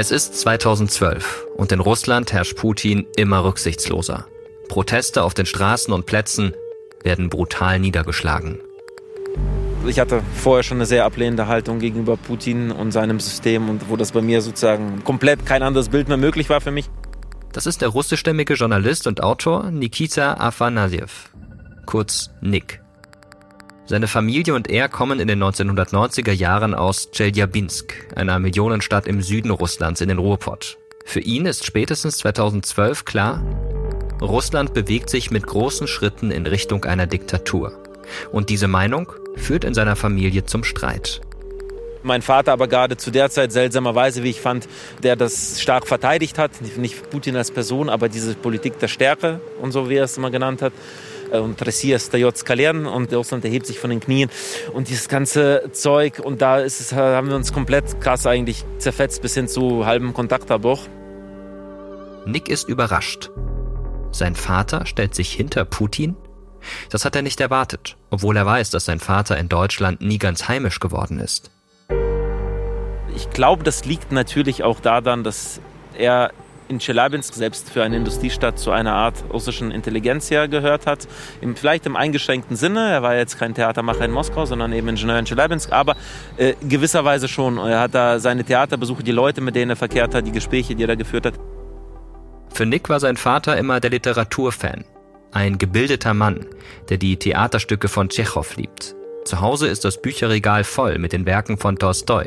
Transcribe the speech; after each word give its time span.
Es 0.00 0.10
ist 0.10 0.34
2012 0.40 1.44
und 1.58 1.72
in 1.72 1.80
Russland 1.80 2.32
herrscht 2.32 2.56
Putin 2.56 3.06
immer 3.18 3.44
rücksichtsloser. 3.44 4.26
Proteste 4.66 5.22
auf 5.22 5.34
den 5.34 5.44
Straßen 5.44 5.92
und 5.92 6.06
Plätzen 6.06 6.54
werden 7.02 7.28
brutal 7.28 7.78
niedergeschlagen. 7.78 8.60
Ich 9.86 10.00
hatte 10.00 10.22
vorher 10.36 10.62
schon 10.62 10.78
eine 10.78 10.86
sehr 10.86 11.04
ablehnende 11.04 11.48
Haltung 11.48 11.80
gegenüber 11.80 12.16
Putin 12.16 12.70
und 12.70 12.92
seinem 12.92 13.20
System 13.20 13.68
und 13.68 13.90
wo 13.90 13.96
das 13.98 14.12
bei 14.12 14.22
mir 14.22 14.40
sozusagen 14.40 15.04
komplett 15.04 15.44
kein 15.44 15.62
anderes 15.62 15.90
Bild 15.90 16.08
mehr 16.08 16.16
möglich 16.16 16.48
war 16.48 16.62
für 16.62 16.70
mich. 16.70 16.88
Das 17.52 17.66
ist 17.66 17.82
der 17.82 17.88
russischstämmige 17.88 18.54
Journalist 18.54 19.06
und 19.06 19.22
Autor 19.22 19.70
Nikita 19.70 20.32
Afanasyev, 20.38 21.28
kurz 21.84 22.30
Nick. 22.40 22.80
Seine 23.90 24.06
Familie 24.06 24.54
und 24.54 24.70
er 24.70 24.88
kommen 24.88 25.18
in 25.18 25.26
den 25.26 25.42
1990er 25.42 26.30
Jahren 26.30 26.76
aus 26.76 27.10
Tscheljabinsk, 27.10 27.92
einer 28.14 28.38
Millionenstadt 28.38 29.08
im 29.08 29.20
Süden 29.20 29.50
Russlands 29.50 30.00
in 30.00 30.08
den 30.08 30.18
Ruhrpott. 30.18 30.78
Für 31.04 31.18
ihn 31.18 31.44
ist 31.44 31.66
spätestens 31.66 32.18
2012 32.18 33.04
klar, 33.04 33.42
Russland 34.22 34.74
bewegt 34.74 35.10
sich 35.10 35.32
mit 35.32 35.44
großen 35.44 35.88
Schritten 35.88 36.30
in 36.30 36.46
Richtung 36.46 36.84
einer 36.84 37.08
Diktatur. 37.08 37.72
Und 38.30 38.48
diese 38.48 38.68
Meinung 38.68 39.10
führt 39.34 39.64
in 39.64 39.74
seiner 39.74 39.96
Familie 39.96 40.44
zum 40.44 40.62
Streit. 40.62 41.20
Mein 42.04 42.22
Vater 42.22 42.52
aber 42.52 42.68
gerade 42.68 42.96
zu 42.96 43.10
der 43.10 43.28
Zeit 43.28 43.50
seltsamerweise, 43.50 44.22
wie 44.22 44.30
ich 44.30 44.40
fand, 44.40 44.68
der 45.02 45.16
das 45.16 45.60
stark 45.60 45.88
verteidigt 45.88 46.38
hat. 46.38 46.52
Nicht 46.76 47.10
Putin 47.10 47.34
als 47.34 47.50
Person, 47.50 47.88
aber 47.88 48.08
diese 48.08 48.34
Politik 48.34 48.78
der 48.78 48.86
Stärke 48.86 49.40
und 49.60 49.72
so, 49.72 49.90
wie 49.90 49.96
er 49.96 50.04
es 50.04 50.16
immer 50.16 50.30
genannt 50.30 50.62
hat. 50.62 50.72
Äh, 51.30 51.38
und 51.38 51.64
Ressia 51.64 51.98
steiert 51.98 52.44
Kalern 52.44 52.86
und 52.86 53.10
der 53.10 53.18
Russland 53.18 53.44
erhebt 53.44 53.66
sich 53.66 53.78
von 53.78 53.90
den 53.90 54.00
Knien 54.00 54.30
und 54.72 54.88
dieses 54.88 55.08
ganze 55.08 55.70
Zeug 55.72 56.20
und 56.20 56.42
da 56.42 56.58
ist 56.58 56.80
es, 56.80 56.92
äh, 56.92 56.96
haben 56.96 57.28
wir 57.28 57.36
uns 57.36 57.52
komplett 57.52 58.00
krass 58.00 58.26
eigentlich 58.26 58.64
zerfetzt 58.78 59.22
bis 59.22 59.34
hin 59.34 59.48
zu 59.48 59.86
halbem 59.86 60.14
Kontaktabbruch. 60.14 60.86
Nick 62.26 62.48
ist 62.48 62.68
überrascht. 62.68 63.30
Sein 64.12 64.34
Vater 64.34 64.86
stellt 64.86 65.14
sich 65.14 65.32
hinter 65.32 65.64
Putin? 65.64 66.16
Das 66.90 67.04
hat 67.04 67.16
er 67.16 67.22
nicht 67.22 67.40
erwartet, 67.40 67.96
obwohl 68.10 68.36
er 68.36 68.44
weiß, 68.44 68.70
dass 68.70 68.84
sein 68.84 69.00
Vater 69.00 69.38
in 69.38 69.48
Deutschland 69.48 70.02
nie 70.02 70.18
ganz 70.18 70.48
heimisch 70.48 70.80
geworden 70.80 71.18
ist. 71.18 71.50
Ich 73.16 73.30
glaube, 73.30 73.64
das 73.64 73.84
liegt 73.84 74.12
natürlich 74.12 74.62
auch 74.62 74.80
daran, 74.80 75.24
dass 75.24 75.60
er 75.96 76.32
in 76.70 76.78
Tschelabinsk 76.78 77.34
selbst 77.34 77.68
für 77.68 77.82
eine 77.82 77.96
Industriestadt 77.96 78.58
zu 78.58 78.70
einer 78.70 78.94
Art 78.94 79.24
russischen 79.30 79.72
Intelligenzia 79.72 80.46
gehört 80.46 80.86
hat. 80.86 81.06
Im, 81.40 81.56
vielleicht 81.56 81.84
im 81.84 81.96
eingeschränkten 81.96 82.56
Sinne. 82.56 82.88
Er 82.88 83.02
war 83.02 83.16
jetzt 83.16 83.38
kein 83.38 83.54
Theatermacher 83.54 84.04
in 84.04 84.12
Moskau, 84.12 84.46
sondern 84.46 84.72
eben 84.72 84.88
Ingenieur 84.88 85.18
in 85.18 85.24
Tschelabinsk. 85.24 85.72
Aber 85.72 85.96
äh, 86.36 86.54
gewisserweise 86.66 87.28
schon. 87.28 87.58
Er 87.58 87.80
hat 87.80 87.94
da 87.94 88.20
seine 88.20 88.44
Theaterbesuche, 88.44 89.02
die 89.02 89.12
Leute, 89.12 89.40
mit 89.40 89.56
denen 89.56 89.70
er 89.70 89.76
verkehrt 89.76 90.14
hat, 90.14 90.26
die 90.26 90.32
Gespräche, 90.32 90.74
die 90.74 90.84
er 90.84 90.88
da 90.88 90.94
geführt 90.94 91.26
hat. 91.26 91.34
Für 92.52 92.66
Nick 92.66 92.88
war 92.88 93.00
sein 93.00 93.16
Vater 93.16 93.58
immer 93.58 93.80
der 93.80 93.90
Literaturfan. 93.90 94.84
Ein 95.32 95.58
gebildeter 95.58 96.14
Mann, 96.14 96.46
der 96.88 96.98
die 96.98 97.16
Theaterstücke 97.16 97.88
von 97.88 98.08
Tschechow 98.08 98.56
liebt. 98.56 98.94
Zu 99.24 99.40
Hause 99.40 99.68
ist 99.68 99.84
das 99.84 100.00
Bücherregal 100.00 100.64
voll 100.64 100.98
mit 100.98 101.12
den 101.12 101.26
Werken 101.26 101.58
von 101.58 101.76
Tolstoi. 101.76 102.26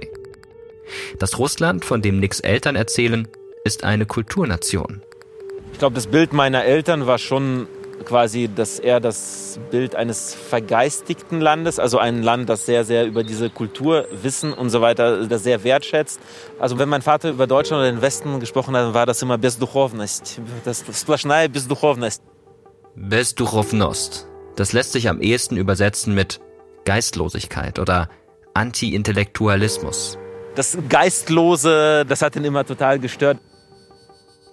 Das 1.20 1.40
Russland, 1.40 1.86
von 1.86 2.02
dem 2.02 2.20
Nicks 2.20 2.40
Eltern 2.40 2.76
erzählen, 2.76 3.28
ist 3.64 3.84
eine 3.84 4.06
Kulturnation. 4.06 5.02
Ich 5.72 5.80
glaube, 5.80 5.96
das 5.96 6.08
Bild 6.08 6.34
meiner 6.34 6.66
Eltern 6.66 7.08
war 7.08 7.18
schon 7.18 7.68
quasi 8.04 8.50
dass 8.54 8.80
er 8.80 9.00
das 9.00 9.58
Bild 9.72 9.96
eines 9.96 10.36
vergeistigten 10.36 11.40
Landes, 11.40 11.80
also 11.80 12.00
ein 12.00 12.22
Land, 12.22 12.50
das 12.50 12.66
sehr, 12.66 12.84
sehr 12.84 13.06
über 13.06 13.24
diese 13.24 13.50
Kultur, 13.50 14.08
Wissen 14.12 14.52
und 14.52 14.70
so 14.70 14.82
weiter, 14.82 15.26
das 15.26 15.44
sehr 15.44 15.64
wertschätzt. 15.64 16.20
Also 16.60 16.80
wenn 16.80 16.90
mein 16.90 17.02
Vater 17.02 17.30
über 17.30 17.48
Deutschland 17.48 17.80
oder 17.80 17.90
den 17.90 18.02
Westen 18.02 18.42
gesprochen 18.42 18.76
hat, 18.76 18.94
war 18.94 19.06
das 19.06 19.22
immer 19.22 19.38
Bezduchownost, 19.38 20.42
das 20.66 20.84
Splaschnei 21.00 21.48
Bezduchownost. 21.48 22.22
Bezduchownost, 22.96 24.28
das 24.58 24.74
lässt 24.74 24.92
sich 24.92 25.08
am 25.08 25.22
ehesten 25.22 25.56
übersetzen 25.56 26.14
mit 26.14 26.42
Geistlosigkeit 26.84 27.80
oder 27.80 28.10
Anti-Intellektualismus. 28.54 30.18
Das 30.56 30.78
Geistlose, 30.90 32.06
das 32.06 32.22
hat 32.22 32.36
ihn 32.36 32.44
immer 32.44 32.66
total 32.66 33.00
gestört. 33.00 33.40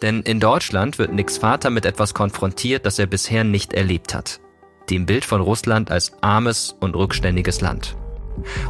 Denn 0.03 0.23
in 0.23 0.41
Deutschland 0.41 0.99
wird 0.99 1.13
Nicks 1.13 1.39
Vater 1.39 1.71
mit 1.71 1.85
etwas 1.85 2.15
konfrontiert, 2.15 2.87
das 2.87 2.99
er 2.99 3.07
bisher 3.07 3.45
nicht 3.45 3.75
erlebt 3.75 4.15
hat. 4.15 4.41
Dem 4.89 5.07
Bild 5.07 5.25
von 5.25 5.41
Russland 5.41 5.91
als 5.91 6.13
armes 6.23 6.75
und 6.81 6.97
rückständiges 6.97 7.61
Land. 7.61 7.97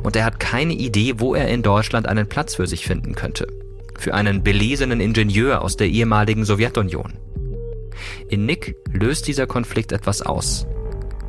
Und 0.02 0.16
er 0.16 0.24
hat 0.24 0.40
keine 0.40 0.74
Idee, 0.74 1.14
wo 1.18 1.34
er 1.34 1.48
in 1.48 1.62
Deutschland 1.62 2.08
einen 2.08 2.28
Platz 2.28 2.56
für 2.56 2.66
sich 2.66 2.84
finden 2.84 3.14
könnte. 3.14 3.46
Für 3.96 4.14
einen 4.14 4.42
belesenen 4.42 5.00
Ingenieur 5.00 5.62
aus 5.62 5.76
der 5.76 5.88
ehemaligen 5.88 6.44
Sowjetunion. 6.44 7.12
In 8.28 8.46
Nick 8.46 8.76
löst 8.92 9.28
dieser 9.28 9.46
Konflikt 9.46 9.92
etwas 9.92 10.22
aus. 10.22 10.66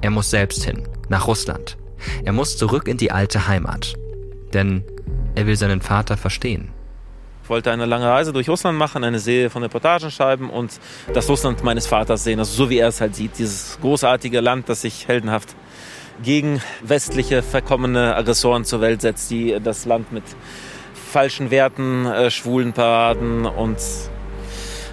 Er 0.02 0.10
muss 0.10 0.32
selbst 0.32 0.64
hin, 0.64 0.88
nach 1.10 1.28
Russland. 1.28 1.78
Er 2.24 2.32
muss 2.32 2.58
zurück 2.58 2.88
in 2.88 2.98
die 2.98 3.12
alte 3.12 3.48
Heimat. 3.48 3.94
Denn 4.54 4.84
er 5.36 5.46
will 5.46 5.56
seinen 5.56 5.82
Vater 5.82 6.18
verstehen 6.18 6.72
wollte 7.48 7.72
eine 7.72 7.86
lange 7.86 8.08
Reise 8.08 8.34
durch 8.34 8.50
Russland 8.50 8.78
machen, 8.78 9.04
eine 9.04 9.20
Serie 9.20 9.50
von 9.50 9.64
Reportagen 9.64 10.12
schreiben 10.12 10.50
und 10.50 10.72
das 11.14 11.30
Russland 11.30 11.64
meines 11.64 11.88
Vaters 11.88 12.24
sehen, 12.24 12.40
also 12.40 12.54
so 12.54 12.70
wie 12.70 12.80
er 12.80 12.88
es 12.90 13.02
halt 13.02 13.16
sieht. 13.16 13.38
Dieses 13.38 13.78
großartige 13.82 14.40
Land, 14.40 14.70
das 14.70 14.82
sich 14.82 15.08
heldenhaft 15.08 15.56
gegen 16.24 16.62
westliche 16.84 17.42
verkommene 17.42 18.16
Aggressoren 18.16 18.66
zur 18.66 18.82
Welt 18.82 19.02
setzt, 19.02 19.32
die 19.32 19.58
das 19.64 19.86
Land 19.86 20.12
mit 20.12 20.24
falschen 21.12 21.52
Werten, 21.52 22.06
äh, 22.06 22.32
schwulen 22.32 22.74
Paraden 22.74 23.46
und 23.46 23.78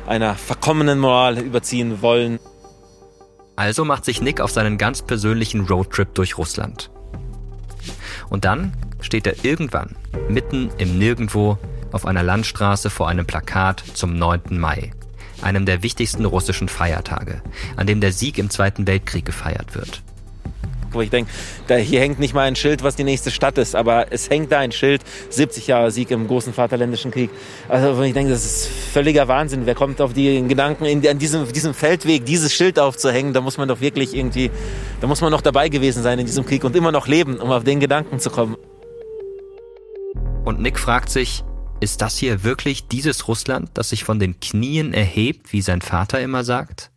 einer 0.06 0.34
verkommenen 0.34 0.98
Moral 0.98 1.38
überziehen 1.38 2.02
wollen. 2.02 2.40
Also 3.56 3.84
macht 3.84 4.04
sich 4.04 4.20
Nick 4.22 4.40
auf 4.40 4.50
seinen 4.50 4.78
ganz 4.78 5.02
persönlichen 5.02 5.66
Roadtrip 5.66 6.14
durch 6.14 6.38
Russland. 6.38 6.90
Und 8.30 8.44
dann 8.44 8.72
steht 9.00 9.26
er 9.26 9.44
irgendwann 9.44 9.96
mitten 10.28 10.70
im 10.78 10.98
Nirgendwo 10.98 11.58
auf 11.92 12.06
einer 12.06 12.22
Landstraße 12.22 12.90
vor 12.90 13.08
einem 13.08 13.26
Plakat 13.26 13.82
zum 13.94 14.16
9. 14.16 14.58
Mai, 14.58 14.92
einem 15.42 15.66
der 15.66 15.82
wichtigsten 15.82 16.24
russischen 16.24 16.68
Feiertage, 16.68 17.42
an 17.76 17.86
dem 17.86 18.00
der 18.00 18.12
Sieg 18.12 18.38
im 18.38 18.50
Zweiten 18.50 18.86
Weltkrieg 18.86 19.24
gefeiert 19.24 19.74
wird. 19.74 20.02
Wo 20.90 21.02
ich 21.02 21.10
denke, 21.10 21.30
hier 21.68 22.00
hängt 22.00 22.18
nicht 22.18 22.32
mal 22.32 22.42
ein 22.42 22.56
Schild, 22.56 22.82
was 22.82 22.96
die 22.96 23.04
nächste 23.04 23.30
Stadt 23.30 23.58
ist, 23.58 23.76
aber 23.76 24.10
es 24.10 24.30
hängt 24.30 24.50
da 24.52 24.60
ein 24.60 24.72
Schild, 24.72 25.02
70 25.28 25.66
Jahre 25.66 25.90
Sieg 25.90 26.10
im 26.10 26.26
großen 26.26 26.54
Vaterländischen 26.54 27.10
Krieg. 27.10 27.30
Also 27.68 28.02
ich 28.02 28.14
denke, 28.14 28.32
das 28.32 28.44
ist 28.44 28.68
völliger 28.68 29.28
Wahnsinn. 29.28 29.66
Wer 29.66 29.74
kommt 29.74 30.00
auf 30.00 30.14
die 30.14 30.42
Gedanken, 30.48 30.86
in, 30.86 31.06
an 31.06 31.18
diesem, 31.18 31.46
diesem 31.52 31.74
Feldweg 31.74 32.24
dieses 32.24 32.54
Schild 32.54 32.78
aufzuhängen? 32.78 33.34
Da 33.34 33.42
muss 33.42 33.58
man 33.58 33.68
doch 33.68 33.80
wirklich 33.80 34.16
irgendwie, 34.16 34.50
da 35.02 35.06
muss 35.06 35.20
man 35.20 35.30
noch 35.30 35.42
dabei 35.42 35.68
gewesen 35.68 36.02
sein 36.02 36.18
in 36.18 36.26
diesem 36.26 36.46
Krieg 36.46 36.64
und 36.64 36.74
immer 36.74 36.90
noch 36.90 37.06
leben, 37.06 37.38
um 37.38 37.50
auf 37.50 37.64
den 37.64 37.80
Gedanken 37.80 38.18
zu 38.18 38.30
kommen. 38.30 38.56
Und 40.44 40.60
Nick 40.60 40.78
fragt 40.78 41.10
sich, 41.10 41.44
ist 41.80 42.02
das 42.02 42.16
hier 42.16 42.42
wirklich 42.42 42.88
dieses 42.88 43.28
Russland, 43.28 43.70
das 43.74 43.90
sich 43.90 44.04
von 44.04 44.18
den 44.18 44.40
Knien 44.40 44.92
erhebt, 44.92 45.52
wie 45.52 45.62
sein 45.62 45.80
Vater 45.80 46.20
immer 46.20 46.44
sagt? 46.44 46.90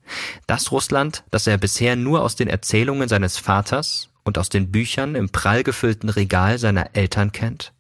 Das 0.48 0.72
Russland, 0.72 1.24
das 1.30 1.48
er 1.48 1.58
bisher 1.58 1.96
nur 1.96 2.24
aus 2.24 2.36
den 2.36 2.48
Erzählungen 2.48 3.08
seines 3.08 3.38
Vaters 3.38 4.10
und 4.24 4.38
aus 4.38 4.50
den 4.50 4.72
Büchern 4.72 5.16
im 5.16 5.30
prall 5.30 5.64
gefüllten 5.64 6.10
Regal 6.10 6.58
seiner 6.58 6.96
Eltern 6.96 7.32
kennt? 7.32 7.74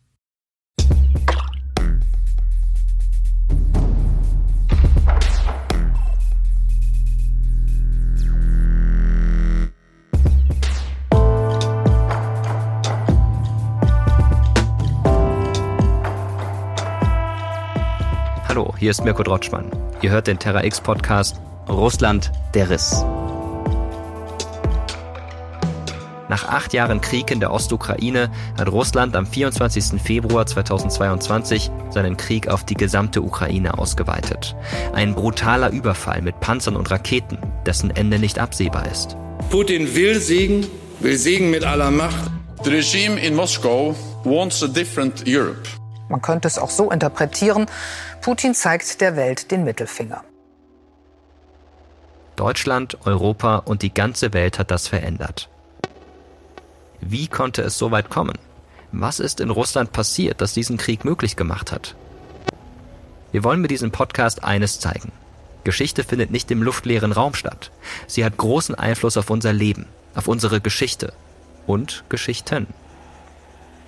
Hallo, 18.53 18.75
hier 18.77 18.91
ist 18.91 19.05
Mirko 19.05 19.23
Drotschmann. 19.23 19.71
Ihr 20.01 20.09
hört 20.09 20.27
den 20.27 20.37
Terra 20.37 20.65
X 20.65 20.81
Podcast 20.81 21.39
Russland 21.69 22.33
der 22.53 22.69
Riss. 22.69 23.01
Nach 26.27 26.49
acht 26.49 26.73
Jahren 26.73 26.99
Krieg 26.99 27.31
in 27.31 27.39
der 27.39 27.53
Ostukraine 27.53 28.29
hat 28.59 28.69
Russland 28.69 29.15
am 29.15 29.25
24. 29.25 30.01
Februar 30.01 30.45
2022 30.45 31.71
seinen 31.91 32.17
Krieg 32.17 32.49
auf 32.49 32.65
die 32.65 32.73
gesamte 32.73 33.21
Ukraine 33.21 33.77
ausgeweitet. 33.77 34.53
Ein 34.91 35.15
brutaler 35.15 35.69
Überfall 35.69 36.21
mit 36.21 36.41
Panzern 36.41 36.75
und 36.75 36.91
Raketen, 36.91 37.37
dessen 37.65 37.89
Ende 37.89 38.19
nicht 38.19 38.37
absehbar 38.37 38.85
ist. 38.91 39.15
Putin 39.49 39.95
will 39.95 40.19
Siegen, 40.19 40.67
will 40.99 41.17
Siegen 41.17 41.51
mit 41.51 41.63
aller 41.63 41.89
Macht. 41.89 42.29
The 42.63 42.71
regime 42.71 43.17
in 43.17 43.33
Moscow 43.33 43.95
wants 44.25 44.61
a 44.61 44.67
different 44.67 45.23
Europe. 45.25 45.69
Man 46.11 46.21
könnte 46.21 46.49
es 46.49 46.59
auch 46.59 46.69
so 46.69 46.91
interpretieren, 46.91 47.67
Putin 48.21 48.53
zeigt 48.53 49.01
der 49.01 49.15
Welt 49.15 49.49
den 49.49 49.63
Mittelfinger. 49.63 50.23
Deutschland, 52.35 52.97
Europa 53.05 53.57
und 53.57 53.81
die 53.81 53.93
ganze 53.93 54.33
Welt 54.33 54.59
hat 54.59 54.69
das 54.69 54.87
verändert. 54.87 55.49
Wie 56.99 57.27
konnte 57.27 57.63
es 57.63 57.79
so 57.79 57.89
weit 57.89 58.09
kommen? 58.11 58.37
Was 58.91 59.19
ist 59.19 59.39
in 59.39 59.49
Russland 59.49 59.91
passiert, 59.91 60.39
das 60.39 60.53
diesen 60.53 60.77
Krieg 60.77 61.03
möglich 61.03 61.35
gemacht 61.35 61.71
hat? 61.71 61.95
Wir 63.31 63.43
wollen 63.43 63.61
mit 63.61 63.71
diesem 63.71 63.91
Podcast 63.91 64.43
eines 64.43 64.79
zeigen. 64.79 65.11
Geschichte 65.63 66.03
findet 66.03 66.29
nicht 66.29 66.51
im 66.51 66.61
luftleeren 66.61 67.11
Raum 67.11 67.33
statt. 67.33 67.71
Sie 68.05 68.23
hat 68.23 68.37
großen 68.37 68.75
Einfluss 68.75 69.17
auf 69.17 69.29
unser 69.29 69.53
Leben, 69.53 69.87
auf 70.13 70.27
unsere 70.27 70.61
Geschichte 70.61 71.13
und 71.65 72.03
Geschichten. 72.09 72.67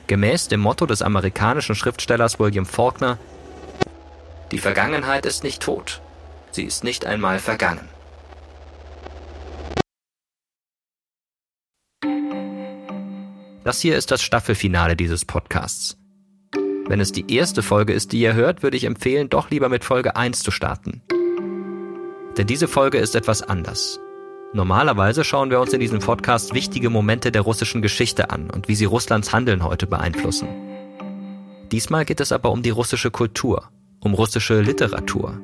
Gemäß 0.07 0.47
dem 0.47 0.59
Motto 0.59 0.85
des 0.85 1.01
amerikanischen 1.01 1.75
Schriftstellers 1.75 2.39
William 2.39 2.65
Faulkner 2.65 3.17
Die 4.53 4.59
Vergangenheit 4.59 5.25
ist 5.25 5.43
nicht 5.43 5.63
tot, 5.63 5.99
sie 6.51 6.63
ist 6.63 6.83
nicht 6.83 7.07
einmal 7.07 7.39
vergangen. 7.39 7.89
Das 13.63 13.81
hier 13.81 13.97
ist 13.97 14.11
das 14.11 14.21
Staffelfinale 14.21 14.95
dieses 14.95 15.25
Podcasts. 15.25 15.97
Wenn 16.85 16.99
es 16.99 17.11
die 17.11 17.35
erste 17.35 17.63
Folge 17.63 17.93
ist, 17.93 18.11
die 18.11 18.19
ihr 18.19 18.35
hört, 18.35 18.61
würde 18.61 18.77
ich 18.77 18.83
empfehlen, 18.83 19.27
doch 19.27 19.49
lieber 19.49 19.69
mit 19.69 19.83
Folge 19.83 20.15
1 20.15 20.43
zu 20.43 20.51
starten. 20.51 21.01
Denn 22.37 22.45
diese 22.45 22.67
Folge 22.67 22.99
ist 22.99 23.15
etwas 23.15 23.41
anders. 23.41 23.99
Normalerweise 24.53 25.23
schauen 25.23 25.49
wir 25.49 25.61
uns 25.61 25.73
in 25.73 25.79
diesem 25.79 25.97
Podcast 25.97 26.53
wichtige 26.53 26.91
Momente 26.91 27.31
der 27.31 27.41
russischen 27.41 27.81
Geschichte 27.81 28.29
an 28.29 28.51
und 28.51 28.67
wie 28.67 28.75
sie 28.75 28.85
Russlands 28.85 29.33
Handeln 29.33 29.63
heute 29.63 29.87
beeinflussen. 29.87 30.47
Diesmal 31.71 32.05
geht 32.05 32.19
es 32.19 32.31
aber 32.31 32.51
um 32.51 32.61
die 32.61 32.69
russische 32.69 33.09
Kultur, 33.09 33.72
um 34.03 34.13
russische 34.13 34.61
Literatur. 34.61 35.39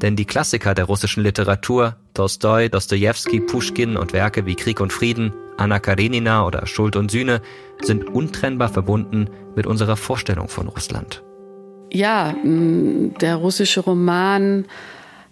Denn 0.00 0.16
die 0.16 0.24
Klassiker 0.24 0.74
der 0.74 0.86
russischen 0.86 1.22
Literatur, 1.22 1.96
Tolstoi, 2.14 2.68
Dostoevsky, 2.68 3.40
Puschkin 3.40 3.96
und 3.96 4.12
Werke 4.12 4.46
wie 4.46 4.54
Krieg 4.54 4.80
und 4.80 4.92
Frieden, 4.92 5.32
Anna 5.56 5.78
Karenina 5.78 6.46
oder 6.46 6.66
Schuld 6.66 6.96
und 6.96 7.10
Sühne 7.10 7.42
sind 7.82 8.08
untrennbar 8.08 8.68
verbunden 8.68 9.28
mit 9.56 9.66
unserer 9.66 9.96
Vorstellung 9.96 10.48
von 10.48 10.68
Russland. 10.68 11.22
Ja, 11.92 12.34
der 12.44 13.36
russische 13.36 13.80
Roman 13.80 14.66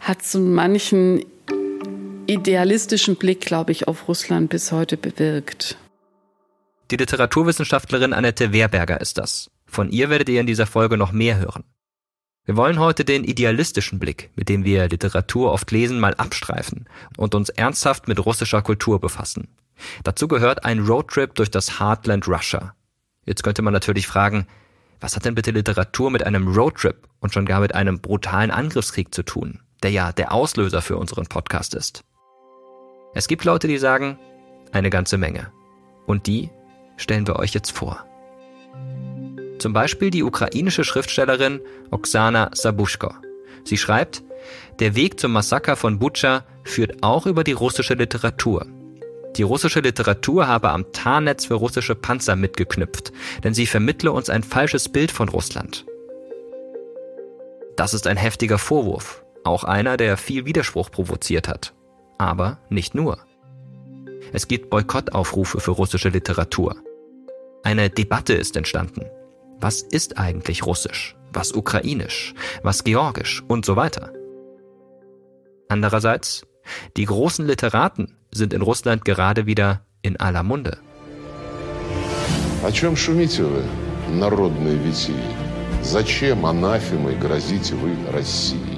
hat 0.01 0.23
so 0.23 0.41
manchen 0.41 1.25
idealistischen 2.27 3.17
Blick, 3.17 3.41
glaube 3.41 3.73
ich, 3.73 3.89
auf 3.89 4.09
Russland 4.09 4.51
bis 4.51 4.73
heute 4.73 4.97
bewirkt. 4.97 5.77
Die 6.91 6.97
Literaturwissenschaftlerin 6.97 8.13
Annette 8.13 8.53
Wehrberger 8.53 9.01
ist 9.01 9.19
das. 9.19 9.51
Von 9.67 9.91
ihr 9.91 10.11
werdet 10.11 10.29
ihr 10.29 10.41
in 10.41 10.47
dieser 10.47 10.67
Folge 10.67 10.97
noch 10.97 11.13
mehr 11.13 11.39
hören. 11.39 11.65
Wir 12.47 12.57
wollen 12.57 12.79
heute 12.79 13.05
den 13.05 13.25
idealistischen 13.25 13.99
Blick, 13.99 14.31
mit 14.37 14.49
dem 14.49 14.65
wir 14.65 14.89
Literatur 14.89 15.53
oft 15.53 15.69
lesen, 15.73 15.99
mal 15.99 16.15
abstreifen 16.15 16.89
und 17.17 17.35
uns 17.35 17.49
ernsthaft 17.49 18.07
mit 18.07 18.25
russischer 18.25 18.63
Kultur 18.63 19.01
befassen. 19.01 19.49
Dazu 20.05 20.29
gehört 20.29 20.65
ein 20.65 20.79
Roadtrip 20.79 21.35
durch 21.35 21.51
das 21.51 21.81
Heartland 21.81 22.29
Russia. 22.29 22.77
Jetzt 23.25 23.43
könnte 23.43 23.63
man 23.63 23.73
natürlich 23.73 24.07
fragen, 24.07 24.47
was 25.01 25.17
hat 25.17 25.25
denn 25.25 25.35
bitte 25.35 25.51
Literatur 25.51 26.13
mit 26.13 26.23
einem 26.23 26.47
Roadtrip 26.55 27.09
und 27.19 27.35
schon 27.35 27.47
gar 27.47 27.61
mit 27.61 27.75
einem 27.75 28.01
brutalen 28.01 28.53
Angriffskrieg 28.53 29.13
zu 29.13 29.25
tun, 29.25 29.61
der 29.83 29.91
ja 29.91 30.13
der 30.13 30.33
Auslöser 30.33 30.83
für 30.83 30.97
unseren 30.97 31.27
Podcast 31.27 31.75
ist? 31.75 32.05
Es 33.13 33.27
gibt 33.27 33.45
Leute, 33.45 33.67
die 33.67 33.79
sagen, 33.79 34.19
eine 34.71 34.91
ganze 34.91 35.19
Menge. 35.19 35.51
Und 36.07 36.29
die 36.29 36.51
stellen 36.97 37.27
wir 37.27 37.37
euch 37.37 37.53
jetzt 37.55 37.73
vor. 37.73 38.07
Zum 39.59 39.73
Beispiel 39.73 40.11
die 40.11 40.23
ukrainische 40.23 40.85
Schriftstellerin 40.85 41.61
Oksana 41.91 42.51
Sabushko. 42.53 43.15
Sie 43.65 43.77
schreibt, 43.77 44.23
der 44.79 44.95
Weg 44.95 45.19
zum 45.19 45.33
Massaker 45.33 45.77
von 45.77 45.99
Butscha 45.99 46.45
führt 46.65 47.03
auch 47.03 47.27
über 47.27 47.43
die 47.43 47.53
russische 47.53 47.95
Literatur. 47.95 48.67
Die 49.37 49.43
russische 49.43 49.81
Literatur 49.81 50.47
habe 50.47 50.71
am 50.71 50.93
Tarnnetz 50.93 51.47
für 51.47 51.55
russische 51.55 51.95
Panzer 51.95 52.37
mitgeknüpft, 52.37 53.13
denn 53.45 53.55
sie 53.55 53.67
vermittle 53.67 54.13
uns 54.13 54.31
ein 54.31 54.43
falsches 54.43 54.89
Bild 54.89 55.11
von 55.11 55.29
Russland. 55.29 55.85
Das 57.77 57.93
ist 57.93 58.07
ein 58.07 58.17
heftiger 58.17 58.59
Vorwurf, 58.59 59.25
auch 59.45 59.65
einer, 59.65 59.97
der 59.97 60.17
viel 60.17 60.47
Widerspruch 60.47 60.91
provoziert 60.91 61.49
hat. 61.49 61.75
Aber 62.19 62.59
nicht 62.71 62.95
nur. 62.95 63.19
Es 64.33 64.49
gibt 64.49 64.71
Boykottaufrufe 64.71 65.61
für 65.61 65.73
russische 65.73 66.09
Literatur. 66.09 66.77
Eine 67.63 67.91
Debatte 67.91 68.33
ist 68.33 68.57
entstanden. 68.57 69.05
Was 69.60 69.82
ist 69.82 70.18
eigentlich 70.18 70.66
Russisch? 70.66 71.16
Was 71.34 71.54
Ukrainisch? 71.54 72.34
Was 72.64 72.84
Georgisch? 72.84 73.44
Und 73.48 73.66
so 73.66 73.76
weiter. 73.76 74.12
Andererseits, 75.70 76.46
die 76.98 77.06
großen 77.06 77.46
Literaten 77.46 78.18
sind 78.32 78.54
in 78.54 78.62
Russland 78.62 79.06
gerade 79.06 79.46
wieder 79.46 79.86
in 80.02 80.20
aller 80.20 80.44
Munde. 80.44 80.78
О 82.64 82.72
чем 82.72 82.96
шумите 82.96 83.44
вы, 83.44 83.64
народные 84.10 84.78
витии? 84.78 85.16
Зачем 85.82 86.46
анафемой 86.46 87.16
грозите 87.16 87.76
вы 87.76 87.96
России? 88.12 88.78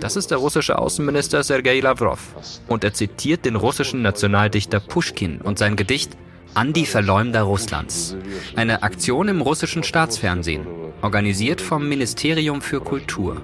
Das 0.00 0.16
ist 0.16 0.30
der 0.30 0.38
russische 0.38 0.78
Außenminister 0.78 1.42
Sergei 1.42 1.80
Lavrov 1.80 2.20
und 2.68 2.84
er 2.84 2.92
zitiert 2.92 3.44
den 3.44 3.56
russischen 3.56 4.02
Nationaldichter 4.02 4.78
Pushkin 4.78 5.40
und 5.40 5.58
sein 5.58 5.74
Gedicht 5.74 6.16
an 6.53 6.73
die 6.73 6.85
Verleumder 6.85 7.43
Russlands. 7.43 8.15
Eine 8.55 8.83
Aktion 8.83 9.27
im 9.27 9.41
russischen 9.41 9.83
Staatsfernsehen, 9.83 10.65
organisiert 11.01 11.61
vom 11.61 11.87
Ministerium 11.87 12.61
für 12.61 12.81
Kultur. 12.81 13.41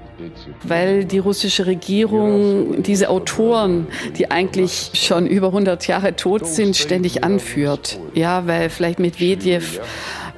Weil 0.63 1.05
die 1.05 1.19
russische 1.19 1.65
Regierung 1.65 2.81
diese 2.83 3.09
Autoren, 3.09 3.87
die 4.17 4.31
eigentlich 4.31 4.91
schon 4.93 5.27
über 5.27 5.47
100 5.47 5.87
Jahre 5.87 6.15
tot 6.15 6.47
sind, 6.47 6.75
ständig 6.75 7.23
anführt. 7.23 7.99
Ja, 8.13 8.47
weil 8.47 8.69
vielleicht 8.69 8.99
Medvedev 8.99 9.79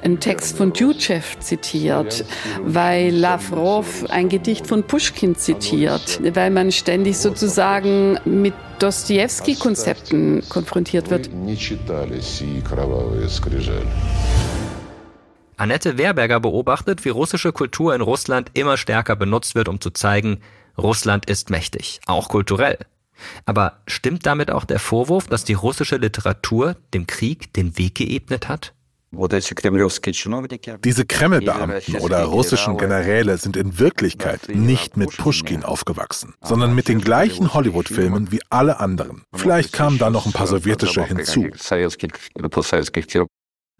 einen 0.02 0.20
Text 0.20 0.56
von 0.56 0.72
Djuchev 0.72 1.38
zitiert, 1.40 2.24
weil 2.62 3.14
Lavrov 3.14 4.04
ein 4.08 4.28
Gedicht 4.28 4.66
von 4.66 4.82
Pushkin 4.82 5.36
zitiert, 5.36 6.20
weil 6.34 6.50
man 6.50 6.72
ständig 6.72 7.18
sozusagen 7.18 8.18
mit 8.24 8.54
Dostoevsky-Konzepten 8.78 10.42
konfrontiert 10.48 11.10
wird. 11.10 11.30
Annette 15.56 15.98
Wehrberger 15.98 16.38
beobachtet, 16.38 17.04
wie 17.04 17.08
russische 17.08 17.52
Kultur 17.52 17.94
in 17.94 18.00
Russland 18.00 18.50
immer 18.54 18.76
stärker 18.76 19.16
benutzt 19.16 19.56
wird, 19.56 19.68
um 19.68 19.80
zu 19.80 19.90
zeigen, 19.90 20.40
Russland 20.78 21.28
ist 21.28 21.50
mächtig, 21.50 22.00
auch 22.06 22.28
kulturell. 22.28 22.78
Aber 23.44 23.80
stimmt 23.88 24.26
damit 24.26 24.52
auch 24.52 24.64
der 24.64 24.78
Vorwurf, 24.78 25.26
dass 25.26 25.44
die 25.44 25.54
russische 25.54 25.96
Literatur 25.96 26.76
dem 26.94 27.08
Krieg 27.08 27.52
den 27.54 27.76
Weg 27.76 27.96
geebnet 27.96 28.48
hat? 28.48 28.74
Diese 29.10 31.06
Kremlbeamten 31.06 31.96
oder 31.96 32.24
russischen 32.24 32.76
Generäle 32.76 33.38
sind 33.38 33.56
in 33.56 33.78
Wirklichkeit 33.78 34.48
nicht 34.48 34.98
mit 34.98 35.16
Pushkin 35.16 35.64
aufgewachsen, 35.64 36.34
sondern 36.42 36.74
mit 36.74 36.88
den 36.88 37.00
gleichen 37.00 37.54
Hollywood-Filmen 37.54 38.30
wie 38.30 38.40
alle 38.50 38.80
anderen. 38.80 39.22
Vielleicht 39.34 39.72
kamen 39.72 39.96
da 39.98 40.10
noch 40.10 40.26
ein 40.26 40.32
paar 40.32 40.46
sowjetische 40.46 41.04
hinzu. 41.04 41.48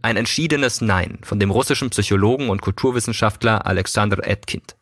Ein 0.00 0.16
entschiedenes 0.16 0.80
Nein 0.80 1.18
von 1.23 1.40
dem 1.40 1.50
russischen 1.50 1.90
Psychologen 1.90 2.49
und 2.49 2.62
Kulturwissenschaftler 2.62 3.66
Alexander 3.66 4.26
Etkind. 4.26 4.76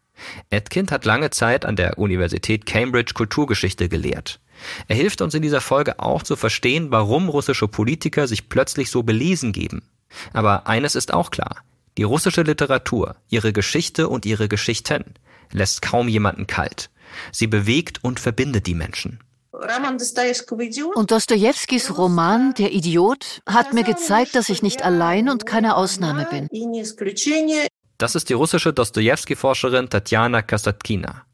Etkind 0.51 0.93
hat 0.93 1.05
lange 1.05 1.31
Zeit 1.31 1.65
an 1.65 1.75
der 1.75 1.99
Universität 1.99 2.67
Cambridge 2.67 3.15
Kulturgeschichte 3.15 3.89
gelehrt. 3.89 4.41
Er 4.89 4.97
hilft 4.97 5.21
uns 5.23 5.35
in 5.35 5.43
dieser 5.43 5.61
Folge 5.61 5.99
auch 5.99 6.23
zu 6.23 6.37
verstehen, 6.37 6.91
warum 6.91 7.29
russische 7.29 7.69
Politiker 7.69 8.27
sich 8.29 8.49
plötzlich 8.49 8.91
so 8.91 9.03
belesen 9.03 9.53
geben 9.53 9.83
aber 10.33 10.67
eines 10.67 10.95
ist 10.95 11.13
auch 11.13 11.31
klar. 11.31 11.63
Die 11.99 12.03
russische 12.03 12.43
Literatur, 12.43 13.17
ihre 13.29 13.53
Geschichte 13.53 14.09
und 14.09 14.27
ihre 14.27 14.49
Geschichten 14.49 15.15
lässt 15.53 15.83
kaum 15.83 16.09
jemanden 16.09 16.47
kalt. 16.47 16.91
Sie 17.33 17.47
bewegt 17.47 18.03
und 18.05 18.21
verbindet 18.21 18.67
die 18.67 18.75
Menschen. 18.75 19.21
Und 20.95 21.11
Dostojewskis 21.11 21.97
Roman 21.97 22.53
Der 22.55 22.73
Idiot 22.73 23.41
hat 23.47 23.73
mir 23.73 23.85
gezeigt, 23.85 24.35
dass 24.35 24.51
ich 24.51 24.63
nicht 24.63 24.83
allein 24.83 25.31
und 25.31 25.47
keine 25.47 25.77
Ausnahme 25.77 26.27
bin. 26.31 26.49
Das 27.97 28.15
ist 28.15 28.29
die 28.29 28.35
russische 28.35 28.75
Dostojewski-Forscherin 28.75 29.89
Tatjana 29.89 30.43
Kasatkina. 30.43 31.25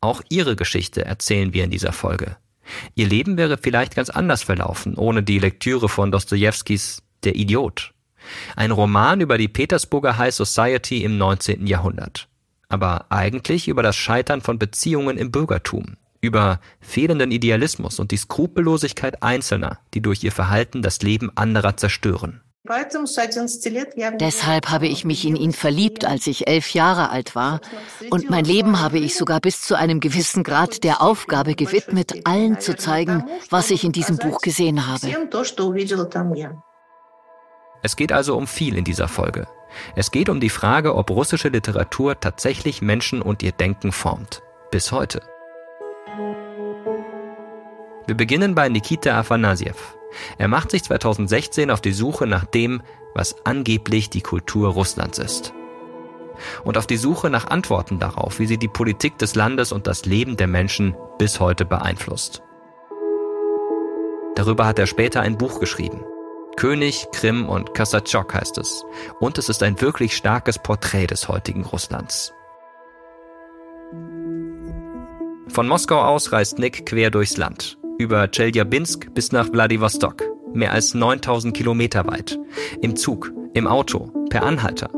Auch 0.00 0.22
ihre 0.28 0.56
Geschichte 0.56 1.04
erzählen 1.04 1.52
wir 1.52 1.62
in 1.62 1.70
dieser 1.70 1.92
Folge. 1.92 2.36
Ihr 2.96 3.06
Leben 3.06 3.36
wäre 3.36 3.58
vielleicht 3.58 3.94
ganz 3.94 4.10
anders 4.10 4.42
verlaufen, 4.42 4.96
ohne 4.96 5.22
die 5.22 5.38
Lektüre 5.38 5.88
von 5.88 6.10
Dostojewskis 6.10 7.02
Der 7.22 7.36
Idiot. 7.36 7.92
Ein 8.56 8.70
Roman 8.70 9.20
über 9.20 9.38
die 9.38 9.48
Petersburger 9.48 10.18
High 10.18 10.34
Society 10.34 11.04
im 11.04 11.18
19. 11.18 11.66
Jahrhundert. 11.66 12.28
Aber 12.68 13.06
eigentlich 13.10 13.68
über 13.68 13.82
das 13.82 13.96
Scheitern 13.96 14.40
von 14.40 14.58
Beziehungen 14.58 15.16
im 15.16 15.30
Bürgertum, 15.30 15.96
über 16.20 16.60
fehlenden 16.80 17.30
Idealismus 17.30 17.98
und 17.98 18.10
die 18.10 18.16
Skrupellosigkeit 18.16 19.22
Einzelner, 19.22 19.78
die 19.94 20.02
durch 20.02 20.22
ihr 20.22 20.32
Verhalten 20.32 20.82
das 20.82 21.00
Leben 21.02 21.30
anderer 21.34 21.76
zerstören. 21.76 22.42
Deshalb 24.20 24.68
habe 24.68 24.86
ich 24.86 25.04
mich 25.04 25.24
in 25.24 25.36
ihn 25.36 25.52
verliebt, 25.52 26.04
als 26.04 26.26
ich 26.26 26.48
elf 26.48 26.74
Jahre 26.74 27.10
alt 27.10 27.34
war. 27.34 27.60
Und 28.10 28.28
mein 28.28 28.44
Leben 28.44 28.80
habe 28.80 28.98
ich 28.98 29.14
sogar 29.14 29.40
bis 29.40 29.62
zu 29.62 29.74
einem 29.74 30.00
gewissen 30.00 30.42
Grad 30.42 30.84
der 30.84 31.00
Aufgabe 31.00 31.54
gewidmet, 31.54 32.26
allen 32.26 32.60
zu 32.60 32.76
zeigen, 32.76 33.24
was 33.48 33.70
ich 33.70 33.84
in 33.84 33.92
diesem 33.92 34.18
Buch 34.18 34.40
gesehen 34.40 34.86
habe. 34.86 35.06
Es 37.82 37.96
geht 37.96 38.12
also 38.12 38.36
um 38.36 38.46
viel 38.46 38.76
in 38.76 38.84
dieser 38.84 39.08
Folge. 39.08 39.46
Es 39.94 40.10
geht 40.10 40.28
um 40.28 40.40
die 40.40 40.48
Frage, 40.48 40.94
ob 40.94 41.10
russische 41.10 41.48
Literatur 41.48 42.18
tatsächlich 42.18 42.82
Menschen 42.82 43.22
und 43.22 43.42
ihr 43.42 43.52
Denken 43.52 43.92
formt. 43.92 44.42
Bis 44.70 44.92
heute. 44.92 45.22
Wir 48.06 48.16
beginnen 48.16 48.54
bei 48.54 48.68
Nikita 48.68 49.18
Afanasiev. 49.18 49.96
Er 50.38 50.48
macht 50.48 50.70
sich 50.70 50.82
2016 50.84 51.70
auf 51.70 51.80
die 51.80 51.92
Suche 51.92 52.26
nach 52.26 52.46
dem, 52.46 52.82
was 53.14 53.44
angeblich 53.44 54.10
die 54.10 54.22
Kultur 54.22 54.70
Russlands 54.70 55.18
ist. 55.18 55.52
Und 56.64 56.78
auf 56.78 56.86
die 56.86 56.96
Suche 56.96 57.30
nach 57.30 57.48
Antworten 57.48 57.98
darauf, 57.98 58.38
wie 58.38 58.46
sie 58.46 58.58
die 58.58 58.68
Politik 58.68 59.18
des 59.18 59.34
Landes 59.34 59.72
und 59.72 59.86
das 59.86 60.06
Leben 60.06 60.36
der 60.36 60.46
Menschen 60.46 60.96
bis 61.18 61.40
heute 61.40 61.64
beeinflusst. 61.64 62.42
Darüber 64.36 64.66
hat 64.66 64.78
er 64.78 64.86
später 64.86 65.20
ein 65.20 65.36
Buch 65.36 65.58
geschrieben. 65.60 66.04
König, 66.58 67.06
Krim 67.12 67.48
und 67.48 67.72
Kasachok 67.72 68.34
heißt 68.34 68.58
es. 68.58 68.84
Und 69.20 69.38
es 69.38 69.48
ist 69.48 69.62
ein 69.62 69.80
wirklich 69.80 70.16
starkes 70.16 70.58
Porträt 70.58 71.06
des 71.06 71.28
heutigen 71.28 71.64
Russlands. 71.64 72.34
Von 75.46 75.68
Moskau 75.68 76.00
aus 76.00 76.32
reist 76.32 76.58
Nick 76.58 76.84
quer 76.84 77.12
durchs 77.12 77.36
Land. 77.36 77.78
Über 77.96 78.28
Tscheljabinsk 78.28 79.14
bis 79.14 79.30
nach 79.30 79.52
Wladiwostok. 79.52 80.24
Mehr 80.52 80.72
als 80.72 80.94
9000 80.94 81.56
Kilometer 81.56 82.08
weit. 82.08 82.36
Im 82.82 82.96
Zug, 82.96 83.32
im 83.54 83.68
Auto, 83.68 84.10
per 84.28 84.42
Anhalter. 84.42 84.90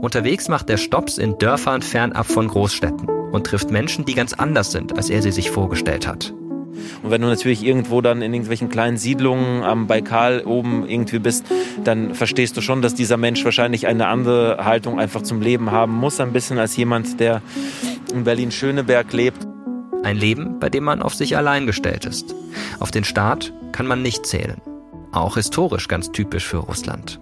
Unterwegs 0.00 0.48
macht 0.48 0.70
er 0.70 0.78
Stops 0.78 1.18
in 1.18 1.36
Dörfern 1.36 1.82
fernab 1.82 2.24
von 2.24 2.48
Großstädten 2.48 3.10
und 3.10 3.46
trifft 3.46 3.70
Menschen, 3.70 4.06
die 4.06 4.14
ganz 4.14 4.32
anders 4.32 4.72
sind, 4.72 4.96
als 4.96 5.10
er 5.10 5.20
sie 5.20 5.32
sich 5.32 5.50
vorgestellt 5.50 6.06
hat. 6.06 6.32
Und 7.02 7.10
wenn 7.10 7.20
du 7.20 7.28
natürlich 7.28 7.64
irgendwo 7.64 8.00
dann 8.00 8.22
in 8.22 8.32
irgendwelchen 8.32 8.68
kleinen 8.68 8.96
Siedlungen 8.96 9.62
am 9.62 9.86
Baikal 9.86 10.42
oben 10.44 10.88
irgendwie 10.88 11.18
bist, 11.18 11.46
dann 11.82 12.14
verstehst 12.14 12.56
du 12.56 12.60
schon, 12.60 12.82
dass 12.82 12.94
dieser 12.94 13.16
Mensch 13.16 13.44
wahrscheinlich 13.44 13.86
eine 13.86 14.06
andere 14.06 14.64
Haltung 14.64 14.98
einfach 14.98 15.22
zum 15.22 15.40
Leben 15.40 15.70
haben 15.70 15.92
muss, 15.92 16.20
ein 16.20 16.32
bisschen 16.32 16.58
als 16.58 16.76
jemand, 16.76 17.20
der 17.20 17.42
in 18.12 18.24
Berlin-Schöneberg 18.24 19.12
lebt. 19.12 19.46
Ein 20.02 20.16
Leben, 20.16 20.58
bei 20.60 20.68
dem 20.68 20.84
man 20.84 21.00
auf 21.00 21.14
sich 21.14 21.36
allein 21.36 21.66
gestellt 21.66 22.04
ist. 22.04 22.34
Auf 22.78 22.90
den 22.90 23.04
Staat 23.04 23.52
kann 23.72 23.86
man 23.86 24.02
nicht 24.02 24.26
zählen. 24.26 24.60
Auch 25.12 25.36
historisch 25.36 25.88
ganz 25.88 26.12
typisch 26.12 26.46
für 26.46 26.58
Russland. 26.58 27.20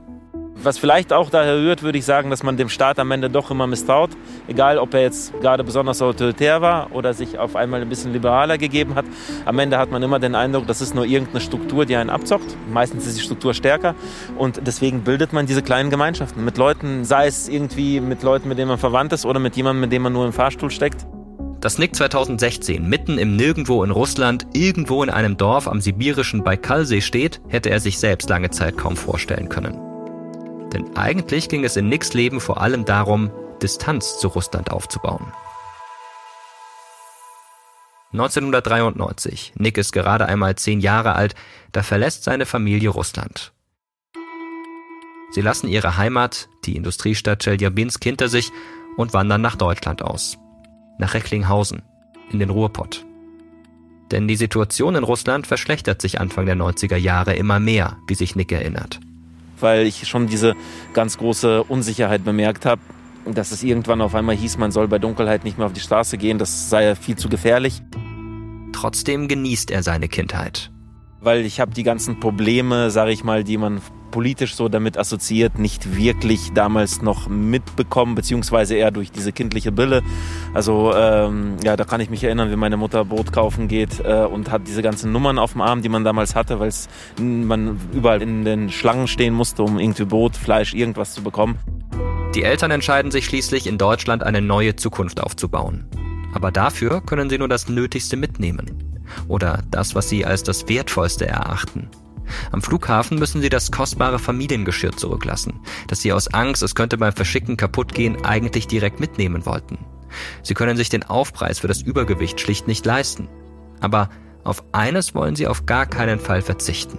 Was 0.64 0.78
vielleicht 0.78 1.12
auch 1.12 1.28
daher 1.28 1.56
rührt, 1.56 1.82
würde 1.82 1.98
ich 1.98 2.04
sagen, 2.04 2.30
dass 2.30 2.44
man 2.44 2.56
dem 2.56 2.68
Staat 2.68 3.00
am 3.00 3.10
Ende 3.10 3.28
doch 3.28 3.50
immer 3.50 3.66
misstraut. 3.66 4.10
Egal, 4.46 4.78
ob 4.78 4.94
er 4.94 5.02
jetzt 5.02 5.32
gerade 5.40 5.64
besonders 5.64 6.00
autoritär 6.00 6.60
war 6.62 6.92
oder 6.92 7.14
sich 7.14 7.36
auf 7.38 7.56
einmal 7.56 7.82
ein 7.82 7.88
bisschen 7.88 8.12
liberaler 8.12 8.58
gegeben 8.58 8.94
hat. 8.94 9.04
Am 9.44 9.58
Ende 9.58 9.76
hat 9.78 9.90
man 9.90 10.04
immer 10.04 10.20
den 10.20 10.36
Eindruck, 10.36 10.68
das 10.68 10.80
ist 10.80 10.94
nur 10.94 11.04
irgendeine 11.04 11.40
Struktur, 11.40 11.84
die 11.84 11.96
einen 11.96 12.10
abzockt. 12.10 12.56
Meistens 12.72 13.06
ist 13.06 13.18
die 13.18 13.22
Struktur 13.22 13.54
stärker. 13.54 13.96
Und 14.38 14.60
deswegen 14.64 15.02
bildet 15.02 15.32
man 15.32 15.46
diese 15.46 15.62
kleinen 15.62 15.90
Gemeinschaften 15.90 16.44
mit 16.44 16.56
Leuten, 16.58 17.04
sei 17.04 17.26
es 17.26 17.48
irgendwie 17.48 18.00
mit 18.00 18.22
Leuten, 18.22 18.48
mit 18.48 18.56
denen 18.56 18.68
man 18.68 18.78
verwandt 18.78 19.12
ist 19.12 19.26
oder 19.26 19.40
mit 19.40 19.56
jemandem, 19.56 19.80
mit 19.80 19.92
dem 19.92 20.02
man 20.02 20.12
nur 20.12 20.24
im 20.26 20.32
Fahrstuhl 20.32 20.70
steckt. 20.70 21.06
Dass 21.60 21.78
Nick 21.78 21.96
2016 21.96 22.88
mitten 22.88 23.18
im 23.18 23.34
Nirgendwo 23.34 23.82
in 23.82 23.90
Russland, 23.90 24.46
irgendwo 24.52 25.02
in 25.02 25.10
einem 25.10 25.36
Dorf 25.36 25.66
am 25.66 25.80
sibirischen 25.80 26.44
Baikalsee 26.44 27.00
steht, 27.00 27.40
hätte 27.48 27.70
er 27.70 27.80
sich 27.80 27.98
selbst 27.98 28.28
lange 28.28 28.50
Zeit 28.50 28.76
kaum 28.76 28.96
vorstellen 28.96 29.48
können. 29.48 29.91
Denn 30.72 30.96
eigentlich 30.96 31.48
ging 31.48 31.64
es 31.64 31.76
in 31.76 31.88
Nicks 31.88 32.14
Leben 32.14 32.40
vor 32.40 32.60
allem 32.60 32.84
darum, 32.84 33.30
Distanz 33.62 34.18
zu 34.18 34.28
Russland 34.28 34.70
aufzubauen. 34.70 35.32
1993, 38.12 39.54
Nick 39.56 39.78
ist 39.78 39.92
gerade 39.92 40.26
einmal 40.26 40.56
zehn 40.56 40.80
Jahre 40.80 41.14
alt, 41.14 41.34
da 41.72 41.82
verlässt 41.82 42.24
seine 42.24 42.44
Familie 42.44 42.90
Russland. 42.90 43.52
Sie 45.30 45.40
lassen 45.40 45.66
ihre 45.66 45.96
Heimat, 45.96 46.48
die 46.66 46.76
Industriestadt 46.76 47.40
Tscheljabinsk, 47.40 48.04
hinter 48.04 48.28
sich 48.28 48.50
und 48.98 49.14
wandern 49.14 49.40
nach 49.40 49.56
Deutschland 49.56 50.02
aus. 50.02 50.36
Nach 50.98 51.14
Recklinghausen, 51.14 51.82
in 52.30 52.38
den 52.38 52.50
Ruhrpott. 52.50 53.06
Denn 54.10 54.28
die 54.28 54.36
Situation 54.36 54.94
in 54.94 55.04
Russland 55.04 55.46
verschlechtert 55.46 56.02
sich 56.02 56.20
Anfang 56.20 56.44
der 56.44 56.56
90er 56.56 56.96
Jahre 56.96 57.34
immer 57.34 57.60
mehr, 57.60 57.96
wie 58.08 58.14
sich 58.14 58.36
Nick 58.36 58.52
erinnert 58.52 59.00
weil 59.62 59.86
ich 59.86 60.08
schon 60.08 60.26
diese 60.26 60.54
ganz 60.92 61.18
große 61.18 61.62
Unsicherheit 61.64 62.24
bemerkt 62.24 62.66
habe, 62.66 62.80
dass 63.24 63.52
es 63.52 63.62
irgendwann 63.62 64.00
auf 64.00 64.14
einmal 64.14 64.34
hieß, 64.34 64.58
man 64.58 64.72
soll 64.72 64.88
bei 64.88 64.98
Dunkelheit 64.98 65.44
nicht 65.44 65.58
mehr 65.58 65.66
auf 65.66 65.72
die 65.72 65.80
Straße 65.80 66.18
gehen, 66.18 66.38
das 66.38 66.68
sei 66.70 66.96
viel 66.96 67.16
zu 67.16 67.28
gefährlich. 67.28 67.82
Trotzdem 68.72 69.28
genießt 69.28 69.70
er 69.70 69.82
seine 69.82 70.08
Kindheit. 70.08 70.71
Weil 71.22 71.46
ich 71.46 71.60
habe 71.60 71.72
die 71.72 71.84
ganzen 71.84 72.18
Probleme, 72.18 72.90
sage 72.90 73.12
ich 73.12 73.22
mal, 73.22 73.44
die 73.44 73.56
man 73.56 73.80
politisch 74.10 74.54
so 74.56 74.68
damit 74.68 74.98
assoziiert, 74.98 75.58
nicht 75.58 75.96
wirklich 75.96 76.52
damals 76.52 77.00
noch 77.00 77.28
mitbekommen, 77.28 78.14
beziehungsweise 78.14 78.74
eher 78.74 78.90
durch 78.90 79.10
diese 79.10 79.32
kindliche 79.32 79.72
Bille. 79.72 80.02
Also 80.52 80.92
ähm, 80.94 81.56
ja, 81.64 81.76
da 81.76 81.84
kann 81.84 82.00
ich 82.00 82.10
mich 82.10 82.22
erinnern, 82.22 82.50
wie 82.50 82.56
meine 82.56 82.76
Mutter 82.76 83.04
Brot 83.04 83.32
kaufen 83.32 83.68
geht 83.68 84.00
äh, 84.04 84.24
und 84.24 84.50
hat 84.50 84.66
diese 84.66 84.82
ganzen 84.82 85.12
Nummern 85.12 85.38
auf 85.38 85.52
dem 85.52 85.60
Arm, 85.60 85.82
die 85.82 85.88
man 85.88 86.04
damals 86.04 86.34
hatte, 86.34 86.60
weil 86.60 86.72
man 87.18 87.78
überall 87.92 88.20
in 88.20 88.44
den 88.44 88.70
Schlangen 88.70 89.08
stehen 89.08 89.32
musste, 89.32 89.62
um 89.62 89.78
irgendwie 89.78 90.04
Brot, 90.04 90.36
Fleisch, 90.36 90.74
irgendwas 90.74 91.14
zu 91.14 91.22
bekommen. 91.22 91.58
Die 92.34 92.42
Eltern 92.42 92.70
entscheiden 92.70 93.10
sich 93.10 93.26
schließlich, 93.26 93.66
in 93.66 93.78
Deutschland 93.78 94.22
eine 94.22 94.42
neue 94.42 94.76
Zukunft 94.76 95.20
aufzubauen. 95.20 95.86
Aber 96.34 96.50
dafür 96.50 97.00
können 97.00 97.30
sie 97.30 97.38
nur 97.38 97.48
das 97.48 97.68
Nötigste 97.68 98.16
mitnehmen. 98.16 98.91
Oder 99.28 99.62
das, 99.70 99.94
was 99.94 100.08
sie 100.08 100.24
als 100.24 100.42
das 100.42 100.68
Wertvollste 100.68 101.26
erachten. 101.26 101.88
Am 102.50 102.62
Flughafen 102.62 103.18
müssen 103.18 103.42
sie 103.42 103.48
das 103.48 103.70
kostbare 103.70 104.18
Familiengeschirr 104.18 104.92
zurücklassen, 104.92 105.60
das 105.88 106.00
sie 106.00 106.12
aus 106.12 106.32
Angst, 106.32 106.62
es 106.62 106.74
könnte 106.74 106.96
beim 106.98 107.12
Verschicken 107.12 107.56
kaputt 107.56 107.94
gehen, 107.94 108.24
eigentlich 108.24 108.66
direkt 108.66 109.00
mitnehmen 109.00 109.44
wollten. 109.44 109.78
Sie 110.42 110.54
können 110.54 110.76
sich 110.76 110.88
den 110.88 111.04
Aufpreis 111.04 111.58
für 111.58 111.68
das 111.68 111.82
Übergewicht 111.82 112.40
schlicht 112.40 112.68
nicht 112.68 112.84
leisten. 112.86 113.28
Aber 113.80 114.10
auf 114.44 114.62
eines 114.72 115.14
wollen 115.14 115.36
sie 115.36 115.46
auf 115.46 115.66
gar 115.66 115.86
keinen 115.86 116.18
Fall 116.18 116.42
verzichten. 116.42 116.98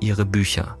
Ihre 0.00 0.24
Bücher. 0.24 0.76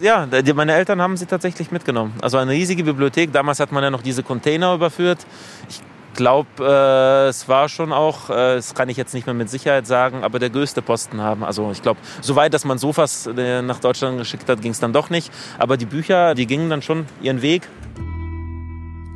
Ja, 0.00 0.28
meine 0.54 0.74
Eltern 0.74 1.00
haben 1.00 1.16
sie 1.16 1.26
tatsächlich 1.26 1.70
mitgenommen. 1.70 2.14
Also 2.20 2.36
eine 2.38 2.52
riesige 2.52 2.84
Bibliothek. 2.84 3.32
Damals 3.32 3.60
hat 3.60 3.72
man 3.72 3.82
ja 3.82 3.90
noch 3.90 4.02
diese 4.02 4.22
Container 4.22 4.74
überführt. 4.74 5.24
Ich 5.68 5.80
glaube, 6.14 6.48
äh, 6.60 7.28
es 7.28 7.48
war 7.48 7.68
schon 7.68 7.92
auch, 7.92 8.30
äh, 8.30 8.56
das 8.56 8.74
kann 8.74 8.88
ich 8.88 8.96
jetzt 8.96 9.14
nicht 9.14 9.26
mehr 9.26 9.34
mit 9.34 9.50
Sicherheit 9.50 9.86
sagen, 9.86 10.24
aber 10.24 10.38
der 10.38 10.50
größte 10.50 10.82
Posten 10.82 11.20
haben. 11.20 11.44
Also 11.44 11.70
ich 11.70 11.82
glaube, 11.82 12.00
soweit, 12.20 12.54
dass 12.54 12.64
man 12.64 12.78
Sofas 12.78 13.26
äh, 13.26 13.62
nach 13.62 13.80
Deutschland 13.80 14.18
geschickt 14.18 14.48
hat, 14.48 14.62
ging 14.62 14.72
es 14.72 14.80
dann 14.80 14.92
doch 14.92 15.10
nicht. 15.10 15.30
Aber 15.58 15.76
die 15.76 15.86
Bücher, 15.86 16.34
die 16.34 16.46
gingen 16.46 16.70
dann 16.70 16.82
schon 16.82 17.06
ihren 17.22 17.42
Weg. 17.42 17.68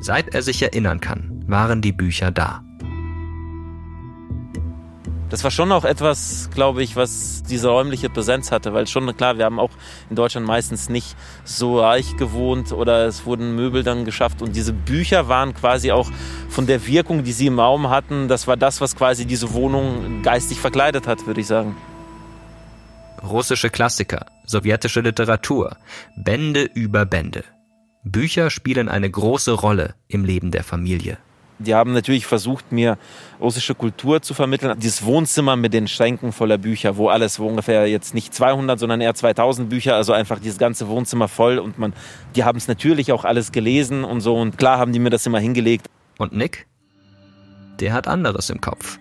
Seit 0.01 0.35
er 0.35 0.43
sich 0.43 0.63
erinnern 0.63 1.01
kann, 1.01 1.45
waren 1.47 1.81
die 1.81 1.93
Bücher 1.93 2.31
da 2.31 2.63
das 5.31 5.45
war 5.45 5.51
schon 5.51 5.73
auch 5.73 5.85
etwas, 5.85 6.49
glaube 6.55 6.83
ich, 6.83 6.97
was 6.97 7.43
diese 7.43 7.69
räumliche 7.69 8.09
Präsenz 8.09 8.51
hatte, 8.51 8.73
weil 8.73 8.87
schon 8.87 9.15
klar, 9.17 9.37
wir 9.37 9.45
haben 9.45 9.61
auch 9.61 9.71
in 10.09 10.17
Deutschland 10.17 10.47
meistens 10.47 10.89
nicht 10.89 11.17
so 11.45 11.81
reich 11.81 12.17
gewohnt 12.17 12.73
oder 12.73 13.07
es 13.07 13.27
wurden 13.27 13.55
Möbel 13.55 13.83
dann 13.83 14.05
geschafft 14.05 14.41
und 14.41 14.57
diese 14.57 14.73
Bücher 14.73 15.29
waren 15.29 15.55
quasi 15.55 15.93
auch 15.93 16.11
von 16.49 16.67
der 16.67 16.87
Wirkung, 16.87 17.25
die 17.25 17.33
sie 17.33 17.47
im 17.47 17.61
Raum 17.61 17.91
hatten, 17.91 18.29
das 18.29 18.47
war 18.47 18.57
das, 18.57 18.81
was 18.81 18.97
quasi 18.97 19.27
diese 19.27 19.53
Wohnung 19.53 20.23
geistig 20.23 20.61
verkleidet 20.61 21.07
hat, 21.07 21.27
würde 21.27 21.41
ich 21.41 21.47
sagen. 21.47 21.77
Russische 23.23 23.69
Klassiker, 23.69 24.27
sowjetische 24.47 25.01
Literatur, 25.01 25.77
Bände 26.17 26.63
über 26.63 27.05
Bände. 27.05 27.45
Bücher 28.05 28.49
spielen 28.49 28.89
eine 28.89 29.11
große 29.11 29.53
Rolle 29.53 29.95
im 30.07 30.25
Leben 30.25 30.51
der 30.51 30.65
Familie. 30.65 31.19
Die 31.59 31.75
haben 31.75 31.93
natürlich 31.93 32.27
versucht, 32.27 32.71
mir 32.71 32.99
russische 33.41 33.75
Kultur 33.75 34.23
zu 34.23 34.33
vermitteln. 34.35 34.79
Dieses 34.79 35.05
Wohnzimmer 35.05 35.57
mit 35.57 35.75
den 35.75 35.89
Schränken 35.89 36.33
voller 36.33 36.59
Bücher, 36.59 36.97
wo 36.97 37.09
alles, 37.09 37.41
wo 37.41 37.47
ungefähr 37.47 37.89
jetzt 37.89 38.15
nicht 38.15 38.33
200, 38.33 38.79
sondern 38.79 39.01
eher 39.01 39.15
2000 39.15 39.69
Bücher, 39.69 39.97
also 39.97 40.13
einfach 40.13 40.39
dieses 40.39 40.59
ganze 40.59 40.89
Wohnzimmer 40.89 41.27
voll 41.27 41.59
und 41.59 41.79
man, 41.79 41.93
die 42.37 42.45
haben 42.45 42.59
es 42.59 42.69
natürlich 42.69 43.13
auch 43.13 43.25
alles 43.25 43.51
gelesen 43.51 44.05
und 44.05 44.21
so 44.21 44.37
und 44.37 44.57
klar 44.57 44.79
haben 44.79 44.93
die 44.93 45.01
mir 45.01 45.11
das 45.11 45.27
immer 45.27 45.41
hingelegt. 45.41 45.87
Und 46.19 46.33
Nick? 46.33 46.67
Der 47.81 47.93
hat 47.93 48.09
anderes 48.09 48.51
im 48.51 48.61
Kopf. 48.61 48.99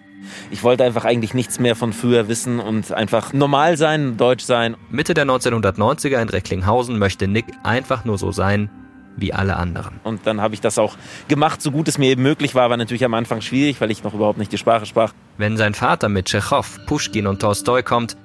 Ich 0.52 0.64
wollte 0.64 0.84
einfach 0.84 1.06
eigentlich 1.06 1.34
nichts 1.34 1.60
mehr 1.60 1.76
von 1.76 1.94
früher 1.94 2.28
wissen 2.28 2.60
und 2.60 2.92
einfach 2.92 3.34
normal 3.34 3.78
sein, 3.78 4.18
deutsch 4.18 4.44
sein. 4.44 4.76
Mitte 4.90 5.14
der 5.14 5.26
1990er 5.26 6.22
in 6.22 6.30
Recklinghausen 6.30 6.98
möchte 6.98 7.28
Nick 7.28 7.46
einfach 7.64 8.06
nur 8.06 8.18
so 8.18 8.32
sein, 8.32 8.70
wie 9.18 9.34
alle 9.34 9.58
anderen. 9.58 10.00
Und 10.04 10.26
dann 10.26 10.40
habe 10.40 10.54
ich 10.54 10.62
das 10.62 10.78
auch 10.78 10.96
gemacht, 11.28 11.62
so 11.62 11.72
gut 11.72 11.88
es 11.88 11.98
mir 11.98 12.10
eben 12.10 12.24
möglich 12.24 12.56
war. 12.56 12.70
War 12.70 12.78
natürlich 12.78 13.04
am 13.04 13.14
Anfang 13.14 13.42
schwierig, 13.42 13.82
weil 13.82 13.92
ich 13.92 14.04
noch 14.04 14.14
überhaupt 14.14 14.38
nicht 14.38 14.52
die 14.52 14.58
Sprache 14.58 14.86
sprach. 14.86 15.14
Wenn 15.38 15.58
sein 15.58 15.74
Vater 15.74 16.08
mit 16.10 16.28
Tschechow, 16.28 16.80
Puschkin 16.86 17.28
und 17.28 17.42
Tolstoi 17.42 17.84
kommt, 17.84 18.16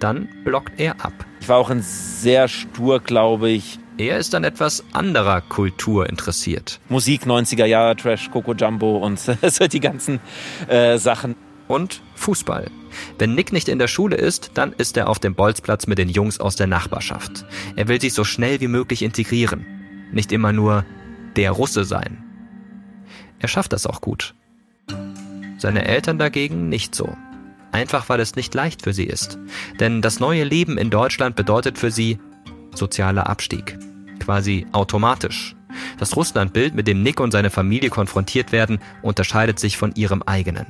dann 0.00 0.28
blockt 0.44 0.78
er 0.78 1.04
ab. 1.04 1.12
Ich 1.40 1.48
war 1.48 1.56
auch 1.56 1.70
ein 1.70 1.82
sehr 1.82 2.48
stur, 2.48 3.00
glaube 3.00 3.50
ich. 3.50 3.78
Er 3.98 4.18
ist 4.18 4.34
an 4.34 4.44
etwas 4.44 4.82
anderer 4.92 5.42
Kultur 5.42 6.08
interessiert. 6.08 6.80
Musik 6.88 7.24
90er 7.24 7.66
Jahre, 7.66 7.96
Trash, 7.96 8.30
Coco 8.30 8.54
Jumbo 8.54 8.96
und 8.98 9.20
die 9.72 9.80
ganzen 9.80 10.20
äh, 10.68 10.96
Sachen. 10.98 11.36
Und 11.68 12.02
Fußball. 12.16 12.70
Wenn 13.18 13.34
Nick 13.34 13.52
nicht 13.52 13.68
in 13.68 13.78
der 13.78 13.86
Schule 13.86 14.16
ist, 14.16 14.52
dann 14.54 14.72
ist 14.72 14.96
er 14.96 15.08
auf 15.08 15.18
dem 15.18 15.34
Bolzplatz 15.34 15.86
mit 15.86 15.98
den 15.98 16.08
Jungs 16.08 16.40
aus 16.40 16.56
der 16.56 16.66
Nachbarschaft. 16.66 17.44
Er 17.76 17.86
will 17.86 18.00
sich 18.00 18.12
so 18.12 18.24
schnell 18.24 18.60
wie 18.60 18.68
möglich 18.68 19.02
integrieren. 19.02 19.79
Nicht 20.12 20.32
immer 20.32 20.52
nur 20.52 20.84
der 21.36 21.52
Russe 21.52 21.84
sein. 21.84 22.24
Er 23.38 23.48
schafft 23.48 23.72
das 23.72 23.86
auch 23.86 24.00
gut. 24.00 24.34
Seine 25.58 25.84
Eltern 25.84 26.18
dagegen 26.18 26.68
nicht 26.68 26.94
so. 26.94 27.16
Einfach 27.72 28.08
weil 28.08 28.20
es 28.20 28.34
nicht 28.34 28.54
leicht 28.54 28.82
für 28.82 28.92
sie 28.92 29.04
ist. 29.04 29.38
Denn 29.78 30.02
das 30.02 30.20
neue 30.20 30.44
Leben 30.44 30.78
in 30.78 30.90
Deutschland 30.90 31.36
bedeutet 31.36 31.78
für 31.78 31.90
sie 31.90 32.18
sozialer 32.74 33.28
Abstieg. 33.28 33.78
Quasi 34.18 34.66
automatisch. 34.72 35.54
Das 35.98 36.16
Russlandbild, 36.16 36.74
mit 36.74 36.88
dem 36.88 37.02
Nick 37.02 37.20
und 37.20 37.30
seine 37.30 37.50
Familie 37.50 37.90
konfrontiert 37.90 38.52
werden, 38.52 38.80
unterscheidet 39.02 39.58
sich 39.58 39.76
von 39.76 39.94
ihrem 39.94 40.22
eigenen. 40.22 40.66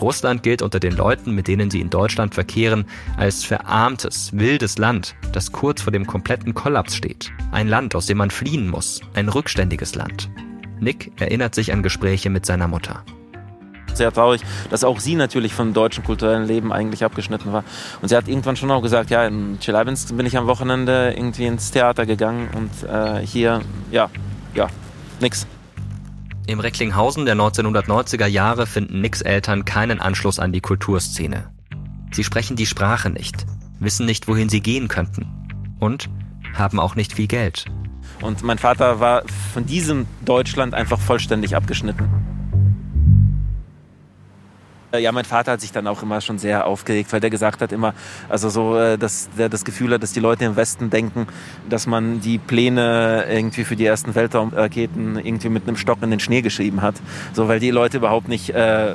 Russland 0.00 0.42
gilt 0.42 0.62
unter 0.62 0.80
den 0.80 0.96
Leuten, 0.96 1.34
mit 1.34 1.48
denen 1.48 1.70
sie 1.70 1.80
in 1.80 1.90
Deutschland 1.90 2.34
verkehren, 2.34 2.84
als 3.16 3.44
verarmtes, 3.44 4.30
wildes 4.32 4.78
Land, 4.78 5.14
das 5.32 5.52
kurz 5.52 5.82
vor 5.82 5.92
dem 5.92 6.06
kompletten 6.06 6.54
Kollaps 6.54 6.96
steht. 6.96 7.30
Ein 7.50 7.68
Land, 7.68 7.94
aus 7.94 8.06
dem 8.06 8.18
man 8.18 8.30
fliehen 8.30 8.68
muss, 8.68 9.00
ein 9.14 9.28
rückständiges 9.28 9.94
Land. 9.94 10.30
Nick 10.80 11.12
erinnert 11.20 11.54
sich 11.54 11.72
an 11.72 11.82
Gespräche 11.82 12.30
mit 12.30 12.46
seiner 12.46 12.68
Mutter 12.68 13.04
sehr 13.94 14.12
traurig, 14.12 14.42
dass 14.70 14.84
auch 14.84 15.00
sie 15.00 15.14
natürlich 15.14 15.54
vom 15.54 15.74
deutschen 15.74 16.04
kulturellen 16.04 16.46
Leben 16.46 16.72
eigentlich 16.72 17.04
abgeschnitten 17.04 17.52
war. 17.52 17.64
Und 18.00 18.08
sie 18.08 18.16
hat 18.16 18.28
irgendwann 18.28 18.56
schon 18.56 18.70
auch 18.70 18.82
gesagt, 18.82 19.10
ja, 19.10 19.26
in 19.26 19.58
Chelyabinsk 19.60 20.16
bin 20.16 20.26
ich 20.26 20.36
am 20.36 20.46
Wochenende 20.46 21.12
irgendwie 21.16 21.46
ins 21.46 21.70
Theater 21.70 22.06
gegangen 22.06 22.48
und 22.54 22.88
äh, 22.88 23.24
hier, 23.24 23.60
ja, 23.90 24.08
ja, 24.54 24.68
nix. 25.20 25.46
Im 26.46 26.58
Recklinghausen 26.58 27.24
der 27.24 27.36
1990er 27.36 28.26
Jahre 28.26 28.66
finden 28.66 29.00
Nicks 29.00 29.20
Eltern 29.20 29.64
keinen 29.64 30.00
Anschluss 30.00 30.40
an 30.40 30.52
die 30.52 30.60
Kulturszene. 30.60 31.50
Sie 32.10 32.24
sprechen 32.24 32.56
die 32.56 32.66
Sprache 32.66 33.10
nicht, 33.10 33.46
wissen 33.78 34.06
nicht, 34.06 34.26
wohin 34.26 34.48
sie 34.48 34.60
gehen 34.60 34.88
könnten 34.88 35.26
und 35.78 36.10
haben 36.54 36.80
auch 36.80 36.96
nicht 36.96 37.12
viel 37.12 37.28
Geld. 37.28 37.66
Und 38.20 38.42
mein 38.42 38.58
Vater 38.58 39.00
war 39.00 39.22
von 39.52 39.66
diesem 39.66 40.06
Deutschland 40.24 40.74
einfach 40.74 40.98
vollständig 40.98 41.56
abgeschnitten. 41.56 42.08
Äh, 44.92 45.00
ja, 45.00 45.10
mein 45.10 45.24
Vater 45.24 45.52
hat 45.52 45.60
sich 45.60 45.72
dann 45.72 45.86
auch 45.86 46.02
immer 46.02 46.20
schon 46.20 46.38
sehr 46.38 46.66
aufgeregt, 46.66 47.12
weil 47.12 47.20
der 47.20 47.30
gesagt 47.30 47.62
hat 47.62 47.72
immer, 47.72 47.94
also 48.28 48.50
so, 48.50 48.76
äh, 48.76 48.98
dass 48.98 49.30
der 49.38 49.48
das 49.48 49.64
Gefühl 49.64 49.94
hat, 49.94 50.02
dass 50.02 50.12
die 50.12 50.20
Leute 50.20 50.44
im 50.44 50.56
Westen 50.56 50.90
denken, 50.90 51.26
dass 51.68 51.86
man 51.86 52.20
die 52.20 52.38
Pläne 52.38 53.24
irgendwie 53.28 53.64
für 53.64 53.76
die 53.76 53.86
ersten 53.86 54.14
Weltraumraketen 54.14 55.16
irgendwie 55.16 55.48
mit 55.48 55.66
einem 55.66 55.76
Stock 55.76 56.02
in 56.02 56.10
den 56.10 56.20
Schnee 56.20 56.42
geschrieben 56.42 56.82
hat. 56.82 56.96
So, 57.32 57.48
weil 57.48 57.58
die 57.58 57.70
Leute 57.70 57.96
überhaupt 57.96 58.28
nicht 58.28 58.50
äh, 58.50 58.94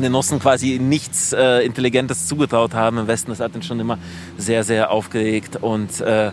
den 0.00 0.14
Russen 0.14 0.38
quasi 0.40 0.78
nichts 0.78 1.34
äh, 1.34 1.60
Intelligentes 1.66 2.26
zugetraut 2.26 2.72
haben 2.72 2.96
im 2.96 3.06
Westen. 3.06 3.30
Das 3.30 3.40
hat 3.40 3.54
ihn 3.54 3.62
schon 3.62 3.78
immer 3.78 3.98
sehr, 4.38 4.64
sehr 4.64 4.90
aufgeregt 4.90 5.56
und 5.60 6.00
äh, 6.00 6.30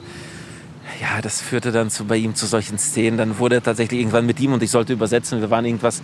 ja, 1.01 1.21
das 1.21 1.41
führte 1.41 1.71
dann 1.71 1.89
zu, 1.89 2.05
bei 2.05 2.15
ihm 2.15 2.35
zu 2.35 2.45
solchen 2.45 2.77
Szenen. 2.77 3.17
Dann 3.17 3.37
wurde 3.39 3.55
er 3.55 3.63
tatsächlich 3.63 3.99
irgendwann 3.99 4.25
mit 4.25 4.39
ihm 4.39 4.53
und 4.53 4.63
ich 4.63 4.71
sollte 4.71 4.93
übersetzen. 4.93 5.41
Wir 5.41 5.49
waren 5.49 5.65
irgendwas 5.65 6.01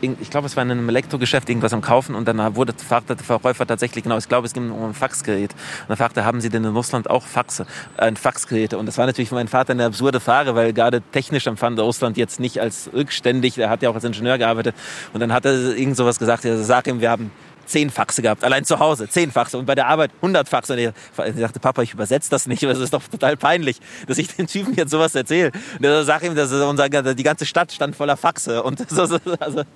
ich 0.00 0.30
glaube, 0.30 0.46
es 0.46 0.56
war 0.56 0.62
in 0.62 0.70
einem 0.70 0.88
Elektrogeschäft 0.88 1.48
irgendwas 1.48 1.72
am 1.72 1.80
Kaufen 1.80 2.14
und 2.14 2.26
dann 2.26 2.56
wurde, 2.56 2.72
fragte 2.72 3.16
der 3.16 3.24
Verkäufer 3.24 3.66
tatsächlich, 3.66 4.04
genau, 4.04 4.18
ich 4.18 4.28
glaube, 4.28 4.46
es 4.46 4.52
ging 4.52 4.70
um 4.70 4.90
ein 4.90 4.94
Faxgerät. 4.94 5.52
Und 5.52 5.88
dann 5.88 5.96
fragte, 5.96 6.24
haben 6.24 6.40
Sie 6.40 6.48
denn 6.48 6.64
in 6.64 6.74
Russland 6.74 7.10
auch 7.10 7.26
Faxe, 7.26 7.66
ein 7.96 8.16
Faxgeräte? 8.16 8.78
Und 8.78 8.86
das 8.86 8.98
war 8.98 9.06
natürlich 9.06 9.28
für 9.28 9.34
meinen 9.34 9.48
Vater 9.48 9.72
eine 9.72 9.86
absurde 9.86 10.20
Frage, 10.20 10.54
weil 10.54 10.72
gerade 10.72 11.02
technisch 11.12 11.46
empfand 11.46 11.78
Russland 11.78 12.16
jetzt 12.16 12.40
nicht 12.40 12.60
als 12.60 12.90
rückständig, 12.92 13.58
er 13.58 13.70
hat 13.70 13.82
ja 13.82 13.90
auch 13.90 13.94
als 13.94 14.04
Ingenieur 14.04 14.38
gearbeitet. 14.38 14.74
Und 15.12 15.20
dann 15.20 15.32
hat 15.32 15.44
er 15.44 15.76
irgend 15.76 15.96
sowas 15.96 16.18
gesagt, 16.18 16.44
er 16.44 16.58
sag 16.58 16.86
ihm, 16.86 17.00
wir 17.00 17.10
haben 17.10 17.30
zehn 17.68 17.90
Faxe 17.90 18.22
gehabt, 18.22 18.44
allein 18.44 18.64
zu 18.64 18.78
Hause, 18.78 19.08
zehn 19.08 19.30
Faxe 19.30 19.58
und 19.58 19.66
bei 19.66 19.74
der 19.74 19.86
Arbeit 19.86 20.10
100 20.16 20.48
Faxe. 20.48 20.72
Und 20.72 20.78
ich 20.78 21.40
dachte, 21.40 21.60
Papa, 21.60 21.82
ich 21.82 21.92
übersetze 21.92 22.30
das 22.30 22.46
nicht, 22.46 22.62
das 22.62 22.78
ist 22.78 22.92
doch 22.92 23.02
total 23.02 23.36
peinlich, 23.36 23.78
dass 24.06 24.18
ich 24.18 24.28
den 24.28 24.46
Typen 24.46 24.74
jetzt 24.74 24.90
sowas 24.90 25.14
erzähle. 25.14 25.52
Und 25.78 25.84
er 25.84 26.04
sagt 26.04 26.24
ihm, 26.24 26.34
dass 26.34 26.52
unser, 26.52 26.88
die 26.88 27.22
ganze 27.22 27.46
Stadt 27.46 27.72
stand 27.72 27.96
voller 27.96 28.16
Faxe. 28.16 28.62
Und 28.62 28.88
so, 28.90 29.02
also, 29.02 29.18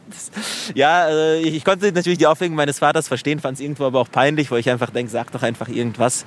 das, 0.09 0.31
ja, 0.75 1.09
äh, 1.09 1.41
ich 1.41 1.65
konnte 1.65 1.93
natürlich 1.93 2.19
die 2.19 2.27
Aufregung 2.27 2.57
meines 2.57 2.79
Vaters 2.79 3.09
verstehen, 3.09 3.41
fand 3.41 3.57
es 3.57 3.61
irgendwo 3.61 3.85
aber 3.85 4.01
auch 4.01 4.11
peinlich, 4.11 4.51
weil 4.51 4.61
ich 4.61 4.71
einfach 4.71 4.91
denke, 4.91 5.11
sag 5.11 5.31
doch 5.33 5.43
einfach 5.43 5.69
irgendwas. 5.69 6.25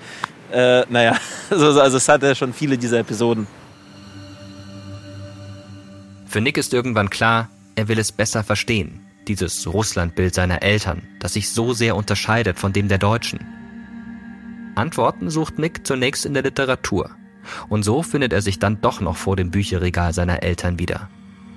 Äh, 0.51 0.83
naja, 0.89 1.17
also, 1.49 1.67
also 1.81 1.97
es 1.97 2.07
hatte 2.07 2.35
schon 2.35 2.53
viele 2.53 2.77
dieser 2.77 2.99
Episoden. 2.99 3.47
Für 6.27 6.41
Nick 6.41 6.57
ist 6.57 6.73
irgendwann 6.73 7.09
klar, 7.09 7.49
er 7.75 7.87
will 7.87 7.97
es 7.97 8.11
besser 8.11 8.43
verstehen 8.43 9.04
dieses 9.27 9.67
Russlandbild 9.67 10.33
seiner 10.33 10.61
Eltern, 10.61 11.03
das 11.19 11.33
sich 11.33 11.49
so 11.49 11.73
sehr 11.73 11.95
unterscheidet 11.95 12.59
von 12.59 12.73
dem 12.73 12.88
der 12.88 12.97
Deutschen? 12.97 13.39
Antworten 14.75 15.29
sucht 15.29 15.57
Nick 15.59 15.85
zunächst 15.88 16.25
in 16.25 16.33
der 16.33 16.43
Literatur. 16.43 17.11
Und 17.69 17.83
so 17.83 18.03
findet 18.03 18.33
er 18.33 18.41
sich 18.41 18.59
dann 18.59 18.81
doch 18.81 19.01
noch 19.01 19.17
vor 19.17 19.35
dem 19.35 19.51
Bücherregal 19.51 20.13
seiner 20.13 20.43
Eltern 20.43 20.79
wieder. 20.79 21.09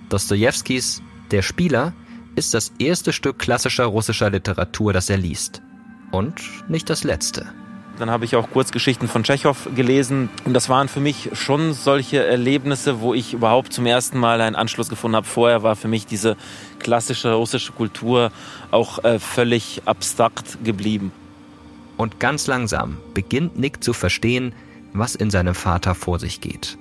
Dostojewskis 0.09 1.03
Der 1.31 1.43
Spieler 1.43 1.93
ist 2.37 2.55
das 2.55 2.73
erste 2.79 3.13
Stück 3.13 3.39
klassischer 3.39 3.87
russischer 3.87 4.31
Literatur, 4.31 4.93
das 4.93 5.11
er 5.11 5.17
liest. 5.17 5.63
Und 6.11 6.41
nicht 6.69 6.89
das 6.89 7.05
letzte. 7.05 7.47
Dann 7.99 8.11
habe 8.11 8.25
ich 8.25 8.37
auch 8.37 8.51
Kurzgeschichten 8.51 9.09
von 9.09 9.25
Tschechow 9.25 9.69
gelesen. 9.75 10.29
Und 10.45 10.55
das 10.55 10.69
waren 10.69 10.89
für 10.89 11.01
mich 11.01 11.31
schon 11.33 11.73
solche 11.73 12.25
Erlebnisse, 12.25 13.01
wo 13.01 13.13
ich 13.13 13.35
überhaupt 13.35 13.73
zum 13.73 13.87
ersten 13.87 14.19
Mal 14.19 14.41
einen 14.41 14.55
Anschluss 14.55 14.89
gefunden 14.89 15.17
habe. 15.17 15.27
Vorher 15.27 15.63
war 15.63 15.75
für 15.75 15.89
mich 15.89 16.07
diese 16.07 16.37
klassische 16.79 17.33
russische 17.33 17.73
Kultur 17.73 18.31
auch 18.71 19.03
äh, 19.05 19.19
völlig 19.19 19.83
abstrakt 19.85 20.59
geblieben. 20.65 21.13
Und 21.97 22.21
ganz 22.21 22.47
langsam 22.47 22.99
beginnt 23.15 23.59
Nick 23.59 23.83
zu 23.83 23.93
verstehen, 23.93 24.53
was 24.93 25.17
in 25.17 25.31
seinem 25.31 25.57
Vater 25.57 25.97
vor 25.97 26.21
sich 26.21 26.41
geht. 26.41 26.79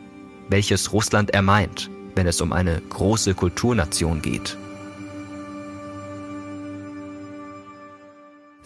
Welches 0.50 0.94
Russland 0.94 1.32
er 1.32 1.42
meint, 1.42 1.90
wenn 2.16 2.28
es 2.28 2.40
um 2.42 2.54
eine 2.54 2.82
große 2.90 3.34
Kulturnation 3.34 4.22
geht. 4.22 4.56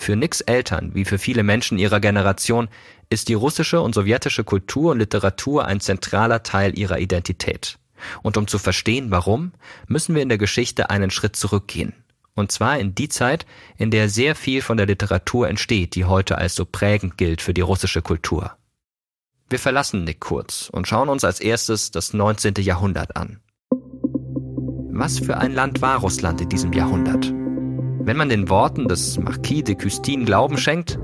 Für 0.02 0.16
Nicks 0.16 0.42
Eltern, 0.42 0.96
wie 0.96 1.06
für 1.06 1.20
viele 1.20 1.44
Menschen 1.44 1.78
ihrer 1.78 2.00
Generation, 2.00 2.70
ist 3.12 3.28
die 3.28 3.36
russische 3.36 3.82
und 3.82 3.94
sowjetische 3.94 4.44
Kultur 4.44 4.94
und 4.94 4.98
Literatur 4.98 5.66
ein 5.66 5.80
zentraler 5.80 6.42
Teil 6.42 6.76
ihrer 6.76 6.98
Identität. 6.98 7.78
Und 8.24 8.36
um 8.36 8.48
zu 8.48 8.58
verstehen, 8.58 9.12
warum, 9.12 9.52
müssen 9.88 10.16
wir 10.16 10.24
in 10.24 10.30
der 10.30 10.40
Geschichte 10.40 10.90
einen 10.90 11.12
Schritt 11.12 11.36
zurückgehen. 11.36 11.94
Und 12.34 12.52
zwar 12.52 12.80
in 12.80 12.96
die 12.96 13.10
Zeit, 13.10 13.46
in 13.78 13.92
der 13.92 14.10
sehr 14.10 14.34
viel 14.34 14.64
von 14.64 14.76
der 14.76 14.88
Literatur 14.88 15.48
entsteht, 15.48 15.94
die 15.94 16.06
heute 16.06 16.40
als 16.40 16.56
so 16.56 16.66
prägend 16.66 17.20
gilt 17.20 17.44
für 17.44 17.54
die 17.54 17.62
russische 17.62 18.02
Kultur. 18.02 18.58
Wir 19.52 19.60
verlassen 19.60 20.04
Nick 20.04 20.20
kurz 20.20 20.72
und 20.72 20.88
schauen 20.88 21.10
uns 21.10 21.24
als 21.24 21.40
erstes 21.40 21.92
das 21.92 22.12
19. 22.12 22.56
Jahrhundert 22.58 23.16
an. 23.16 23.40
Was 24.90 25.20
für 25.20 25.38
ein 25.38 25.54
Land 25.54 25.84
war 25.84 26.00
Russland 26.00 26.42
in 26.42 26.50
diesem 26.50 26.74
Jahrhundert? 26.74 27.32
Wenn 28.00 28.18
man 28.18 28.30
den 28.30 28.50
Worten 28.50 28.88
des 28.88 29.20
Marquis 29.20 29.64
de 29.64 29.76
Custine 29.76 30.26
Glauben 30.26 30.58
schenkt, 30.58 30.98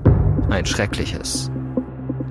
ein 0.50 0.66
schreckliches. 0.66 1.52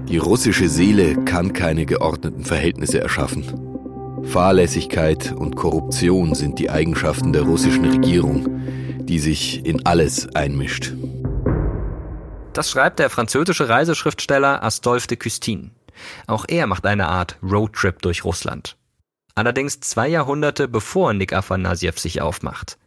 Die 0.08 0.18
russische 0.18 0.68
Seele 0.68 1.16
kann 1.24 1.52
keine 1.52 1.86
geordneten 1.86 2.44
Verhältnisse 2.44 3.00
erschaffen. 3.00 3.44
Fahrlässigkeit 4.24 5.32
und 5.32 5.56
Korruption 5.56 6.34
sind 6.34 6.58
die 6.58 6.70
Eigenschaften 6.70 7.32
der 7.32 7.42
russischen 7.42 7.84
Regierung, 7.84 8.60
die 9.00 9.18
sich 9.18 9.64
in 9.64 9.84
alles 9.84 10.34
einmischt. 10.34 10.94
Das 12.52 12.70
schreibt 12.70 12.98
der 12.98 13.10
französische 13.10 13.68
Reiseschriftsteller 13.68 14.62
Astolphe 14.62 15.08
de 15.08 15.16
Custine. 15.16 15.70
Auch 16.26 16.44
er 16.48 16.66
macht 16.66 16.86
eine 16.86 17.08
Art 17.08 17.36
Roadtrip 17.42 18.00
durch 18.02 18.24
Russland. 18.24 18.76
Allerdings 19.34 19.80
zwei 19.80 20.08
Jahrhunderte 20.08 20.66
bevor 20.68 21.12
Nick 21.12 21.32
Afanasiev 21.32 21.98
sich 21.98 22.22
aufmacht. 22.22 22.78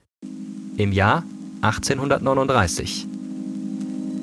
Im 0.78 0.92
Jahr 0.92 1.24
1839. 1.62 3.08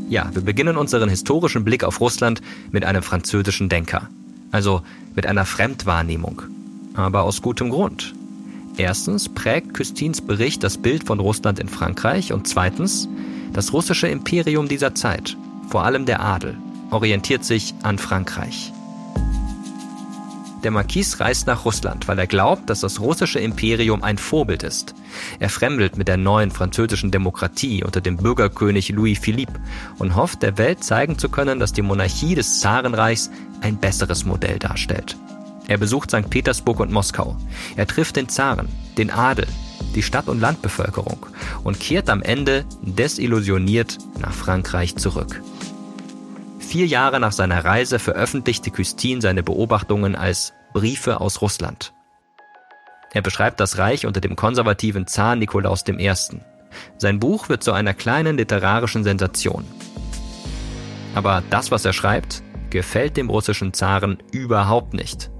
Ja, 0.09 0.31
wir 0.33 0.43
beginnen 0.43 0.77
unseren 0.77 1.09
historischen 1.09 1.65
Blick 1.65 1.85
auf 1.85 2.01
Russland 2.01 2.41
mit 2.71 2.85
einem 2.85 3.03
französischen 3.03 3.69
Denker. 3.69 4.09
Also 4.53 4.83
mit 5.15 5.27
einer 5.27 5.45
Fremdwahrnehmung. 5.45 6.43
Aber 6.95 7.25
aus 7.25 7.43
gutem 7.43 7.71
Grund. 7.71 8.15
Erstens 8.77 9.29
prägt 9.29 9.75
Küstins 9.75 10.21
Bericht 10.21 10.63
das 10.63 10.79
Bild 10.79 11.05
von 11.05 11.19
Russland 11.19 11.59
in 11.59 11.69
Frankreich 11.69 12.33
und 12.33 12.47
zweitens, 12.47 13.09
das 13.53 13.73
russische 13.73 14.07
Imperium 14.07 14.69
dieser 14.69 14.95
Zeit, 14.95 15.37
vor 15.69 15.85
allem 15.85 16.05
der 16.07 16.21
Adel, 16.21 16.57
orientiert 16.91 17.45
sich 17.45 17.75
an 17.83 17.99
Frankreich. 17.99 18.73
Der 20.67 20.73
Marquis 20.73 21.21
reist 21.21 21.47
nach 21.47 21.65
Russland, 21.65 22.09
weil 22.09 22.19
er 22.19 22.27
glaubt, 22.27 22.69
dass 22.69 22.81
das 22.81 22.99
russische 22.99 23.39
Imperium 23.39 24.03
ein 24.03 24.19
Vorbild 24.19 24.65
ist. 24.65 24.97
Er 25.39 25.49
fremdelt 25.49 25.97
mit 25.97 26.09
der 26.09 26.17
neuen 26.17 26.51
französischen 26.51 27.13
Demokratie 27.13 27.85
unter 27.85 28.01
dem 28.01 28.17
Bürgerkönig 28.17 28.89
Louis 28.89 29.17
Philippe 29.17 29.61
und 29.99 30.17
hofft, 30.17 30.43
der 30.43 30.59
Welt 30.59 30.83
zeigen 30.83 31.19
zu 31.19 31.29
können, 31.29 31.61
dass 31.61 31.73
die 31.73 31.83
Monarchie 31.83 32.35
des 32.35 32.59
Zarenreichs 32.59 33.31
ein 33.61 33.77
besseres 33.77 34.25
Modell 34.25 34.59
darstellt. 34.59 35.17
Er 35.69 35.79
besucht 35.79 36.11
St. 36.11 36.29
Petersburg 36.29 36.81
und 36.81 36.91
Moskau. 36.91 37.37
Er 37.77 37.87
trifft 37.87 38.17
den 38.17 38.29
Zaren, 38.29 38.67
den 38.99 39.13
Adel, 39.13 39.47
die 39.95 40.03
Stadt- 40.03 40.27
und 40.27 40.41
Landbevölkerung 40.41 41.27
und 41.63 41.79
kehrt 41.79 42.11
am 42.11 42.23
Ende 42.23 42.65
desillusioniert 42.83 43.99
nach 44.19 44.33
Frankreich 44.33 44.97
zurück. 44.97 45.41
Vier 46.67 46.87
Jahre 46.87 47.21
nach 47.21 47.31
seiner 47.31 47.65
Reise 47.65 48.01
veröffentlichte 48.01 48.73
Custine 48.73 49.21
seine 49.21 49.45
Beobachtungen 49.45 50.17
als 50.17 50.53
Briefe 50.77 51.23
aus 51.23 51.41
Russland. 51.41 51.95
Er 53.15 53.23
beschreibt 53.23 53.61
das 53.61 53.79
Reich 53.79 54.05
unter 54.05 54.21
dem 54.21 54.37
konservativen 54.37 55.07
Zar 55.07 55.35
Nikolaus 55.35 55.83
I. 55.89 56.13
Sein 56.99 57.19
Buch 57.19 57.49
wird 57.49 57.63
zu 57.63 57.73
einer 57.73 57.95
kleinen 57.95 58.37
literarischen 58.37 59.03
Sensation. 59.03 59.65
Aber 61.15 61.43
das, 61.49 61.71
was 61.71 61.87
er 61.87 61.95
schreibt, 61.95 62.43
gefällt 62.69 63.17
dem 63.17 63.31
russischen 63.31 63.73
Zaren 63.73 64.19
überhaupt 64.33 64.93
nicht. 64.93 65.31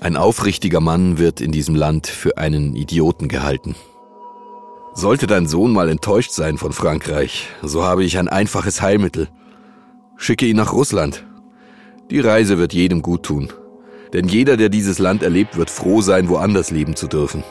Ein 0.00 0.16
aufrichtiger 0.16 0.80
Mann 0.80 1.18
wird 1.18 1.42
in 1.42 1.52
diesem 1.52 1.74
Land 1.74 2.06
für 2.06 2.38
einen 2.38 2.74
Idioten 2.74 3.28
gehalten. 3.28 3.74
Sollte 4.94 5.26
dein 5.26 5.46
Sohn 5.46 5.74
mal 5.74 5.90
enttäuscht 5.90 6.30
sein 6.30 6.56
von 6.56 6.72
Frankreich, 6.72 7.48
so 7.60 7.84
habe 7.84 8.02
ich 8.02 8.16
ein 8.16 8.30
einfaches 8.30 8.80
Heilmittel. 8.80 9.28
Schicke 10.16 10.46
ihn 10.46 10.56
nach 10.56 10.72
Russland. 10.72 11.26
Die 12.10 12.20
Reise 12.20 12.56
wird 12.56 12.72
jedem 12.72 13.02
gut 13.02 13.24
tun. 13.24 13.52
Denn 14.14 14.28
jeder, 14.28 14.56
der 14.56 14.68
dieses 14.68 15.00
Land 15.00 15.24
erlebt, 15.24 15.56
wird 15.56 15.70
froh 15.70 16.00
sein, 16.00 16.28
woanders 16.28 16.70
leben 16.70 16.94
zu 16.94 17.08
dürfen. 17.08 17.42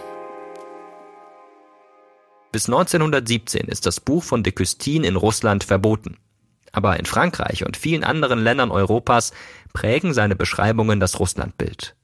Bis 2.53 2.67
1917 2.67 3.67
ist 3.67 3.85
das 3.85 3.99
Buch 3.99 4.23
von 4.23 4.43
de 4.43 4.53
Custine 4.53 5.05
in 5.05 5.17
Russland 5.17 5.65
verboten. 5.65 6.17
Aber 6.71 6.97
in 6.97 7.05
Frankreich 7.05 7.65
und 7.65 7.75
vielen 7.75 8.05
anderen 8.05 8.39
Ländern 8.39 8.71
Europas 8.71 9.33
prägen 9.73 10.13
seine 10.13 10.37
Beschreibungen 10.37 11.01
das 11.01 11.19
Russlandbild. 11.19 11.95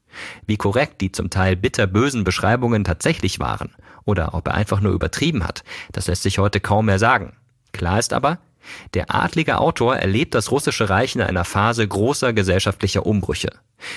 Wie 0.46 0.58
korrekt 0.58 1.02
die 1.02 1.12
zum 1.12 1.30
Teil 1.30 1.56
bitterbösen 1.56 2.26
Beschreibungen 2.26 2.84
tatsächlich 2.84 3.40
waren 3.40 3.76
oder 4.06 4.34
ob 4.34 4.48
er 4.48 4.56
einfach 4.56 4.82
nur 4.82 4.92
übertrieben 4.92 5.48
hat, 5.48 5.64
das 5.94 6.08
lässt 6.08 6.24
sich 6.24 6.38
heute 6.38 6.60
kaum 6.60 6.88
mehr 6.88 7.00
sagen. 7.00 7.38
Klar 7.72 8.00
ist 8.00 8.12
aber, 8.12 8.40
der 8.94 9.14
adlige 9.14 9.60
Autor 9.60 9.98
erlebt 9.98 10.36
das 10.36 10.52
russische 10.52 10.90
Reich 10.90 11.16
in 11.16 11.22
einer 11.22 11.46
Phase 11.46 11.88
großer 11.88 12.34
gesellschaftlicher 12.34 13.06
Umbrüche. 13.06 13.50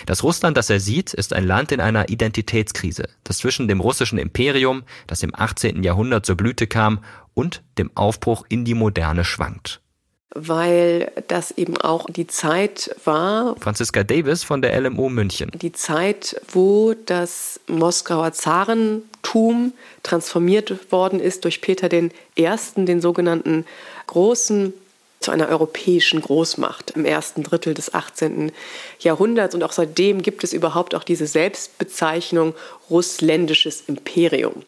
Das 0.07 0.23
Russland, 0.23 0.57
das 0.57 0.71
er 0.71 0.81
sieht, 0.81 1.13
ist 1.13 1.33
ein 1.33 1.47
Land 1.47 1.73
in 1.73 1.81
einer 1.81 2.09
Identitätskrise, 2.09 3.09
das 3.25 3.39
zwischen 3.39 3.69
dem 3.69 3.81
russischen 3.81 4.19
Imperium, 4.19 4.85
das 5.07 5.23
im 5.23 5.35
18. 5.35 5.83
Jahrhundert 5.83 6.25
zur 6.25 6.37
Blüte 6.37 6.67
kam, 6.67 7.01
und 7.35 7.63
dem 7.79 7.91
Aufbruch 7.95 8.45
in 8.49 8.65
die 8.65 8.75
Moderne 8.75 9.25
schwankt 9.25 9.83
weil 10.35 11.13
das 11.29 11.51
eben 11.53 11.77
auch 11.77 12.07
die 12.09 12.27
Zeit 12.27 12.95
war. 13.05 13.57
Franziska 13.61 14.03
Davis 14.03 14.45
von 14.45 14.63
der 14.63 14.79
LMO 14.81 15.09
München. 15.09 15.51
Die 15.55 15.73
Zeit, 15.73 16.41
wo 16.49 16.95
das 17.07 17.61
Moskauer 17.67 18.33
Zarentum 18.33 19.73
transformiert 20.03 20.91
worden 20.91 21.21
ist 21.21 21.45
durch 21.45 21.61
Peter 21.61 21.93
I., 21.93 22.11
den 22.77 23.01
sogenannten 23.01 23.67
Großen, 24.13 24.75
zu 25.21 25.31
einer 25.31 25.49
europäischen 25.49 26.21
Großmacht 26.21 26.91
im 26.91 27.07
ersten 27.07 27.43
Drittel 27.43 27.73
des 27.73 27.95
18. 27.95 28.53
Jahrhunderts. 29.01 29.55
Und 29.55 29.63
auch 29.63 29.73
seitdem 29.73 30.21
gibt 30.21 30.45
es 30.45 30.53
überhaupt 30.53 30.95
auch 30.95 31.05
diese 31.05 31.27
Selbstbezeichnung 31.27 32.55
russländisches 32.91 33.81
Imperium. 33.83 34.65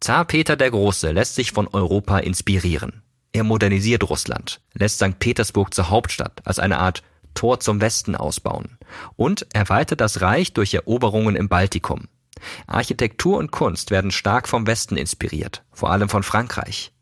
Zar 0.00 0.24
Peter 0.24 0.56
der 0.56 0.72
Große 0.72 1.12
lässt 1.12 1.36
sich 1.36 1.52
von 1.52 1.68
Europa 1.68 2.18
inspirieren. 2.18 3.02
Er 3.32 3.44
modernisiert 3.44 4.08
Russland, 4.08 4.60
lässt 4.74 4.96
St. 4.96 5.20
Petersburg 5.20 5.74
zur 5.74 5.90
Hauptstadt 5.90 6.40
als 6.44 6.58
eine 6.58 6.78
Art 6.78 7.02
Tor 7.34 7.60
zum 7.60 7.80
Westen 7.80 8.16
ausbauen 8.16 8.78
und 9.14 9.46
erweitert 9.52 10.00
das 10.00 10.22
Reich 10.22 10.54
durch 10.54 10.74
Eroberungen 10.74 11.36
im 11.36 11.48
Baltikum. 11.48 12.08
Architektur 12.66 13.36
und 13.36 13.52
Kunst 13.52 13.92
werden 13.92 14.10
stark 14.10 14.48
vom 14.48 14.66
Westen 14.66 14.96
inspiriert, 14.96 15.62
vor 15.72 15.90
allem 15.90 16.08
von 16.08 16.24
Frankreich. 16.24 16.92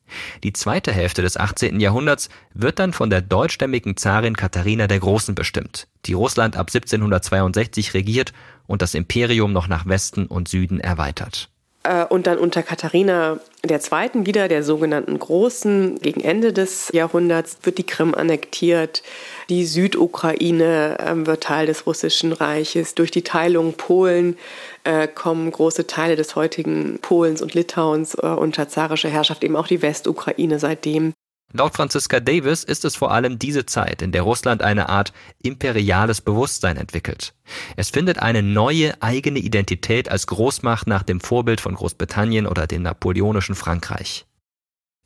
Die 0.42 0.52
zweite 0.52 0.92
Hälfte 0.92 1.22
des 1.22 1.36
18. 1.36 1.80
Jahrhunderts 1.80 2.28
wird 2.54 2.78
dann 2.78 2.92
von 2.92 3.10
der 3.10 3.22
deutschstämmigen 3.22 3.96
Zarin 3.96 4.36
Katharina 4.36 4.86
der 4.86 5.00
Großen 5.00 5.34
bestimmt, 5.34 5.88
die 6.04 6.12
Russland 6.12 6.56
ab 6.56 6.68
1762 6.68 7.94
regiert 7.94 8.32
und 8.66 8.82
das 8.82 8.94
Imperium 8.94 9.52
noch 9.52 9.68
nach 9.68 9.86
Westen 9.86 10.26
und 10.26 10.48
Süden 10.48 10.80
erweitert. 10.80 11.50
Äh, 11.86 12.04
und 12.06 12.26
dann 12.26 12.38
unter 12.38 12.62
Katharina 12.62 13.38
II. 13.68 14.26
wieder, 14.26 14.48
der 14.48 14.62
sogenannten 14.62 15.18
Großen, 15.18 15.98
gegen 16.00 16.20
Ende 16.20 16.52
des 16.52 16.90
Jahrhunderts 16.92 17.58
wird 17.62 17.78
die 17.78 17.86
Krim 17.86 18.14
annektiert. 18.14 19.02
Die 19.48 19.64
Südukraine 19.64 20.98
ähm, 21.00 21.26
wird 21.26 21.44
Teil 21.44 21.66
des 21.66 21.86
Russischen 21.86 22.32
Reiches. 22.32 22.94
Durch 22.94 23.10
die 23.10 23.22
Teilung 23.22 23.74
Polen 23.74 24.36
äh, 24.84 25.06
kommen 25.06 25.50
große 25.50 25.86
Teile 25.86 26.16
des 26.16 26.34
heutigen 26.34 26.98
Polens 27.02 27.42
und 27.42 27.54
Litauens 27.54 28.14
äh, 28.14 28.26
unter 28.26 28.68
zarische 28.68 29.08
Herrschaft, 29.08 29.44
eben 29.44 29.56
auch 29.56 29.68
die 29.68 29.82
Westukraine 29.82 30.58
seitdem. 30.58 31.12
Laut 31.52 31.74
Franziska 31.74 32.20
Davis 32.20 32.64
ist 32.64 32.84
es 32.84 32.96
vor 32.96 33.12
allem 33.12 33.38
diese 33.38 33.66
Zeit, 33.66 34.02
in 34.02 34.12
der 34.12 34.22
Russland 34.22 34.62
eine 34.62 34.88
Art 34.88 35.12
imperiales 35.42 36.20
Bewusstsein 36.20 36.76
entwickelt. 36.76 37.34
Es 37.76 37.90
findet 37.90 38.18
eine 38.18 38.42
neue 38.42 39.00
eigene 39.00 39.38
Identität 39.38 40.10
als 40.10 40.26
Großmacht 40.26 40.86
nach 40.86 41.02
dem 41.02 41.20
Vorbild 41.20 41.60
von 41.60 41.74
Großbritannien 41.74 42.46
oder 42.46 42.66
dem 42.66 42.82
napoleonischen 42.82 43.54
Frankreich. 43.54 44.26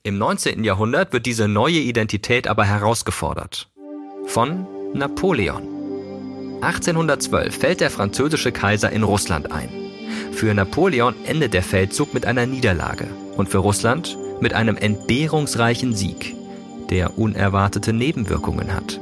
Im 0.03 0.17
19. 0.17 0.65
Jahrhundert 0.65 1.13
wird 1.13 1.27
diese 1.27 1.47
neue 1.47 1.79
Identität 1.79 2.49
aber 2.49 2.65
herausgefordert. 2.65 3.71
Von 4.27 4.67
Napoleon. 4.95 5.63
1812 6.63 7.57
fällt 7.57 7.81
der 7.81 7.91
französische 7.91 8.51
Kaiser 8.51 8.91
in 8.91 9.03
Russland 9.03 9.53
ein. 9.53 9.69
Für 10.33 10.55
Napoleon 10.55 11.15
endet 11.27 11.53
der 11.53 11.63
Feldzug 11.63 12.15
mit 12.15 12.25
einer 12.25 12.47
Niederlage 12.47 13.09
und 13.37 13.49
für 13.51 13.59
Russland 13.59 14.17
mit 14.41 14.55
einem 14.55 14.77
entbehrungsreichen 14.77 15.95
Sieg, 15.95 16.35
der 16.91 17.19
unerwartete 17.19 17.93
Nebenwirkungen 17.93 18.75
hat. 18.75 19.01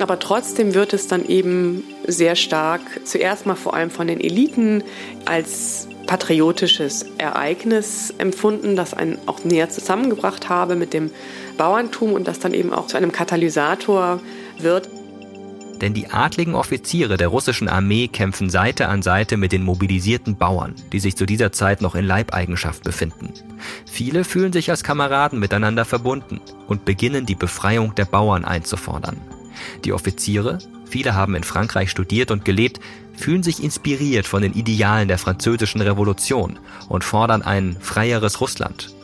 Aber 0.00 0.18
trotzdem 0.18 0.74
wird 0.74 0.92
es 0.92 1.06
dann 1.06 1.24
eben 1.26 1.84
sehr 2.06 2.36
stark, 2.36 2.80
zuerst 3.04 3.46
mal 3.46 3.54
vor 3.54 3.74
allem 3.74 3.90
von 3.90 4.06
den 4.08 4.20
Eliten, 4.20 4.82
als 5.24 5.88
patriotisches 6.06 7.06
Ereignis 7.18 8.12
empfunden, 8.18 8.76
das 8.76 8.92
einen 8.92 9.18
auch 9.26 9.44
näher 9.44 9.70
zusammengebracht 9.70 10.48
habe 10.48 10.74
mit 10.74 10.92
dem 10.92 11.10
Bauerntum 11.56 12.12
und 12.12 12.28
das 12.28 12.40
dann 12.40 12.54
eben 12.54 12.72
auch 12.72 12.86
zu 12.86 12.96
einem 12.96 13.12
Katalysator 13.12 14.20
wird. 14.58 14.88
Denn 15.84 15.92
die 15.92 16.08
adligen 16.08 16.54
Offiziere 16.54 17.18
der 17.18 17.28
russischen 17.28 17.68
Armee 17.68 18.08
kämpfen 18.08 18.48
Seite 18.48 18.88
an 18.88 19.02
Seite 19.02 19.36
mit 19.36 19.52
den 19.52 19.62
mobilisierten 19.62 20.34
Bauern, 20.34 20.74
die 20.94 20.98
sich 20.98 21.14
zu 21.14 21.26
dieser 21.26 21.52
Zeit 21.52 21.82
noch 21.82 21.94
in 21.94 22.06
Leibeigenschaft 22.06 22.84
befinden. 22.84 23.34
Viele 23.84 24.24
fühlen 24.24 24.54
sich 24.54 24.70
als 24.70 24.82
Kameraden 24.82 25.38
miteinander 25.38 25.84
verbunden 25.84 26.40
und 26.68 26.86
beginnen 26.86 27.26
die 27.26 27.34
Befreiung 27.34 27.94
der 27.96 28.06
Bauern 28.06 28.46
einzufordern. 28.46 29.18
Die 29.84 29.92
Offiziere, 29.92 30.56
viele 30.86 31.14
haben 31.14 31.34
in 31.34 31.44
Frankreich 31.44 31.90
studiert 31.90 32.30
und 32.30 32.46
gelebt, 32.46 32.80
fühlen 33.14 33.42
sich 33.42 33.62
inspiriert 33.62 34.26
von 34.26 34.40
den 34.40 34.54
Idealen 34.54 35.08
der 35.08 35.18
französischen 35.18 35.82
Revolution 35.82 36.58
und 36.88 37.04
fordern 37.04 37.42
ein 37.42 37.76
freieres 37.78 38.40
Russland. 38.40 38.94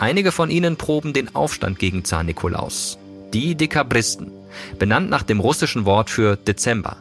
Einige 0.00 0.32
von 0.32 0.50
ihnen 0.50 0.78
proben 0.78 1.12
den 1.12 1.32
Aufstand 1.36 1.78
gegen 1.78 2.04
Zar 2.04 2.24
Nikolaus. 2.24 2.98
Die 3.32 3.54
Dekabristen, 3.54 4.32
benannt 4.78 5.10
nach 5.10 5.22
dem 5.22 5.40
russischen 5.40 5.84
Wort 5.84 6.10
für 6.10 6.36
Dezember, 6.36 6.96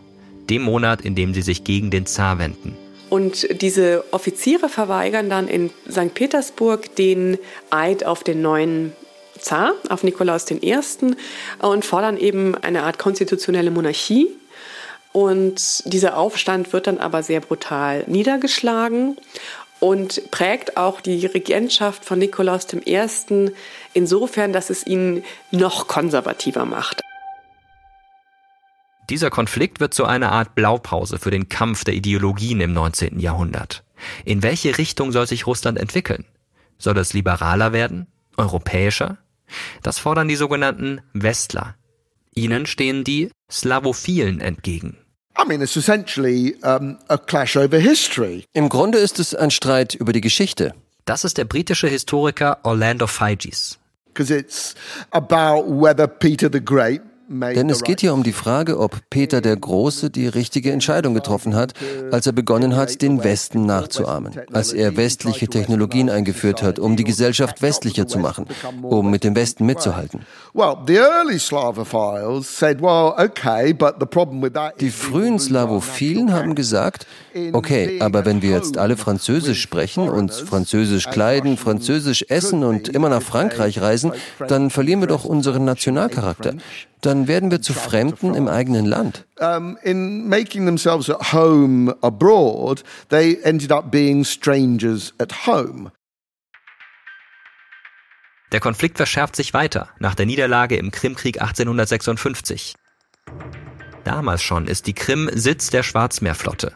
dem 0.49 0.63
Monat, 0.63 1.01
in 1.01 1.15
dem 1.15 1.33
sie 1.33 1.41
sich 1.41 1.63
gegen 1.63 1.91
den 1.91 2.05
Zar 2.05 2.39
wenden. 2.39 2.75
Und 3.09 3.61
diese 3.61 4.03
Offiziere 4.11 4.67
verweigern 4.67 5.29
dann 5.29 5.47
in 5.47 5.69
St. 5.89 6.13
Petersburg 6.13 6.95
den 6.95 7.37
Eid 7.69 8.05
auf 8.05 8.23
den 8.23 8.41
neuen 8.41 8.93
Zar, 9.39 9.73
auf 9.89 10.03
Nikolaus 10.03 10.49
I. 10.49 10.77
und 11.59 11.85
fordern 11.85 12.17
eben 12.17 12.55
eine 12.55 12.83
Art 12.83 12.97
konstitutionelle 12.97 13.71
Monarchie. 13.71 14.27
Und 15.11 15.83
dieser 15.85 16.17
Aufstand 16.17 16.73
wird 16.73 16.87
dann 16.87 16.97
aber 16.97 17.23
sehr 17.23 17.39
brutal 17.39 18.03
niedergeschlagen 18.07 19.17
und 19.79 20.31
prägt 20.31 20.77
auch 20.77 20.99
die 20.99 21.25
Regentschaft 21.25 22.03
von 22.03 22.19
Nikolaus 22.19 22.67
I. 22.73 23.51
insofern, 23.93 24.51
dass 24.51 24.69
es 24.69 24.85
ihn 24.85 25.23
noch 25.51 25.87
konservativer 25.87 26.65
macht. 26.65 27.04
Dieser 29.09 29.29
Konflikt 29.29 29.79
wird 29.79 29.93
zu 29.93 30.05
einer 30.05 30.31
Art 30.31 30.55
Blaupause 30.55 31.19
für 31.19 31.31
den 31.31 31.47
Kampf 31.47 31.83
der 31.83 31.93
Ideologien 31.93 32.59
im 32.61 32.73
19. 32.73 33.19
Jahrhundert. 33.19 33.83
In 34.25 34.41
welche 34.41 34.77
Richtung 34.77 35.11
soll 35.11 35.27
sich 35.27 35.45
Russland 35.45 35.77
entwickeln? 35.77 36.25
Soll 36.77 36.97
es 36.97 37.13
liberaler 37.13 37.71
werden? 37.71 38.07
Europäischer? 38.37 39.17
Das 39.83 39.99
fordern 39.99 40.27
die 40.27 40.35
sogenannten 40.35 41.01
Westler. 41.13 41.75
Ihnen 42.33 42.65
stehen 42.65 43.03
die 43.03 43.29
Slavophilen 43.49 44.41
entgegen. 44.41 44.97
Im 48.53 48.69
Grunde 48.69 48.97
ist 48.97 49.19
es 49.19 49.35
ein 49.35 49.51
Streit 49.51 49.95
über 49.95 50.13
die 50.13 50.21
Geschichte. 50.21 50.73
Das 51.05 51.23
ist 51.23 51.37
der 51.37 51.45
britische 51.45 51.87
Historiker 51.87 52.59
Orlando 52.63 53.05
Figes. 53.05 53.77
Because 54.07 54.33
it's 54.33 54.75
about 55.11 55.65
whether 55.67 56.07
Peter 56.07 56.49
the 56.51 56.63
Great 56.63 57.01
Denn 57.27 57.69
es 57.69 57.83
geht 57.83 58.01
hier 58.01 58.13
um 58.13 58.23
die 58.23 58.33
Frage, 58.33 58.79
ob 58.79 59.09
Peter 59.09 59.41
der 59.41 59.55
Große 59.55 60.11
die 60.11 60.27
richtige 60.27 60.71
Entscheidung 60.71 61.15
getroffen 61.15 61.55
hat, 61.55 61.73
als 62.11 62.27
er 62.27 62.33
begonnen 62.33 62.75
hat, 62.75 63.01
den 63.01 63.23
Westen 63.23 63.65
nachzuahmen, 63.65 64.33
als 64.53 64.73
er 64.73 64.95
westliche 64.95 65.47
Technologien 65.47 66.09
eingeführt 66.09 66.61
hat, 66.61 66.77
um 66.77 66.95
die 66.95 67.03
Gesellschaft 67.03 67.61
westlicher 67.61 68.07
zu 68.07 68.19
machen, 68.19 68.45
um 68.83 69.09
mit 69.09 69.23
dem 69.23 69.35
Westen 69.35 69.65
mitzuhalten. 69.65 70.21
Die 74.79 74.91
frühen 74.91 75.39
Slavophilen 75.39 76.33
haben 76.33 76.55
gesagt, 76.55 77.07
okay, 77.53 77.99
aber 78.01 78.25
wenn 78.25 78.41
wir 78.41 78.51
jetzt 78.51 78.77
alle 78.77 78.97
Französisch 78.97 79.61
sprechen, 79.61 80.09
uns 80.09 80.39
Französisch 80.39 81.09
kleiden, 81.09 81.57
Französisch 81.57 82.25
essen 82.29 82.63
und 82.63 82.87
immer 82.89 83.09
nach 83.09 83.23
Frankreich 83.23 83.81
reisen, 83.81 84.11
dann 84.47 84.69
verlieren 84.69 84.99
wir 84.99 85.07
doch 85.07 85.25
unseren 85.25 85.65
Nationalcharakter. 85.65 86.53
Dann 87.05 87.27
werden 87.27 87.51
wir 87.51 87.61
zu 87.61 87.73
Fremden 87.73 88.33
im 88.33 88.47
eigenen 88.47 88.87
Land. 88.87 89.27
in 89.83 90.27
making 90.27 90.65
themselves 90.65 91.07
at 91.07 91.33
home 91.33 91.95
abroad, 92.01 92.83
they 93.09 93.37
ended 93.43 93.71
up 93.71 93.91
being 93.91 94.25
strangers 94.25 95.13
at 95.19 95.45
home. 95.45 95.91
Der 98.51 98.59
Konflikt 98.59 98.97
verschärft 98.97 99.35
sich 99.35 99.53
weiter 99.53 99.89
nach 99.99 100.15
der 100.15 100.25
Niederlage 100.25 100.77
im 100.77 100.89
Krimkrieg 100.89 101.39
1856. 101.39 102.73
Damals 104.03 104.41
schon 104.41 104.67
ist 104.67 104.87
die 104.87 104.93
Krim 104.93 105.29
Sitz 105.31 105.69
der 105.69 105.83
Schwarzmeerflotte. 105.83 106.73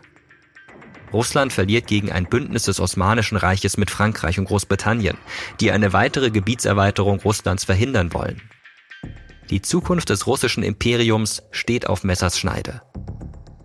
Russland 1.12 1.54
verliert 1.54 1.88
gegen 1.88 2.12
ein 2.12 2.30
Bündnis 2.30 2.66
des 2.66 2.80
Osmanischen 2.80 3.38
Reiches 3.38 3.78
mit 3.78 3.90
Frankreich 3.90 4.38
und 4.38 4.46
Großbritannien, 4.46 5.18
die 5.60 5.72
eine 5.72 5.92
weitere 5.92 6.30
Gebietserweiterung 6.30 7.20
Russlands 7.22 7.66
verhindern 7.66 8.14
wollen. 8.14 8.49
Die 9.50 9.64
Zukunft 9.64 10.12
des 10.12 10.28
russischen 10.28 10.62
Imperiums 10.62 11.42
steht 11.50 11.88
auf 11.88 12.04
Messers 12.04 12.38
Schneide. 12.38 12.84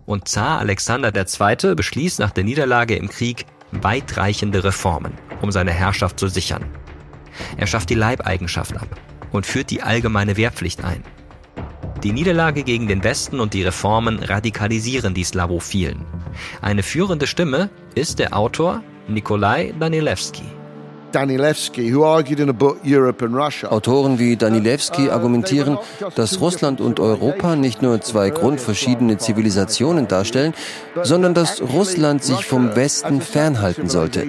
Und 0.07 0.27
Zar 0.27 0.57
Alexander 0.57 1.13
II. 1.15 1.75
beschließt 1.75 2.19
nach 2.19 2.31
der 2.31 2.43
Niederlage 2.43 2.95
im 2.95 3.07
Krieg 3.07 3.45
weitreichende 3.71 4.63
Reformen, 4.63 5.13
um 5.41 5.51
seine 5.51 5.71
Herrschaft 5.71 6.19
zu 6.19 6.27
sichern. 6.27 6.65
Er 7.57 7.67
schafft 7.67 7.91
die 7.91 7.95
Leibeigenschaft 7.95 8.75
ab 8.77 8.99
und 9.31 9.45
führt 9.45 9.69
die 9.69 9.83
allgemeine 9.83 10.37
Wehrpflicht 10.37 10.83
ein. 10.83 11.03
Die 12.03 12.13
Niederlage 12.13 12.63
gegen 12.63 12.87
den 12.87 13.03
Westen 13.03 13.39
und 13.39 13.53
die 13.53 13.63
Reformen 13.63 14.19
radikalisieren 14.19 15.13
die 15.13 15.23
Slawophilen. 15.23 16.03
Eine 16.61 16.81
führende 16.81 17.27
Stimme 17.27 17.69
ist 17.93 18.17
der 18.17 18.35
Autor 18.35 18.81
Nikolai 19.07 19.73
Danilewski. 19.79 20.43
Autoren 23.69 24.19
wie 24.19 24.35
Danilewski 24.35 25.09
argumentieren, 25.09 25.77
dass 26.15 26.41
Russland 26.41 26.81
und 26.81 26.99
Europa 26.99 27.55
nicht 27.55 27.81
nur 27.81 28.01
zwei 28.01 28.29
grundverschiedene 28.29 29.17
Zivilisationen 29.17 30.07
darstellen, 30.07 30.53
sondern 31.03 31.33
dass 31.33 31.61
Russland 31.61 32.23
sich 32.23 32.45
vom 32.45 32.75
Westen 32.75 33.21
fernhalten 33.21 33.89
sollte. 33.89 34.27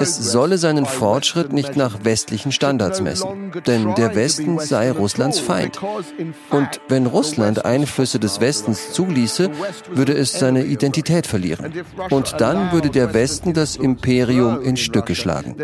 Es 0.00 0.16
solle 0.16 0.58
seinen 0.58 0.86
Fortschritt 0.86 1.52
nicht 1.52 1.76
nach 1.76 2.04
westlichen 2.04 2.52
Standards 2.52 3.00
messen, 3.00 3.52
denn 3.66 3.94
der 3.94 4.14
Westen 4.14 4.58
sei 4.58 4.90
Russlands 4.90 5.38
Feind. 5.38 5.80
Und 6.50 6.80
wenn 6.88 7.06
Russland 7.06 7.64
Einflüsse 7.64 8.18
des 8.18 8.40
Westens 8.40 8.92
zuließe, 8.92 9.50
würde 9.92 10.14
es 10.14 10.32
seine 10.32 10.63
Identität 10.64 11.26
verlieren. 11.26 11.72
Und 12.10 12.40
dann 12.40 12.72
würde 12.72 12.90
der 12.90 13.14
Westen 13.14 13.52
das 13.52 13.76
Imperium 13.76 14.62
in 14.62 14.76
Stücke 14.76 15.14
schlagen. 15.14 15.56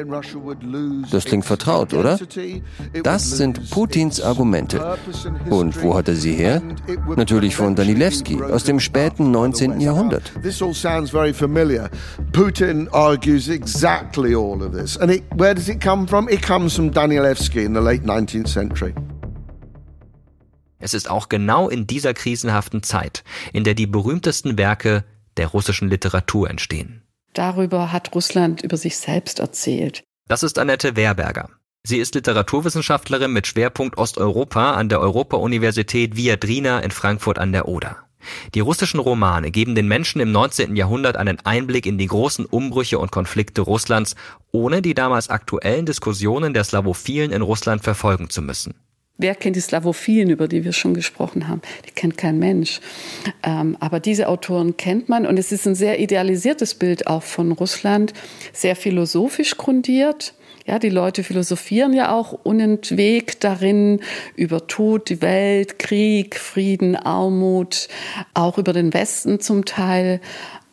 Das 1.11 1.25
klingt 1.25 1.45
vertraut, 1.45 1.95
oder? 1.95 2.19
Das 3.03 3.31
sind 3.31 3.71
Putins 3.71 4.21
Argumente. 4.21 4.97
Und 5.49 5.83
wo 5.83 5.97
hat 5.97 6.09
er 6.09 6.17
sie 6.17 6.33
her? 6.33 6.63
Natürlich 7.17 7.57
von 7.57 7.75
Danilewski 7.75 8.43
aus 8.43 8.65
dem 8.65 8.81
späten 8.81 9.31
19. 9.31 9.81
Jahrhundert. 9.81 10.33
Putin 12.33 12.89
argues 12.93 13.49
exactly 13.49 14.35
all 14.35 14.63
of 14.63 14.73
this. 14.73 14.97
And 14.97 15.11
it, 15.11 15.23
where 15.37 15.55
does 15.55 15.69
it 15.69 15.81
come 15.81 16.07
from? 16.07 16.29
It 16.29 16.43
comes 16.43 16.75
from 16.75 16.91
Danilewski 16.91 17.65
in 17.65 17.75
the 17.75 17.81
late 17.81 18.03
19th 18.05 18.49
century. 18.49 18.95
Es 20.81 20.95
ist 20.95 21.09
auch 21.09 21.29
genau 21.29 21.69
in 21.69 21.87
dieser 21.87 22.15
krisenhaften 22.15 22.83
Zeit, 22.83 23.23
in 23.53 23.65
der 23.65 23.75
die 23.75 23.87
berühmtesten 23.87 24.59
Werke 24.59 25.05
der 25.37 25.49
russischen 25.49 25.89
Literatur 25.89 26.51
entstehen. 26.51 27.03
Darüber 27.35 27.93
hat 27.93 28.15
Russland 28.15 28.63
über 28.63 28.77
sich 28.77 28.97
selbst 28.97 29.39
erzählt. 29.39 30.03
Das 30.27 30.43
ist 30.43 30.59
Annette 30.59 30.97
Werberger. 30.97 31.51
Sie 31.83 31.99
ist 31.99 32.15
Literaturwissenschaftlerin 32.15 33.33
mit 33.33 33.47
Schwerpunkt 33.47 33.97
Osteuropa 33.97 34.73
an 34.73 34.89
der 34.89 35.01
Europa-Universität 35.01 36.17
Viadrina 36.17 36.81
in 36.81 36.91
Frankfurt 36.91 37.39
an 37.39 37.53
der 37.53 37.69
Oder. 37.69 37.97
Die 38.55 38.61
russischen 38.61 39.01
Romane 39.01 39.51
geben 39.51 39.75
den 39.75 39.89
Menschen 39.89 40.21
im 40.21 40.31
19. 40.31 40.77
Jahrhundert 40.77 41.17
einen 41.17 41.41
Einblick 41.41 41.87
in 41.87 41.97
die 41.97 42.07
großen 42.07 42.45
Umbrüche 42.45 42.99
und 42.99 43.11
Konflikte 43.11 43.63
Russlands, 43.63 44.15
ohne 44.53 44.83
die 44.83 44.93
damals 44.95 45.31
aktuellen 45.31 45.87
Diskussionen 45.87 46.53
der 46.53 46.65
Slawophilen 46.65 47.33
in 47.33 47.43
Russland 47.43 47.83
verfolgen 47.83 48.29
zu 48.29 48.43
müssen. 48.43 48.75
Wer 49.23 49.35
kennt 49.35 49.55
die 49.55 49.61
Slavophilen, 49.61 50.31
über 50.31 50.49
die 50.49 50.65
wir 50.65 50.73
schon 50.73 50.95
gesprochen 50.95 51.47
haben? 51.47 51.61
Die 51.87 51.91
kennt 51.91 52.17
kein 52.17 52.39
Mensch. 52.39 52.81
Ähm, 53.43 53.77
aber 53.79 54.01
diese 54.01 54.29
Autoren 54.29 54.79
kennt 54.79 55.11
man 55.11 55.27
und 55.27 55.39
es 55.39 55.53
ist 55.53 55.67
ein 55.67 55.75
sehr 55.75 56.01
idealisiertes 56.01 56.75
Bild 56.75 57.07
auch 57.07 57.23
von 57.23 57.53
Russland, 57.53 58.15
sehr 58.55 58.77
philosophisch 58.77 59.59
grundiert. 59.59 60.33
Ja, 60.67 60.79
die 60.79 60.89
Leute 60.89 61.23
philosophieren 61.23 61.93
ja 61.93 62.13
auch 62.13 62.33
unentwegt 62.33 63.45
darin 63.45 64.01
über 64.37 64.67
Tod, 64.67 65.11
die 65.11 65.21
Welt, 65.21 65.79
Krieg, 65.79 66.37
Frieden, 66.37 66.97
Armut, 66.97 67.89
auch 68.33 68.57
über 68.57 68.73
den 68.73 68.95
Westen 68.95 69.39
zum 69.41 69.67
Teil. 69.67 70.23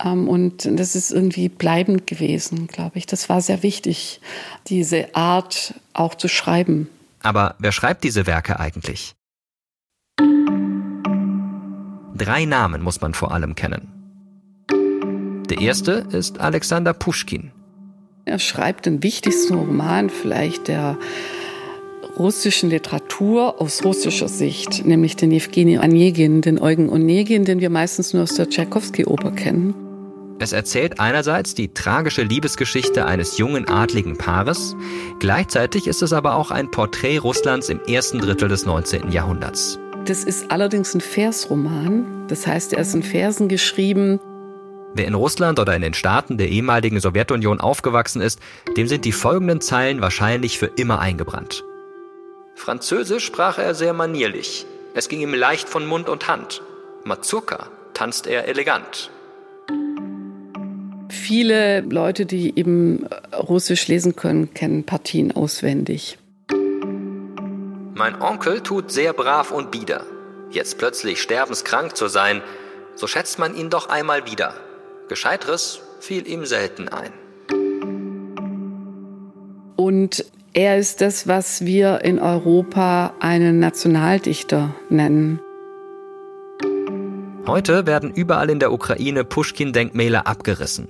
Ähm, 0.02 0.30
und 0.30 0.70
das 0.80 0.96
ist 0.96 1.12
irgendwie 1.12 1.50
bleibend 1.50 2.08
gewesen, 2.08 2.68
glaube 2.68 2.98
ich. 2.98 3.08
Das 3.08 3.28
war 3.28 3.42
sehr 3.42 3.62
wichtig, 3.62 4.22
diese 4.68 5.14
Art 5.16 5.74
auch 5.92 6.16
zu 6.16 6.30
schreiben. 6.30 6.88
Aber 7.28 7.56
wer 7.60 7.74
schreibt 7.74 8.06
diese 8.06 8.26
Werke 8.26 8.58
eigentlich? 8.58 9.14
Drei 12.16 12.46
Namen 12.46 12.82
muss 12.82 13.02
man 13.02 13.14
vor 13.14 13.34
allem 13.34 13.54
kennen. 13.54 13.90
Der 15.50 15.60
erste 15.60 16.08
ist 16.10 16.40
Alexander 16.40 16.94
Puschkin. 16.94 17.52
Er 18.24 18.40
schreibt 18.40 18.86
den 18.86 19.04
wichtigsten 19.04 19.56
Roman 19.56 20.10
vielleicht 20.10 20.70
der 20.70 20.98
russischen 22.18 22.70
Literatur 22.70 23.62
aus 23.62 23.84
russischer 23.84 24.30
Sicht, 24.30 24.86
nämlich 24.86 25.18
den 25.18 25.34
Evgeny 25.34 25.80
Onegin, 25.80 26.42
den 26.42 26.62
Eugen 26.62 26.88
Onegin, 26.90 27.44
den 27.44 27.60
wir 27.60 27.70
meistens 27.70 28.14
nur 28.14 28.24
aus 28.24 28.36
der 28.36 28.50
Tchaikovsky-Oper 28.50 29.32
kennen. 29.32 29.87
Es 30.40 30.52
erzählt 30.52 31.00
einerseits 31.00 31.56
die 31.56 31.74
tragische 31.74 32.22
Liebesgeschichte 32.22 33.06
eines 33.06 33.40
jungen 33.40 33.68
adligen 33.68 34.18
Paares, 34.18 34.76
gleichzeitig 35.20 35.88
ist 35.88 36.04
es 36.04 36.14
aber 36.14 36.36
auch 36.36 36.52
ein 36.52 36.70
Porträt 36.70 37.18
Russlands 37.18 37.70
im 37.70 37.80
ersten 37.86 38.20
Drittel 38.20 38.48
des 38.48 38.66
19. 38.66 39.12
Jahrhunderts. 39.12 39.80
Das 40.06 40.24
ist 40.24 40.52
allerdings 40.52 40.94
ein 40.94 41.02
Versroman, 41.02 42.28
das 42.28 42.46
heißt, 42.46 42.74
er 42.74 42.80
ist 42.80 42.94
in 42.94 43.02
Versen 43.02 43.50
geschrieben. 43.50 44.20
Wer 44.94 45.08
in 45.08 45.16
Russland 45.16 45.60
oder 45.60 45.76
in 45.76 45.82
den 45.82 45.96
Staaten 45.96 46.38
der 46.38 46.50
ehemaligen 46.50 47.00
Sowjetunion 47.00 47.60
aufgewachsen 47.60 48.22
ist, 48.22 48.40
dem 48.78 48.88
sind 48.88 49.06
die 49.06 49.12
folgenden 49.12 49.60
Zeilen 49.60 50.02
wahrscheinlich 50.02 50.60
für 50.60 50.68
immer 50.68 51.00
eingebrannt. 51.00 51.64
Französisch 52.56 53.26
sprach 53.26 53.58
er 53.58 53.76
sehr 53.76 53.94
manierlich. 53.94 54.66
Es 54.94 55.10
ging 55.10 55.20
ihm 55.20 55.34
leicht 55.34 55.68
von 55.68 55.86
Mund 55.86 56.10
und 56.10 56.28
Hand. 56.28 56.62
Mazurka 57.04 57.68
tanzt 57.94 58.28
er 58.28 58.48
elegant. 58.48 59.12
Viele 61.10 61.82
Leute, 61.82 62.26
die 62.26 62.58
eben 62.58 63.08
Russisch 63.34 63.88
lesen 63.88 64.16
können, 64.16 64.54
kennen 64.54 64.84
Partien 64.84 65.32
auswendig. 65.36 66.18
Mein 67.94 68.22
Onkel 68.22 68.62
tut 68.62 68.92
sehr 68.92 69.14
brav 69.14 69.52
und 69.52 69.72
bieder. 69.72 70.04
Jetzt 70.52 70.78
plötzlich 70.78 71.22
sterbenskrank 71.22 71.98
zu 71.98 72.08
sein, 72.08 72.42
so 72.96 73.08
schätzt 73.08 73.40
man 73.40 73.56
ihn 73.56 73.70
doch 73.70 73.90
einmal 73.90 74.26
wieder. 74.26 74.54
Gescheiteres 75.10 75.82
fiel 76.00 76.28
ihm 76.28 76.46
selten 76.46 76.90
ein. 76.90 77.12
Und 79.76 80.26
er 80.54 80.78
ist 80.78 81.02
das, 81.02 81.28
was 81.28 81.66
wir 81.66 82.02
in 82.02 82.20
Europa 82.20 83.14
einen 83.20 83.60
Nationaldichter 83.60 84.74
nennen. 84.90 85.40
Heute 87.48 87.88
werden 87.88 88.12
überall 88.12 88.50
in 88.50 88.60
der 88.60 88.74
Ukraine 88.74 89.24
Pushkin-Denkmäler 89.24 90.28
abgerissen. 90.28 90.90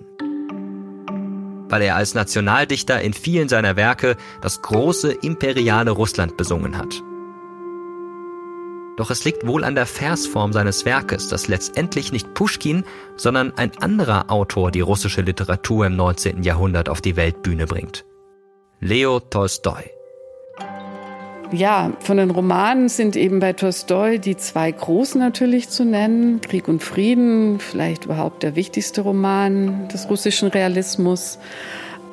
Weil 1.69 1.83
er 1.83 1.95
als 1.95 2.15
Nationaldichter 2.15 2.99
in 2.99 3.13
vielen 3.13 3.47
seiner 3.47 3.75
Werke 3.75 4.17
das 4.41 4.63
große 4.63 5.11
imperiale 5.11 5.91
Russland 5.91 6.35
besungen 6.35 6.75
hat. 6.75 7.03
Doch 8.97 9.11
es 9.11 9.23
liegt 9.23 9.45
wohl 9.45 9.63
an 9.63 9.75
der 9.75 9.85
Versform 9.85 10.51
seines 10.51 10.83
Werkes, 10.83 11.27
dass 11.27 11.47
letztendlich 11.47 12.11
nicht 12.11 12.33
Pushkin, 12.33 12.83
sondern 13.17 13.53
ein 13.55 13.77
anderer 13.77 14.31
Autor 14.31 14.71
die 14.71 14.81
russische 14.81 15.21
Literatur 15.21 15.85
im 15.85 15.95
19. 15.95 16.41
Jahrhundert 16.41 16.89
auf 16.89 17.01
die 17.01 17.15
Weltbühne 17.15 17.67
bringt. 17.67 18.03
Leo 18.79 19.19
Tolstoi. 19.19 19.96
Ja, 21.53 21.93
von 21.99 22.17
den 22.17 22.29
Romanen 22.29 22.89
sind 22.89 23.15
eben 23.15 23.39
bei 23.39 23.53
Tolstoi 23.53 24.19
die 24.19 24.35
zwei 24.35 24.69
großen 24.69 25.19
natürlich 25.19 25.69
zu 25.69 25.85
nennen. 25.85 26.41
Krieg 26.41 26.67
und 26.67 26.83
Frieden, 26.83 27.59
vielleicht 27.59 28.05
überhaupt 28.05 28.43
der 28.43 28.55
wichtigste 28.55 29.01
Roman 29.01 29.87
des 29.87 30.09
russischen 30.09 30.49
Realismus 30.49 31.39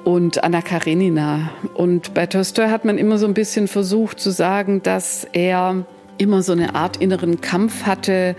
und 0.04 0.44
Anna 0.44 0.62
Karenina. 0.62 1.50
Und 1.74 2.14
bei 2.14 2.26
Tolstoi 2.26 2.68
hat 2.68 2.84
man 2.84 2.96
immer 2.96 3.18
so 3.18 3.26
ein 3.26 3.34
bisschen 3.34 3.66
versucht 3.66 4.20
zu 4.20 4.30
sagen, 4.30 4.82
dass 4.82 5.26
er 5.32 5.84
immer 6.18 6.42
so 6.42 6.52
eine 6.52 6.76
Art 6.76 6.98
inneren 6.98 7.40
Kampf 7.40 7.86
hatte 7.86 8.36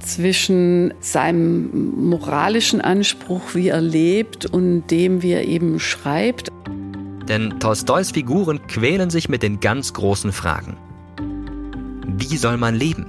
zwischen 0.00 0.92
seinem 1.00 2.10
moralischen 2.10 2.82
Anspruch, 2.82 3.54
wie 3.54 3.68
er 3.68 3.80
lebt, 3.80 4.44
und 4.44 4.88
dem, 4.90 5.22
wie 5.22 5.32
er 5.32 5.44
eben 5.44 5.80
schreibt. 5.80 6.50
Denn 7.28 7.58
Tolstois 7.58 8.12
Figuren 8.12 8.66
quälen 8.68 9.10
sich 9.10 9.28
mit 9.28 9.42
den 9.42 9.60
ganz 9.60 9.92
großen 9.92 10.32
Fragen. 10.32 10.76
Wie 12.06 12.36
soll 12.36 12.56
man 12.56 12.74
leben? 12.74 13.06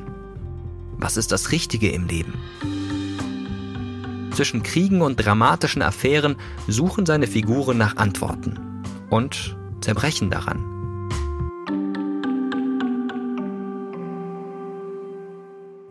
Was 0.98 1.18
ist 1.18 1.32
das 1.32 1.52
Richtige 1.52 1.92
im 1.92 2.08
Leben? 2.08 2.34
Zwischen 4.34 4.64
Kriegen 4.64 5.02
und 5.02 5.24
dramatischen 5.24 5.82
Affären 5.82 6.36
suchen 6.68 7.06
seine 7.06 7.28
Figuren 7.28 7.78
nach 7.78 7.98
Antworten 7.98 8.84
und 9.10 9.56
zerbrechen 9.82 10.30
daran. 10.30 10.64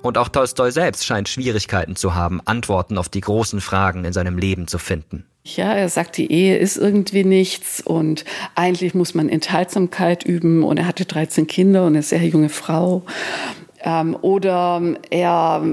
Und 0.02 0.18
auch 0.18 0.28
Tolstoi 0.28 0.70
selbst 0.70 1.04
scheint 1.04 1.28
Schwierigkeiten 1.28 1.96
zu 1.96 2.14
haben, 2.14 2.40
Antworten 2.44 2.98
auf 2.98 3.08
die 3.08 3.20
großen 3.20 3.60
Fragen 3.60 4.04
in 4.04 4.12
seinem 4.12 4.38
Leben 4.38 4.68
zu 4.68 4.78
finden. 4.78 5.26
Ja, 5.54 5.74
er 5.74 5.88
sagt, 5.88 6.16
die 6.16 6.32
Ehe 6.32 6.58
ist 6.58 6.76
irgendwie 6.76 7.22
nichts 7.22 7.80
und 7.80 8.24
eigentlich 8.56 8.94
muss 8.94 9.14
man 9.14 9.28
Enthaltsamkeit 9.28 10.24
üben 10.24 10.64
und 10.64 10.76
er 10.76 10.88
hatte 10.88 11.04
13 11.04 11.46
Kinder 11.46 11.82
und 11.82 11.92
eine 11.92 12.02
sehr 12.02 12.26
junge 12.26 12.48
Frau. 12.48 13.02
Ähm, 13.84 14.16
oder 14.22 14.82
er 15.08 15.64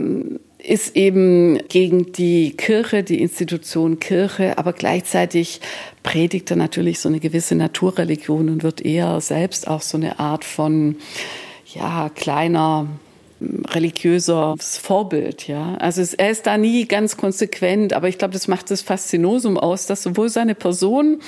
ist 0.59 0.95
eben 0.95 1.57
gegen 1.69 2.11
die 2.11 2.55
Kirche, 2.55 3.01
die 3.01 3.19
Institution 3.19 3.99
Kirche, 3.99 4.59
aber 4.59 4.73
gleichzeitig 4.73 5.59
predigt 6.03 6.51
er 6.51 6.57
natürlich 6.57 6.99
so 6.99 7.09
eine 7.09 7.19
gewisse 7.19 7.55
Naturreligion 7.55 8.49
und 8.49 8.61
wird 8.61 8.85
eher 8.85 9.21
selbst 9.21 9.67
auch 9.67 9.81
so 9.81 9.97
eine 9.97 10.19
Art 10.19 10.45
von 10.45 10.97
ja, 11.73 12.09
kleiner 12.13 12.87
religiöses 13.69 14.77
Vorbild, 14.77 15.47
ja. 15.47 15.75
Also 15.75 16.01
es, 16.01 16.13
er 16.13 16.29
ist 16.29 16.45
da 16.45 16.57
nie 16.57 16.85
ganz 16.85 17.17
konsequent, 17.17 17.93
aber 17.93 18.07
ich 18.07 18.17
glaube, 18.17 18.33
das 18.33 18.47
macht 18.47 18.71
das 18.71 18.81
Faszinosum 18.81 19.57
aus, 19.57 19.85
dass 19.85 20.03
sowohl 20.03 20.29
seine 20.29 20.55
Person 20.55 21.21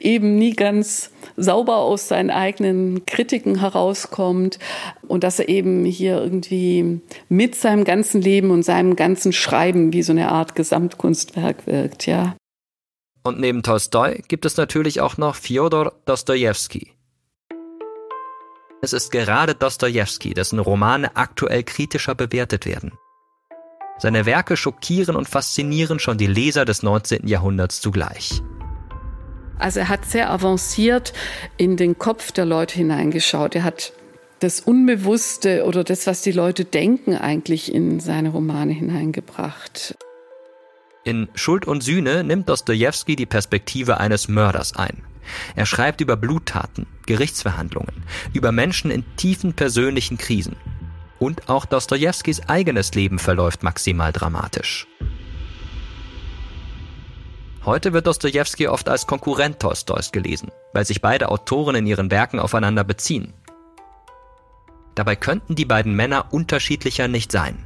eben 0.00 0.36
nie 0.36 0.52
ganz 0.52 1.10
sauber 1.36 1.78
aus 1.78 2.08
seinen 2.08 2.30
eigenen 2.30 3.06
Kritiken 3.06 3.60
herauskommt 3.60 4.58
und 5.06 5.24
dass 5.24 5.38
er 5.38 5.48
eben 5.48 5.84
hier 5.84 6.22
irgendwie 6.22 7.00
mit 7.28 7.54
seinem 7.54 7.84
ganzen 7.84 8.20
Leben 8.20 8.50
und 8.50 8.62
seinem 8.62 8.96
ganzen 8.96 9.32
Schreiben 9.32 9.92
wie 9.92 10.02
so 10.02 10.12
eine 10.12 10.30
Art 10.30 10.54
Gesamtkunstwerk 10.54 11.66
wirkt, 11.66 12.06
ja. 12.06 12.36
Und 13.26 13.40
neben 13.40 13.62
Tolstoi 13.62 14.20
gibt 14.28 14.44
es 14.44 14.58
natürlich 14.58 15.00
auch 15.00 15.16
noch 15.16 15.34
Fjodor 15.34 15.94
Dostojewski, 16.04 16.92
es 18.84 18.92
ist 18.92 19.10
gerade 19.10 19.54
Dostojewski, 19.54 20.34
dessen 20.34 20.58
Romane 20.58 21.16
aktuell 21.16 21.64
kritischer 21.64 22.14
bewertet 22.14 22.66
werden. 22.66 22.92
Seine 23.98 24.26
Werke 24.26 24.56
schockieren 24.56 25.16
und 25.16 25.28
faszinieren 25.28 25.98
schon 25.98 26.18
die 26.18 26.26
Leser 26.26 26.64
des 26.64 26.82
19. 26.82 27.26
Jahrhunderts 27.26 27.80
zugleich. 27.80 28.42
Also 29.58 29.80
er 29.80 29.88
hat 29.88 30.04
sehr 30.04 30.30
avanciert 30.30 31.14
in 31.56 31.76
den 31.76 31.96
Kopf 31.98 32.30
der 32.32 32.44
Leute 32.44 32.74
hineingeschaut. 32.74 33.54
Er 33.54 33.64
hat 33.64 33.92
das 34.40 34.60
Unbewusste 34.60 35.64
oder 35.64 35.84
das, 35.84 36.06
was 36.06 36.20
die 36.20 36.32
Leute 36.32 36.64
denken, 36.64 37.16
eigentlich 37.16 37.72
in 37.72 38.00
seine 38.00 38.30
Romane 38.30 38.72
hineingebracht. 38.72 39.96
In 41.04 41.28
Schuld 41.34 41.66
und 41.66 41.82
Sühne 41.82 42.24
nimmt 42.24 42.48
Dostojewski 42.48 43.16
die 43.16 43.26
Perspektive 43.26 43.98
eines 43.98 44.28
Mörders 44.28 44.76
ein. 44.76 45.02
Er 45.56 45.66
schreibt 45.66 46.00
über 46.00 46.16
Bluttaten, 46.16 46.86
Gerichtsverhandlungen, 47.06 48.04
über 48.32 48.52
Menschen 48.52 48.90
in 48.90 49.04
tiefen 49.16 49.54
persönlichen 49.54 50.18
Krisen. 50.18 50.56
Und 51.18 51.48
auch 51.48 51.64
Dostojewskis 51.64 52.48
eigenes 52.48 52.94
Leben 52.94 53.18
verläuft 53.18 53.62
maximal 53.62 54.12
dramatisch. 54.12 54.86
Heute 57.64 57.94
wird 57.94 58.06
Dostojewski 58.06 58.68
oft 58.68 58.90
als 58.90 59.06
Konkurrent 59.06 59.58
Tolstois 59.58 60.10
gelesen, 60.12 60.50
weil 60.74 60.84
sich 60.84 61.00
beide 61.00 61.30
Autoren 61.30 61.76
in 61.76 61.86
ihren 61.86 62.10
Werken 62.10 62.38
aufeinander 62.38 62.84
beziehen. 62.84 63.32
Dabei 64.94 65.16
könnten 65.16 65.54
die 65.54 65.64
beiden 65.64 65.94
Männer 65.96 66.26
unterschiedlicher 66.30 67.08
nicht 67.08 67.32
sein. 67.32 67.64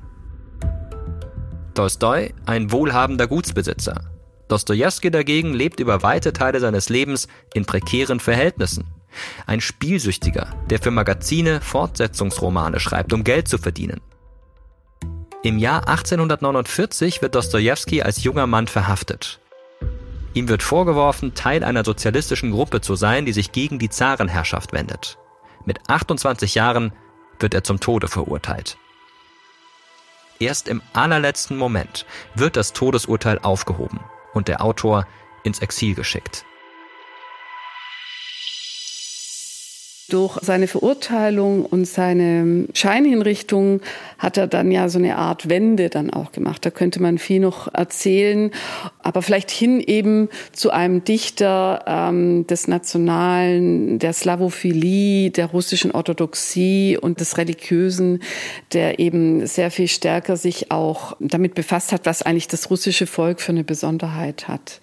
Tolstoi 1.75 2.33
ein 2.47 2.71
wohlhabender 2.71 3.27
Gutsbesitzer, 3.27 4.03
Dostoevsky 4.49 5.11
dagegen 5.11 5.53
lebt 5.53 5.79
über 5.79 6.03
weite 6.03 6.33
Teile 6.33 6.59
seines 6.61 6.89
Lebens 6.89 7.29
in 7.55 7.67
prekären 7.67 8.19
Verhältnissen. 8.19 8.87
Ein 9.47 9.61
Spielsüchtiger, 9.61 10.55
der 10.71 10.79
für 10.79 10.91
Magazine 10.91 11.61
Fortsetzungsromane 11.61 12.81
schreibt, 12.81 13.13
um 13.13 13.25
Geld 13.25 13.49
zu 13.49 13.59
verdienen. 13.59 14.01
Im 15.43 15.59
Jahr 15.59 15.89
1849 15.89 17.23
wird 17.23 17.35
Dostoevsky 17.35 18.03
als 18.03 18.25
junger 18.25 18.47
Mann 18.47 18.67
verhaftet. 18.67 19.39
Ihm 20.35 20.49
wird 20.49 20.63
vorgeworfen, 20.63 21.35
Teil 21.35 21.65
einer 21.65 21.85
sozialistischen 21.85 22.51
Gruppe 22.51 22.81
zu 22.81 22.97
sein, 22.97 23.25
die 23.25 23.33
sich 23.33 23.53
gegen 23.53 23.79
die 23.79 23.89
Zarenherrschaft 23.89 24.73
wendet. 24.73 25.19
Mit 25.65 25.89
28 25.89 26.55
Jahren 26.55 26.93
wird 27.39 27.55
er 27.55 27.65
zum 27.65 27.81
Tode 27.81 28.09
verurteilt. 28.09 28.79
Erst 30.41 30.69
im 30.69 30.83
allerletzten 30.93 31.57
Moment 31.57 32.07
wird 32.35 32.57
das 32.57 32.73
Todesurteil 32.73 33.39
aufgehoben 33.39 34.01
und 34.35 34.49
der 34.49 34.63
Autor 34.63 35.07
ins 35.43 35.61
Exil 35.61 35.95
geschickt. 35.95 36.45
Durch 40.11 40.39
seine 40.41 40.69
Verurteilung 40.69 41.67
und 41.67 41.85
seine 41.85 42.67
Scheinhinrichtung 42.73 43.83
hat 44.19 44.39
er 44.39 44.47
dann 44.47 44.71
ja 44.71 44.89
so 44.89 44.99
eine 44.99 45.17
Art 45.17 45.51
Wende 45.51 45.91
dann 45.91 46.11
auch 46.11 46.33
gemacht. 46.33 46.65
Da 46.65 46.71
könnte 46.71 47.03
man 47.03 47.19
viel 47.19 47.41
noch 47.41 47.73
erzählen, 47.75 48.51
aber 49.03 49.21
vielleicht 49.21 49.51
hin 49.51 49.81
eben 49.81 50.31
zu 50.53 50.71
einem 50.71 51.05
Dichter 51.05 51.85
ähm, 51.87 52.47
des 52.47 52.69
Nationalen, 52.69 53.99
der 53.99 54.15
Slavophilie, 54.15 55.31
der 55.31 55.47
russischen 55.47 55.91
Orthodoxie 55.91 56.97
und 56.99 57.21
des 57.21 57.37
Religiösen, 57.37 58.23
der 58.73 58.99
eben 59.01 59.47
sehr 59.47 59.71
viel 59.71 59.89
stärker 59.89 60.39
sich 60.39 60.71
auch 60.71 61.17
damit 61.21 61.55
befasst 61.55 61.93
hat, 61.93 62.07
was 62.07 62.23
eigentlich 62.23 62.49
das 62.49 62.71
russische 62.71 63.07
Volk 63.07 63.43
für 63.43 63.53
eine 63.53 63.65
Besonderheit 63.65 64.49
hat. 64.49 64.81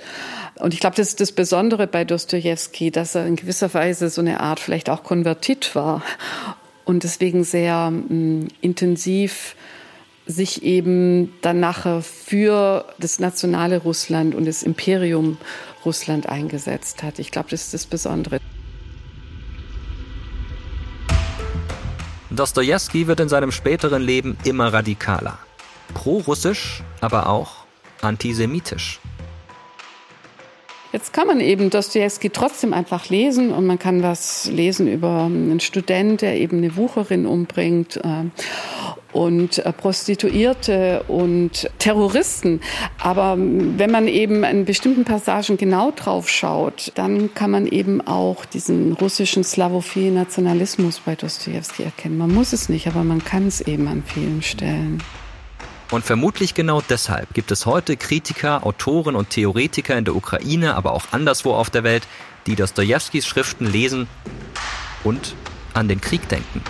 Und 0.57 0.73
ich 0.73 0.79
glaube, 0.79 0.95
das 0.95 1.09
ist 1.09 1.21
das 1.21 1.31
Besondere 1.31 1.85
bei 1.85 2.05
Dostoevsky, 2.05 2.89
dass 2.91 3.15
er 3.15 3.25
in 3.25 3.35
gewisser 3.35 3.73
Weise 3.73 4.09
so 4.09 4.21
eine 4.21 4.39
Art 4.39 4.59
vielleicht 4.59 4.89
auch 4.89 5.03
konvertit 5.03 5.75
war 5.75 6.01
und 6.85 7.03
deswegen 7.03 7.43
sehr 7.43 7.91
mh, 7.91 8.13
mm, 8.13 8.47
intensiv 8.61 9.55
sich 10.27 10.63
eben 10.63 11.33
dann 11.41 11.59
nachher 11.59 12.01
für 12.01 12.85
das 12.97 13.19
nationale 13.19 13.77
Russland 13.77 14.33
und 14.33 14.45
das 14.45 14.63
Imperium 14.63 15.37
Russland 15.85 16.27
eingesetzt 16.27 17.03
hat. 17.03 17.19
Ich 17.19 17.31
glaube, 17.31 17.49
das 17.51 17.65
ist 17.65 17.73
das 17.73 17.85
Besondere. 17.85 18.39
Dostoevsky 22.31 23.07
wird 23.07 23.19
in 23.19 23.29
seinem 23.29 23.51
späteren 23.51 24.01
Leben 24.01 24.35
immer 24.43 24.73
radikaler. 24.73 25.37
Pro-russisch, 25.93 26.83
aber 27.01 27.29
auch 27.29 27.65
antisemitisch. 28.01 28.99
Jetzt 30.95 31.11
kann 31.11 31.27
man 31.27 31.41
eben 31.41 31.69
Dostoevsky 31.69 32.29
trotzdem 32.29 32.71
einfach 32.71 33.09
lesen 33.09 33.51
und 33.51 33.65
man 33.65 33.77
kann 33.77 34.01
was 34.01 34.49
lesen 34.49 34.87
über 34.87 35.25
einen 35.25 35.59
Student, 35.59 36.21
der 36.21 36.39
eben 36.39 36.59
eine 36.59 36.77
Wucherin 36.77 37.25
umbringt 37.25 37.97
äh, 37.97 38.29
und 39.11 39.57
äh, 39.57 39.73
Prostituierte 39.73 41.03
und 41.09 41.69
Terroristen. 41.79 42.61
Aber 42.97 43.35
wenn 43.37 43.91
man 43.91 44.07
eben 44.07 44.45
in 44.45 44.63
bestimmten 44.63 45.03
Passagen 45.03 45.57
genau 45.57 45.91
drauf 45.91 46.29
schaut, 46.29 46.93
dann 46.95 47.33
kann 47.33 47.51
man 47.51 47.67
eben 47.67 47.99
auch 47.99 48.45
diesen 48.45 48.93
russischen 48.93 49.43
slawophilen 49.43 50.13
Nationalismus 50.13 51.01
bei 51.01 51.15
Dostoevsky 51.15 51.83
erkennen. 51.83 52.17
Man 52.17 52.33
muss 52.33 52.53
es 52.53 52.69
nicht, 52.69 52.87
aber 52.87 53.03
man 53.03 53.21
kann 53.21 53.47
es 53.47 53.59
eben 53.59 53.89
an 53.89 54.01
vielen 54.05 54.41
Stellen. 54.41 55.03
Und 55.91 56.03
vermutlich 56.03 56.55
genau 56.55 56.81
deshalb 56.81 57.33
gibt 57.33 57.51
es 57.51 57.65
heute 57.65 57.95
Kritiker, 57.95 58.65
Autoren 58.65 59.15
und 59.15 59.29
Theoretiker 59.29 59.97
in 59.97 60.05
der 60.05 60.15
Ukraine, 60.15 60.75
aber 60.75 60.93
auch 60.93 61.05
anderswo 61.11 61.53
auf 61.53 61.69
der 61.69 61.83
Welt, 61.83 62.07
die 62.47 62.55
Dostojewskis 62.55 63.25
Schriften 63.25 63.65
lesen 63.65 64.07
und 65.03 65.35
an 65.73 65.87
den 65.87 66.01
Krieg 66.01 66.27
denken. 66.27 66.61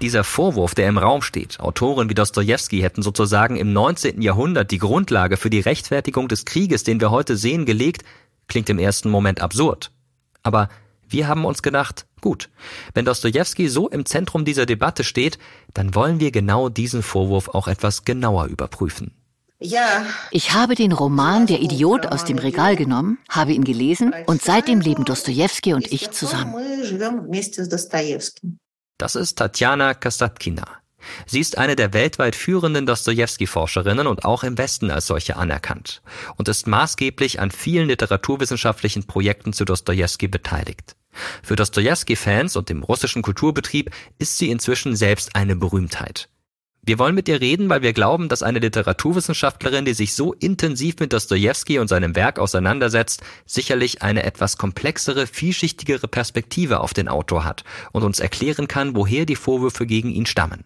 Dieser 0.00 0.22
Vorwurf, 0.22 0.76
der 0.76 0.88
im 0.88 0.96
Raum 0.96 1.22
steht, 1.22 1.58
Autoren 1.58 2.08
wie 2.08 2.14
Dostoevsky 2.14 2.80
hätten 2.80 3.02
sozusagen 3.02 3.56
im 3.56 3.72
19. 3.72 4.22
Jahrhundert 4.22 4.70
die 4.70 4.78
Grundlage 4.78 5.36
für 5.36 5.50
die 5.50 5.58
Rechtfertigung 5.58 6.28
des 6.28 6.44
Krieges, 6.44 6.84
den 6.84 7.00
wir 7.00 7.10
heute 7.10 7.36
sehen, 7.36 7.66
gelegt, 7.66 8.04
klingt 8.46 8.70
im 8.70 8.78
ersten 8.78 9.10
Moment 9.10 9.40
absurd. 9.40 9.90
Aber 10.44 10.68
wir 11.08 11.28
haben 11.28 11.44
uns 11.44 11.62
gedacht, 11.62 12.06
gut, 12.20 12.50
wenn 12.94 13.04
Dostoevsky 13.04 13.68
so 13.68 13.88
im 13.88 14.06
Zentrum 14.06 14.44
dieser 14.44 14.66
Debatte 14.66 15.04
steht, 15.04 15.38
dann 15.74 15.94
wollen 15.94 16.20
wir 16.20 16.30
genau 16.30 16.68
diesen 16.68 17.02
Vorwurf 17.02 17.48
auch 17.48 17.68
etwas 17.68 18.04
genauer 18.04 18.46
überprüfen. 18.46 19.12
Ich 20.30 20.52
habe 20.52 20.76
den 20.76 20.92
Roman 20.92 21.46
Der 21.46 21.60
Idiot 21.60 22.06
aus 22.06 22.24
dem 22.24 22.38
Regal 22.38 22.76
genommen, 22.76 23.18
habe 23.28 23.52
ihn 23.52 23.64
gelesen 23.64 24.14
und 24.26 24.40
seitdem 24.40 24.80
leben 24.80 25.04
Dostoevsky 25.04 25.74
und 25.74 25.90
ich 25.90 26.10
zusammen. 26.12 26.54
Das 28.98 29.16
ist 29.16 29.36
Tatjana 29.36 29.94
Kasatkina. 29.94 30.64
Sie 31.26 31.40
ist 31.40 31.58
eine 31.58 31.76
der 31.76 31.92
weltweit 31.92 32.34
führenden 32.36 32.86
Dostoevsky-Forscherinnen 32.86 34.06
und 34.06 34.24
auch 34.24 34.42
im 34.42 34.58
Westen 34.58 34.90
als 34.90 35.06
solche 35.06 35.36
anerkannt 35.36 36.02
und 36.36 36.48
ist 36.48 36.66
maßgeblich 36.66 37.40
an 37.40 37.50
vielen 37.50 37.88
literaturwissenschaftlichen 37.88 39.06
Projekten 39.06 39.52
zu 39.52 39.64
Dostoevsky 39.64 40.28
beteiligt. 40.28 40.96
Für 41.42 41.56
Dostoevsky-Fans 41.56 42.56
und 42.56 42.68
dem 42.68 42.82
russischen 42.82 43.22
Kulturbetrieb 43.22 43.90
ist 44.18 44.38
sie 44.38 44.50
inzwischen 44.50 44.96
selbst 44.96 45.34
eine 45.34 45.56
Berühmtheit. 45.56 46.28
Wir 46.88 46.98
wollen 46.98 47.14
mit 47.14 47.28
ihr 47.28 47.42
reden, 47.42 47.68
weil 47.68 47.82
wir 47.82 47.92
glauben, 47.92 48.30
dass 48.30 48.42
eine 48.42 48.60
Literaturwissenschaftlerin, 48.60 49.84
die 49.84 49.92
sich 49.92 50.14
so 50.14 50.32
intensiv 50.32 50.98
mit 51.00 51.12
Dostoevsky 51.12 51.78
und 51.78 51.88
seinem 51.88 52.16
Werk 52.16 52.38
auseinandersetzt, 52.38 53.22
sicherlich 53.44 54.00
eine 54.00 54.22
etwas 54.22 54.56
komplexere, 54.56 55.26
vielschichtigere 55.26 56.08
Perspektive 56.08 56.80
auf 56.80 56.94
den 56.94 57.08
Autor 57.08 57.44
hat 57.44 57.64
und 57.92 58.04
uns 58.04 58.20
erklären 58.20 58.68
kann, 58.68 58.96
woher 58.96 59.26
die 59.26 59.36
Vorwürfe 59.36 59.86
gegen 59.86 60.10
ihn 60.10 60.24
stammen. 60.24 60.64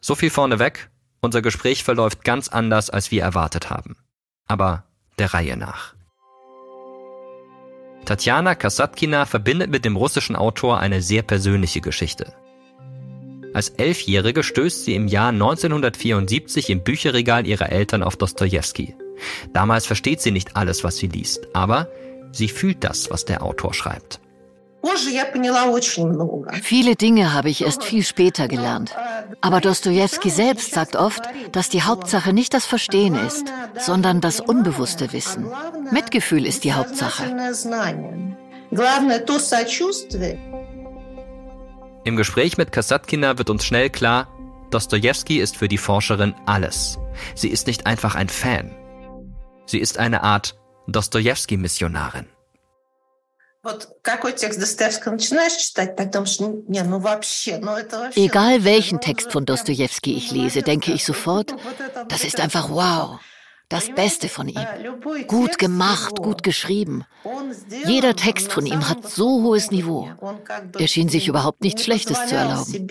So 0.00 0.14
viel 0.14 0.30
vorneweg, 0.30 0.88
unser 1.20 1.42
Gespräch 1.42 1.82
verläuft 1.82 2.22
ganz 2.22 2.48
anders, 2.48 2.88
als 2.88 3.10
wir 3.10 3.22
erwartet 3.22 3.70
haben. 3.70 3.96
Aber 4.46 4.84
der 5.18 5.34
Reihe 5.34 5.56
nach. 5.56 5.94
Tatjana 8.04 8.54
Kasatkina 8.54 9.24
verbindet 9.26 9.70
mit 9.70 9.84
dem 9.84 9.96
russischen 9.96 10.36
Autor 10.36 10.80
eine 10.80 11.02
sehr 11.02 11.22
persönliche 11.22 11.80
Geschichte. 11.80 12.32
Als 13.52 13.70
Elfjährige 13.70 14.42
stößt 14.42 14.84
sie 14.84 14.94
im 14.94 15.08
Jahr 15.08 15.30
1974 15.30 16.70
im 16.70 16.82
Bücherregal 16.82 17.46
ihrer 17.46 17.70
Eltern 17.70 18.02
auf 18.02 18.16
Dostojewski. 18.16 18.94
Damals 19.52 19.86
versteht 19.86 20.20
sie 20.20 20.30
nicht 20.30 20.56
alles, 20.56 20.84
was 20.84 20.96
sie 20.96 21.08
liest, 21.08 21.48
aber 21.52 21.88
sie 22.32 22.48
fühlt 22.48 22.84
das, 22.84 23.10
was 23.10 23.24
der 23.24 23.42
Autor 23.42 23.74
schreibt. 23.74 24.20
Viele 26.62 26.96
Dinge 26.96 27.32
habe 27.32 27.50
ich 27.50 27.64
erst 27.64 27.84
viel 27.84 28.02
später 28.02 28.48
gelernt. 28.48 28.96
Aber 29.40 29.60
Dostoevsky 29.60 30.30
selbst 30.30 30.72
sagt 30.72 30.96
oft, 30.96 31.22
dass 31.52 31.68
die 31.68 31.82
Hauptsache 31.82 32.32
nicht 32.32 32.54
das 32.54 32.66
Verstehen 32.66 33.14
ist, 33.14 33.52
sondern 33.78 34.20
das 34.20 34.40
unbewusste 34.40 35.12
Wissen. 35.12 35.46
Mitgefühl 35.90 36.46
ist 36.46 36.64
die 36.64 36.72
Hauptsache. 36.72 37.24
Im 42.04 42.16
Gespräch 42.16 42.56
mit 42.56 42.72
Kasatkina 42.72 43.36
wird 43.36 43.50
uns 43.50 43.64
schnell 43.64 43.90
klar, 43.90 44.28
Dostoevsky 44.70 45.40
ist 45.40 45.56
für 45.56 45.68
die 45.68 45.78
Forscherin 45.78 46.34
alles. 46.46 46.98
Sie 47.34 47.48
ist 47.48 47.66
nicht 47.66 47.86
einfach 47.86 48.14
ein 48.14 48.28
Fan. 48.28 48.74
Sie 49.66 49.78
ist 49.78 49.98
eine 49.98 50.22
Art 50.22 50.56
Dostoevsky-Missionarin. 50.86 52.26
Egal 58.14 58.64
welchen 58.64 59.00
Text 59.00 59.32
von 59.32 59.44
Dostoevsky 59.44 60.14
ich 60.14 60.30
lese, 60.30 60.62
denke 60.62 60.92
ich 60.92 61.04
sofort, 61.04 61.54
das 62.08 62.24
ist 62.24 62.40
einfach 62.40 62.70
wow. 62.70 63.20
Das 63.68 63.88
Beste 63.88 64.28
von 64.28 64.48
ihm. 64.48 64.66
Gut 65.28 65.58
gemacht, 65.58 66.16
gut 66.16 66.42
geschrieben. 66.42 67.04
Jeder 67.86 68.16
Text 68.16 68.50
von 68.50 68.66
ihm 68.66 68.88
hat 68.88 69.08
so 69.08 69.42
hohes 69.44 69.70
Niveau. 69.70 70.10
Er 70.76 70.88
schien 70.88 71.08
sich 71.08 71.28
überhaupt 71.28 71.62
nichts 71.62 71.84
Schlechtes 71.84 72.26
zu 72.26 72.34
erlauben. 72.34 72.88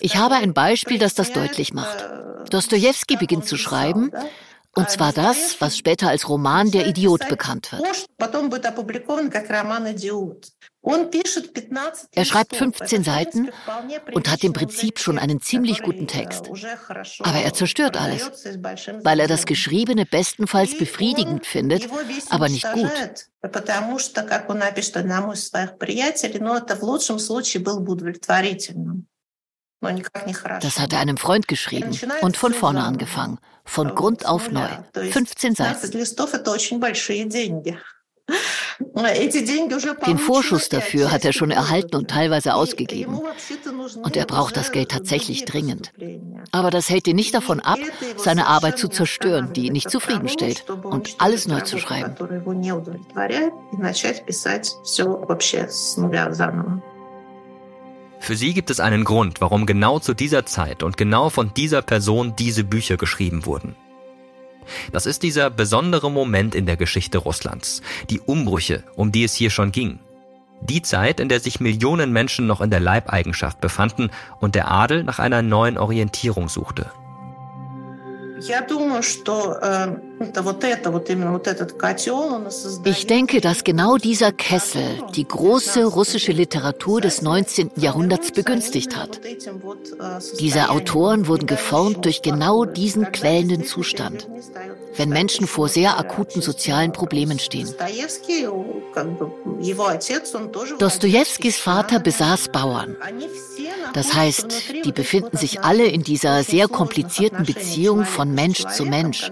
Ich 0.00 0.16
habe 0.16 0.34
ein 0.36 0.54
Beispiel, 0.54 0.98
das 0.98 1.14
das 1.14 1.32
deutlich 1.32 1.72
macht. 1.72 2.04
Dostoevsky 2.50 3.16
beginnt 3.16 3.46
zu 3.46 3.56
schreiben, 3.56 4.10
und 4.76 4.90
zwar 4.90 5.12
das, 5.12 5.60
was 5.60 5.78
später 5.78 6.08
als 6.08 6.28
Roman 6.28 6.70
Der 6.70 6.86
Idiot 6.86 7.28
bekannt 7.28 7.70
wird. 7.72 8.06
Er 10.84 12.24
schreibt 12.24 12.56
15 12.56 13.04
Seiten 13.04 13.50
und 14.12 14.30
hat 14.30 14.44
im 14.44 14.52
Prinzip 14.52 14.98
schon 14.98 15.18
einen 15.18 15.40
ziemlich 15.40 15.82
guten 15.82 16.06
Text. 16.06 16.50
Aber 17.20 17.38
er 17.38 17.54
zerstört 17.54 17.96
alles, 17.96 18.30
weil 19.02 19.20
er 19.20 19.28
das 19.28 19.46
Geschriebene 19.46 20.04
bestenfalls 20.04 20.76
befriedigend 20.76 21.46
findet, 21.46 21.88
aber 22.28 22.48
nicht 22.48 22.70
gut. 22.72 22.90
Das 30.60 30.78
hat 30.78 30.92
er 30.92 31.00
einem 31.00 31.16
Freund 31.16 31.48
geschrieben 31.48 31.98
und 32.22 32.36
von 32.36 32.54
vorne 32.54 32.82
angefangen, 32.82 33.38
von 33.64 33.94
Grund 33.94 34.26
auf 34.26 34.50
neu. 34.50 34.68
15 34.94 35.54
Seiten. 35.54 35.92
Den 40.06 40.18
Vorschuss 40.18 40.68
dafür 40.68 41.12
hat 41.12 41.24
er 41.24 41.32
schon 41.32 41.50
erhalten 41.50 41.96
und 41.96 42.10
teilweise 42.10 42.54
ausgegeben. 42.54 43.20
Und 44.02 44.16
er 44.16 44.26
braucht 44.26 44.56
das 44.56 44.72
Geld 44.72 44.90
tatsächlich 44.90 45.44
dringend. 45.44 45.92
Aber 46.50 46.70
das 46.70 46.90
hält 46.90 47.06
ihn 47.06 47.16
nicht 47.16 47.34
davon 47.34 47.60
ab, 47.60 47.78
seine 48.16 48.46
Arbeit 48.46 48.78
zu 48.78 48.88
zerstören, 48.88 49.52
die 49.52 49.66
ihn 49.66 49.72
nicht 49.72 49.90
zufriedenstellt, 49.90 50.64
und 50.84 51.16
alles 51.18 51.46
neu 51.46 51.60
zu 51.60 51.78
schreiben. 51.78 52.14
Für 58.20 58.36
sie 58.36 58.54
gibt 58.54 58.70
es 58.70 58.80
einen 58.80 59.04
Grund, 59.04 59.40
warum 59.40 59.66
genau 59.66 59.98
zu 59.98 60.14
dieser 60.14 60.46
Zeit 60.46 60.82
und 60.82 60.96
genau 60.96 61.28
von 61.28 61.52
dieser 61.54 61.82
Person 61.82 62.34
diese 62.36 62.64
Bücher 62.64 62.96
geschrieben 62.96 63.44
wurden. 63.44 63.76
Das 64.92 65.06
ist 65.06 65.22
dieser 65.22 65.50
besondere 65.50 66.10
Moment 66.10 66.54
in 66.54 66.66
der 66.66 66.76
Geschichte 66.76 67.18
Russlands, 67.18 67.82
die 68.10 68.20
Umbrüche, 68.20 68.84
um 68.96 69.12
die 69.12 69.24
es 69.24 69.34
hier 69.34 69.50
schon 69.50 69.72
ging. 69.72 69.98
Die 70.60 70.82
Zeit, 70.82 71.20
in 71.20 71.28
der 71.28 71.40
sich 71.40 71.60
Millionen 71.60 72.12
Menschen 72.12 72.46
noch 72.46 72.60
in 72.60 72.70
der 72.70 72.80
Leibeigenschaft 72.80 73.60
befanden 73.60 74.10
und 74.40 74.54
der 74.54 74.70
Adel 74.70 75.04
nach 75.04 75.18
einer 75.18 75.42
neuen 75.42 75.76
Orientierung 75.76 76.48
suchte. 76.48 76.90
Ich 82.84 83.06
denke, 83.06 83.40
dass 83.40 83.64
genau 83.64 83.96
dieser 83.96 84.32
Kessel 84.32 84.82
die 85.14 85.26
große 85.26 85.84
russische 85.84 86.32
Literatur 86.32 87.00
des 87.00 87.22
19. 87.22 87.70
Jahrhunderts 87.76 88.32
begünstigt 88.32 88.96
hat. 88.96 89.20
Diese 90.40 90.70
Autoren 90.70 91.28
wurden 91.28 91.46
geformt 91.46 92.04
durch 92.04 92.22
genau 92.22 92.64
diesen 92.64 93.12
quälenden 93.12 93.64
Zustand, 93.64 94.28
wenn 94.96 95.10
Menschen 95.10 95.46
vor 95.46 95.68
sehr 95.68 95.98
akuten 95.98 96.42
sozialen 96.42 96.92
Problemen 96.92 97.38
stehen. 97.38 97.72
Dostojewskis 100.78 101.58
Vater 101.58 102.00
besaß 102.00 102.48
Bauern. 102.48 102.96
Das 103.92 104.14
heißt, 104.14 104.74
die 104.84 104.92
befinden 104.92 105.36
sich 105.36 105.60
alle 105.60 105.86
in 105.86 106.02
dieser 106.02 106.42
sehr 106.42 106.68
komplizierten 106.68 107.44
Beziehung 107.44 108.04
von 108.04 108.34
Mensch 108.34 108.64
zu 108.66 108.84
Mensch, 108.84 109.30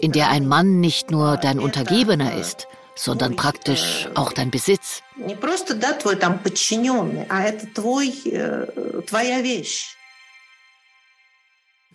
in 0.00 0.12
der 0.12 0.30
ein 0.30 0.46
Mann 0.46 0.80
nicht 0.80 1.10
nur 1.10 1.36
dein 1.36 1.58
Untergebener 1.58 2.36
ist, 2.36 2.66
sondern 2.94 3.36
praktisch 3.36 4.08
auch 4.14 4.32
dein 4.32 4.50
Besitz. 4.50 5.02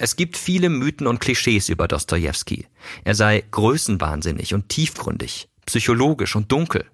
Es 0.02 0.16
gibt 0.16 0.38
viele 0.38 0.70
Mythen 0.70 1.08
und 1.08 1.20
Klischees 1.20 1.68
über 1.68 1.88
Dostojewski. 1.90 2.68
Er 3.04 3.16
sei 3.16 3.44
größenwahnsinnig 3.52 4.54
und 4.54 4.70
tiefgründig, 4.70 5.50
psychologisch 5.70 6.36
und 6.36 6.52
dunkel. 6.52 6.86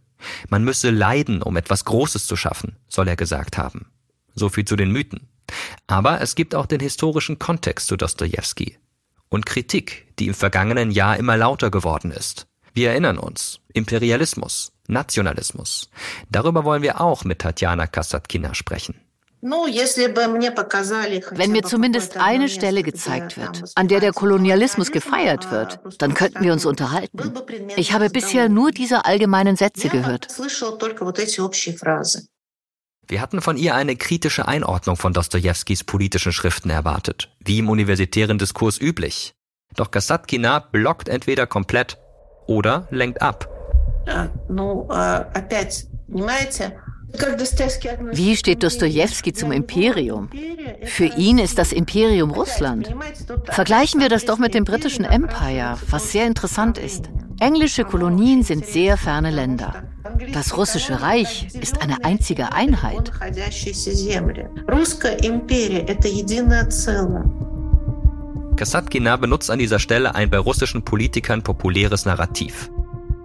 Man 0.50 0.64
müsse 0.64 0.90
leiden, 0.90 1.42
um 1.42 1.56
etwas 1.56 1.86
Großes 1.86 2.28
zu 2.28 2.36
schaffen, 2.36 2.76
soll 2.88 3.08
er 3.08 3.16
gesagt 3.16 3.58
haben. 3.58 3.88
So 4.34 4.50
viel 4.50 4.66
zu 4.66 4.76
den 4.76 4.92
Mythen. 4.92 5.30
Aber 5.88 6.20
es 6.22 6.36
gibt 6.36 6.56
auch 6.56 6.66
den 6.66 6.82
historischen 6.82 7.40
Kontext 7.40 7.88
zu 7.88 7.96
Dostojewski 7.96 8.78
und 9.30 9.46
Kritik, 9.46 10.08
die 10.20 10.28
im 10.28 10.34
vergangenen 10.34 10.92
Jahr 10.92 11.18
immer 11.18 11.38
lauter 11.38 11.72
geworden 11.72 12.12
ist. 12.12 12.48
Wir 12.74 12.90
erinnern 12.90 13.18
uns. 13.18 13.62
Imperialismus, 13.74 14.74
Nationalismus. 14.88 15.90
Darüber 16.30 16.66
wollen 16.66 16.82
wir 16.82 17.00
auch 17.00 17.24
mit 17.24 17.40
Tatjana 17.40 17.88
Kasatkina 17.88 18.54
sprechen. 18.54 19.05
Wenn 21.32 21.52
mir 21.52 21.62
zumindest 21.62 22.18
eine 22.18 22.50
Stelle 22.50 22.82
gezeigt 22.82 23.38
wird, 23.38 23.64
an 23.76 23.88
der 23.88 24.00
der 24.00 24.12
Kolonialismus 24.12 24.91
gefeiert 24.91 25.52
wird, 25.52 25.80
dann 26.00 26.16
könnten 26.16 26.43
wir 26.43 26.52
uns 26.52 26.66
unterhalten. 26.66 27.32
Ich 27.76 27.93
habe 27.93 28.10
bisher 28.10 28.50
nur 28.50 28.72
diese 28.72 29.06
allgemeinen 29.06 29.56
Sätze 29.56 29.89
gehört. 29.89 30.32
Wir 33.08 33.22
hatten 33.22 33.41
von 33.41 33.56
ihr 33.56 33.76
eine 33.76 33.96
kritische 33.96 34.48
Einordnung 34.48 34.96
von 34.96 35.14
Dostojewskis 35.14 35.84
politischen 35.84 36.34
Schriften 36.34 36.72
erwartet, 36.72 37.30
wie 37.39 37.60
im 37.60 37.70
universitären 37.70 38.39
Diskurs 38.39 38.82
üblich. 38.82 39.36
Doch 39.76 39.91
Kasatkina 39.91 40.58
blockt 40.58 41.08
entweder 41.08 41.46
komplett 41.46 42.00
oder 42.48 42.88
lenkt 42.89 43.22
ab. 43.22 43.48
Wie 48.11 48.36
steht 48.36 48.63
Dostojewski 48.63 49.34
zum 49.34 49.51
Imperium? 49.51 50.30
Für 50.84 51.05
ihn 51.05 51.38
ist 51.38 51.57
das 51.57 51.72
Imperium 51.72 52.32
Russland. 52.32 52.93
Vergleichen 53.45 54.01
wir 54.01 54.09
das 54.09 54.26
doch 54.26 54.38
mit 54.38 54.53
dem 54.53 54.63
britischen 54.63 55.05
Empire, 55.05 55.78
was 55.89 56.11
sehr 56.11 56.28
interessant 56.28 56.78
ist. 56.78 57.09
Englische 57.39 57.84
Kolonien 57.84 58.43
sind 58.43 58.66
sehr 58.66 58.97
ferne 58.97 59.30
Länder. 59.30 59.84
Das 60.32 60.55
russische 60.55 61.01
Reich 61.01 61.47
ist 61.59 61.82
eine 61.82 62.03
einzige 62.03 62.53
Einheit. 62.53 63.11
Kasatkina 68.55 69.18
benutzt 69.18 69.51
an 69.51 69.59
dieser 69.59 69.80
Stelle 69.80 70.16
ein 70.16 70.30
bei 70.30 70.38
russischen 70.38 70.86
Politikern 70.86 71.43
populäres 71.43 72.05
Narrativ. 72.05 72.70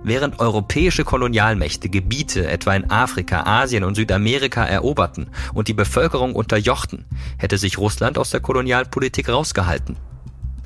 Während 0.03 0.41
europäische 0.41 1.05
Kolonialmächte 1.05 1.91
Gebiete 1.91 2.49
etwa 2.49 2.75
in 2.75 2.91
Afrika, 2.91 3.43
Asien 3.45 3.85
und 3.85 3.97
Südamerika 3.97 4.65
eroberten 4.65 5.31
und 5.53 5.69
die 5.69 5.75
Bevölkerung 5.75 6.35
unterjochten, 6.35 7.05
hätte 7.37 7.59
sich 7.59 7.77
Russland 7.77 8.17
aus 8.17 8.31
der 8.31 8.41
Kolonialpolitik 8.41 9.29
rausgehalten. 9.29 9.97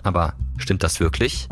Aber 0.04 0.34
stimmt 0.56 0.84
das 0.84 1.00
wirklich? 1.00 1.48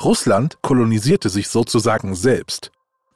Russland 0.00 0.58
kolonisierte 0.62 1.28
sich 1.28 1.48
sozusagen 1.48 2.14
selbst. 2.14 2.70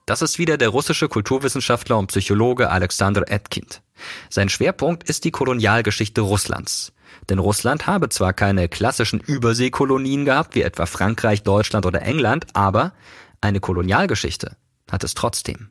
Das 0.06 0.22
ist 0.22 0.38
wieder 0.38 0.56
der 0.56 0.70
russische 0.70 1.08
Kulturwissenschaftler 1.08 1.96
und 1.96 2.08
Psychologe 2.08 2.70
Alexander 2.70 3.30
Etkind. 3.30 3.82
Sein 4.30 4.48
Schwerpunkt 4.48 5.08
ist 5.08 5.24
die 5.24 5.30
Kolonialgeschichte 5.30 6.22
Russlands. 6.22 6.92
Denn 7.30 7.38
Russland 7.38 7.86
habe 7.86 8.08
zwar 8.08 8.32
keine 8.32 8.68
klassischen 8.68 9.20
Überseekolonien 9.20 10.24
gehabt, 10.24 10.56
wie 10.56 10.62
etwa 10.62 10.84
Frankreich, 10.84 11.44
Deutschland 11.44 11.86
oder 11.86 12.02
England, 12.02 12.46
aber 12.54 12.92
eine 13.40 13.60
Kolonialgeschichte 13.60 14.56
hat 14.90 15.04
es 15.04 15.14
trotzdem. 15.14 15.70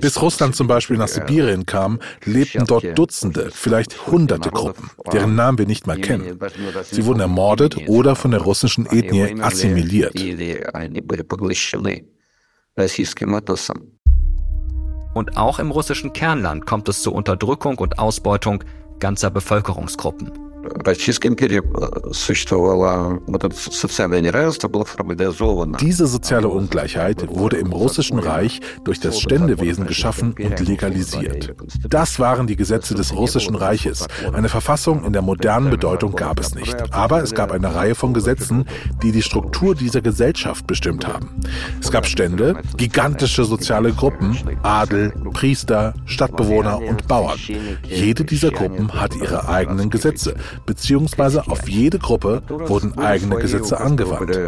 Bis 0.00 0.22
Russland 0.22 0.54
zum 0.56 0.66
Beispiel 0.66 0.96
nach 0.96 1.08
Sibirien 1.08 1.66
kam, 1.66 2.00
lebten 2.24 2.66
dort 2.66 2.84
Dutzende, 2.96 3.50
vielleicht 3.52 4.06
hunderte 4.08 4.50
Gruppen, 4.50 4.90
deren 5.12 5.34
Namen 5.34 5.58
wir 5.58 5.66
nicht 5.66 5.86
mal 5.86 5.98
kennen. 5.98 6.38
Sie 6.84 7.04
wurden 7.04 7.20
ermordet 7.20 7.88
oder 7.88 8.16
von 8.16 8.32
der 8.32 8.40
russischen 8.40 8.86
Ethnie 8.86 9.40
assimiliert. 9.40 10.14
Und 15.14 15.36
auch 15.36 15.58
im 15.60 15.70
russischen 15.70 16.12
Kernland 16.12 16.66
kommt 16.66 16.88
es 16.88 17.02
zur 17.02 17.12
Unterdrückung 17.12 17.78
und 17.78 17.98
Ausbeutung 18.00 18.64
ganzer 19.04 19.28
Bevölkerungsgruppen. 19.28 20.53
Diese 25.80 26.06
soziale 26.06 26.48
Ungleichheit 26.48 27.26
wurde 27.28 27.56
im 27.56 27.72
Russischen 27.72 28.18
Reich 28.18 28.60
durch 28.84 29.00
das 29.00 29.20
Ständewesen 29.20 29.86
geschaffen 29.86 30.34
und 30.38 30.60
legalisiert. 30.60 31.54
Das 31.88 32.18
waren 32.18 32.46
die 32.46 32.56
Gesetze 32.56 32.94
des 32.94 33.14
Russischen 33.14 33.54
Reiches. 33.54 34.06
Eine 34.32 34.48
Verfassung 34.48 35.04
in 35.04 35.12
der 35.12 35.22
modernen 35.22 35.70
Bedeutung 35.70 36.14
gab 36.14 36.40
es 36.40 36.54
nicht. 36.54 36.92
Aber 36.92 37.22
es 37.22 37.34
gab 37.34 37.52
eine 37.52 37.74
Reihe 37.74 37.94
von 37.94 38.14
Gesetzen, 38.14 38.66
die 39.02 39.12
die 39.12 39.22
Struktur 39.22 39.74
dieser 39.74 40.00
Gesellschaft 40.00 40.66
bestimmt 40.66 41.06
haben. 41.06 41.40
Es 41.80 41.90
gab 41.90 42.06
Stände, 42.06 42.56
gigantische 42.76 43.44
soziale 43.44 43.92
Gruppen, 43.92 44.36
Adel, 44.62 45.12
Priester, 45.32 45.94
Stadtbewohner 46.06 46.80
und 46.80 47.08
Bauern. 47.08 47.38
Jede 47.88 48.24
dieser 48.24 48.50
Gruppen 48.50 48.92
hat 48.92 49.14
ihre 49.14 49.48
eigenen 49.48 49.90
Gesetze, 49.90 50.34
beziehungsweise 50.66 51.46
auf 51.46 51.68
jede 51.68 51.98
Gruppe 51.98 52.42
wurden 52.48 52.98
eigene 52.98 53.36
Gesetze 53.36 53.80
angewandt. 53.80 54.38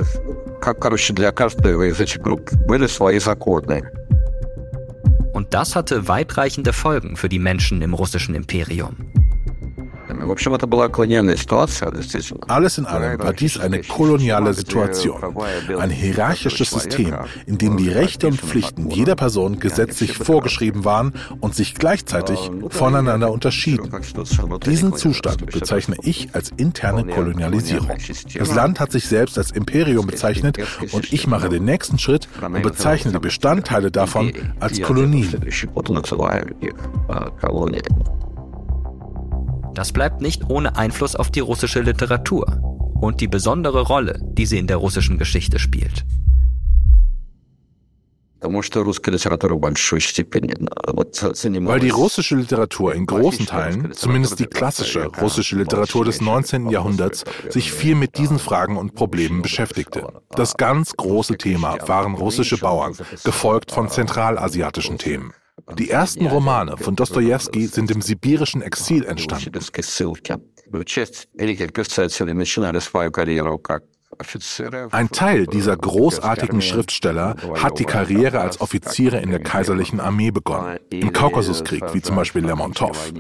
Und 5.33 5.55
das 5.55 5.77
hatte 5.77 6.09
weitreichende 6.09 6.73
Folgen 6.73 7.17
für 7.17 7.29
die 7.29 7.39
Menschen 7.39 7.83
im 7.83 7.95
russischen 7.95 8.35
Imperium. 8.35 8.97
Alles 12.49 12.79
in 12.79 12.87
allem 12.87 13.19
war 13.19 13.33
dies 13.33 13.59
eine 13.59 13.83
koloniale 13.83 14.55
Situation, 14.55 15.21
ein 15.79 15.91
hierarchisches 15.91 16.71
System, 16.71 17.15
in 17.47 17.59
dem 17.59 17.77
die 17.77 17.89
Rechte 17.89 18.27
und 18.27 18.41
Pflichten 18.41 18.91
jeder 18.91 19.17
Person 19.17 19.59
gesetzlich 19.59 20.17
vorgeschrieben 20.17 20.85
waren 20.85 21.13
und 21.41 21.55
sich 21.55 21.75
gleichzeitig 21.75 22.51
voneinander 22.71 23.31
unterschieden. 23.31 23.91
Diesen 24.65 24.95
Zustand 24.95 25.47
bezeichne 25.47 25.97
ich 26.03 26.35
als 26.35 26.51
interne 26.57 27.05
Kolonialisierung. 27.05 27.89
Das 28.39 28.55
Land 28.55 28.81
hat 28.81 28.93
sich 28.93 29.09
selbst 29.09 29.39
als 29.39 29.51
Imperium 29.51 30.07
bezeichnet 30.07 30.59
und 30.93 31.13
ich 31.13 31.27
mache 31.27 31.49
den 31.49 31.65
nächsten 31.65 31.99
Schritt 31.99 32.29
und 32.43 32.63
bezeichne 32.63 33.13
die 33.13 33.19
Bestandteile 33.19 33.91
davon 33.91 34.33
als 34.61 34.81
Kolonien. 34.81 35.29
Das 39.77 39.93
bleibt 39.93 40.23
nicht 40.23 40.49
ohne 40.49 40.77
Einfluss 40.77 41.15
auf 41.15 41.31
die 41.31 41.41
russische 41.41 41.83
Literatur 41.83 42.47
und 42.99 43.21
die 43.21 43.29
besondere 43.29 43.83
Rolle, 43.83 44.19
die 44.23 44.47
sie 44.47 44.59
in 44.59 44.67
der 44.67 44.79
russischen 44.79 45.19
Geschichte 45.19 45.59
spielt. 45.59 46.07
Weil 51.69 51.81
die 51.81 51.91
russische 51.91 52.37
Literatur 52.37 52.95
in 52.95 53.05
großen 53.05 53.45
Teilen, 53.45 53.93
zumindest 53.93 54.39
die 54.39 54.47
klassische 54.47 55.09
russische 55.21 55.57
Literatur 55.57 56.07
des 56.07 56.23
19. 56.23 56.71
Jahrhunderts, 56.71 57.25
sich 57.51 57.71
viel 57.71 57.97
mit 57.97 58.17
diesen 58.17 58.39
Fragen 58.39 58.79
und 58.79 58.95
Problemen 58.95 59.43
beschäftigte. 59.43 60.07
Das 60.31 60.57
ganz 60.57 60.97
große 60.97 61.37
Thema 61.37 61.77
waren 61.87 62.15
russische 62.15 62.57
Bauern, 62.57 62.97
gefolgt 63.25 63.73
von 63.73 63.91
zentralasiatischen 63.91 64.97
Themen. 64.97 65.35
Die 65.75 65.91
ersten 65.91 66.27
Romane 66.27 66.77
von 66.77 66.95
Dostojewski 66.95 67.67
sind 67.67 67.91
im 67.91 68.01
sibirischen 68.01 68.63
Exil 68.63 69.05
entstanden. 69.05 69.59
Ein 74.93 75.11
Teil 75.11 75.47
dieser 75.47 75.77
großartigen 75.77 76.63
Schriftsteller 76.63 77.37
hat 77.61 77.79
die 77.79 77.85
Karriere 77.85 78.41
als 78.41 78.61
Offiziere 78.61 79.21
in 79.21 79.31
der 79.31 79.41
kaiserlichen 79.41 80.01
Armee 80.01 80.31
begonnen, 80.31 80.79
im 80.91 81.13
Kaukasuskrieg 81.13 81.93
wie 81.93 82.01
zum 82.01 82.17
Beispiel 82.17 82.45
Lermontov. 82.45 83.13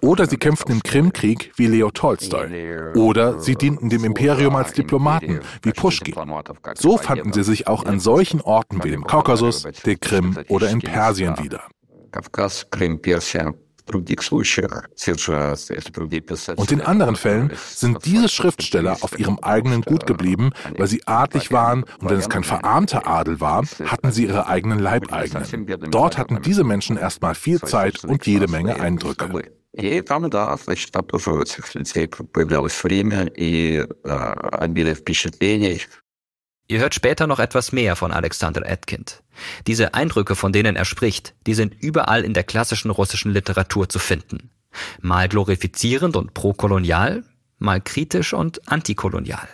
Oder 0.00 0.26
sie 0.26 0.38
kämpften 0.38 0.72
im 0.72 0.82
Krimkrieg 0.82 1.52
wie 1.56 1.66
Leo 1.66 1.90
Tolstoi. 1.90 2.92
Oder 2.94 3.38
sie 3.38 3.54
dienten 3.54 3.90
dem 3.90 4.04
Imperium 4.04 4.56
als 4.56 4.72
Diplomaten 4.72 5.40
wie 5.62 5.72
Puschkin. 5.72 6.14
So 6.74 6.96
fanden 6.96 7.32
sie 7.32 7.44
sich 7.44 7.68
auch 7.68 7.84
an 7.84 8.00
solchen 8.00 8.40
Orten 8.40 8.82
wie 8.82 8.90
dem 8.90 9.04
Kaukasus, 9.04 9.66
der 9.84 9.96
Krim 9.96 10.36
oder 10.48 10.70
in 10.70 10.80
Persien 10.80 11.38
wieder. 11.38 11.62
Кавказ, 12.11 12.67
Крым, 12.69 12.99
Персия, 12.99 13.53
und 16.57 16.71
in 16.71 16.81
anderen 16.81 17.15
Fällen 17.15 17.51
sind 17.69 18.05
diese 18.05 18.29
Schriftsteller 18.29 18.97
auf 19.01 19.19
ihrem 19.19 19.37
eigenen 19.39 19.81
Gut 19.83 20.07
geblieben, 20.07 20.53
weil 20.75 20.87
sie 20.87 21.05
adlig 21.05 21.51
waren 21.51 21.83
und 21.99 22.09
wenn 22.09 22.17
es 22.17 22.27
kein 22.27 22.43
verarmter 22.43 23.07
Adel 23.07 23.39
war, 23.39 23.63
hatten 23.85 24.11
sie 24.11 24.25
ihre 24.25 24.47
eigenen 24.47 24.79
Leibeigenen. 24.79 25.91
Dort 25.91 26.17
hatten 26.17 26.41
diese 26.41 26.63
Menschen 26.63 26.97
erstmal 26.97 27.35
viel 27.35 27.61
Zeit 27.61 28.03
und 28.03 28.25
jede 28.25 28.47
Menge 28.47 28.79
Eindrücke. 28.79 29.51
И 29.77 30.01
там, 30.01 30.29
да, 30.29 30.55
значит, 30.55 30.93
там 30.93 31.05
тоже 31.05 31.31
у 31.33 31.41
этих 31.41 31.75
людей 31.75 32.07
появлялось 32.07 32.81
время 32.81 33.25
и 33.35 33.85
обилие 34.05 34.95
впечатлений. 34.95 35.81
Ihr 36.70 36.78
hört 36.78 36.94
später 36.94 37.26
noch 37.26 37.40
etwas 37.40 37.72
mehr 37.72 37.96
von 37.96 38.12
Alexander 38.12 38.64
Etkind. 38.64 39.24
Diese 39.66 39.92
Eindrücke, 39.94 40.36
von 40.36 40.52
denen 40.52 40.76
er 40.76 40.84
spricht, 40.84 41.34
die 41.48 41.54
sind 41.54 41.74
überall 41.80 42.24
in 42.24 42.32
der 42.32 42.44
klassischen 42.44 42.92
russischen 42.92 43.32
Literatur 43.32 43.88
zu 43.88 43.98
finden. 43.98 44.50
Mal 45.00 45.28
glorifizierend 45.28 46.14
und 46.14 46.32
prokolonial, 46.32 47.24
mal 47.58 47.80
kritisch 47.80 48.32
und 48.34 48.70
antikolonial. 48.70 49.48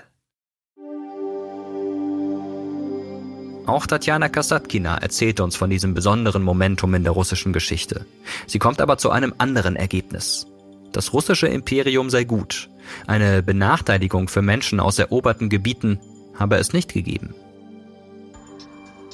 Auch 3.64 3.86
Tatjana 3.86 4.28
Kasatkina 4.28 4.98
erzählt 4.98 5.40
uns 5.40 5.56
von 5.56 5.70
diesem 5.70 5.94
besonderen 5.94 6.42
Momentum 6.42 6.92
in 6.92 7.02
der 7.02 7.12
russischen 7.12 7.54
Geschichte. 7.54 8.04
Sie 8.46 8.58
kommt 8.58 8.82
aber 8.82 8.98
zu 8.98 9.10
einem 9.10 9.32
anderen 9.38 9.76
Ergebnis. 9.76 10.48
Das 10.92 11.14
russische 11.14 11.46
Imperium 11.46 12.10
sei 12.10 12.24
gut. 12.24 12.68
Eine 13.06 13.42
Benachteiligung 13.42 14.28
für 14.28 14.42
Menschen 14.42 14.80
aus 14.80 14.98
eroberten 14.98 15.48
Gebieten 15.48 15.98
habe 16.38 16.56
es 16.56 16.72
nicht 16.72 16.92
gegeben. 16.92 17.34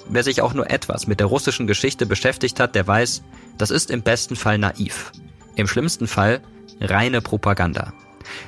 Wer 0.08 0.24
sich 0.24 0.42
auch 0.42 0.54
nur 0.54 0.70
etwas 0.70 1.06
mit 1.06 1.20
der 1.20 1.26
russischen 1.26 1.66
Geschichte 1.66 2.06
beschäftigt 2.06 2.60
hat, 2.60 2.74
der 2.74 2.86
weiß, 2.86 3.22
das 3.58 3.70
ist 3.70 3.90
im 3.90 4.02
besten 4.02 4.36
Fall 4.36 4.58
naiv. 4.58 5.12
Im 5.56 5.66
schlimmsten 5.66 6.06
Fall 6.06 6.40
reine 6.80 7.20
Propaganda. 7.20 7.92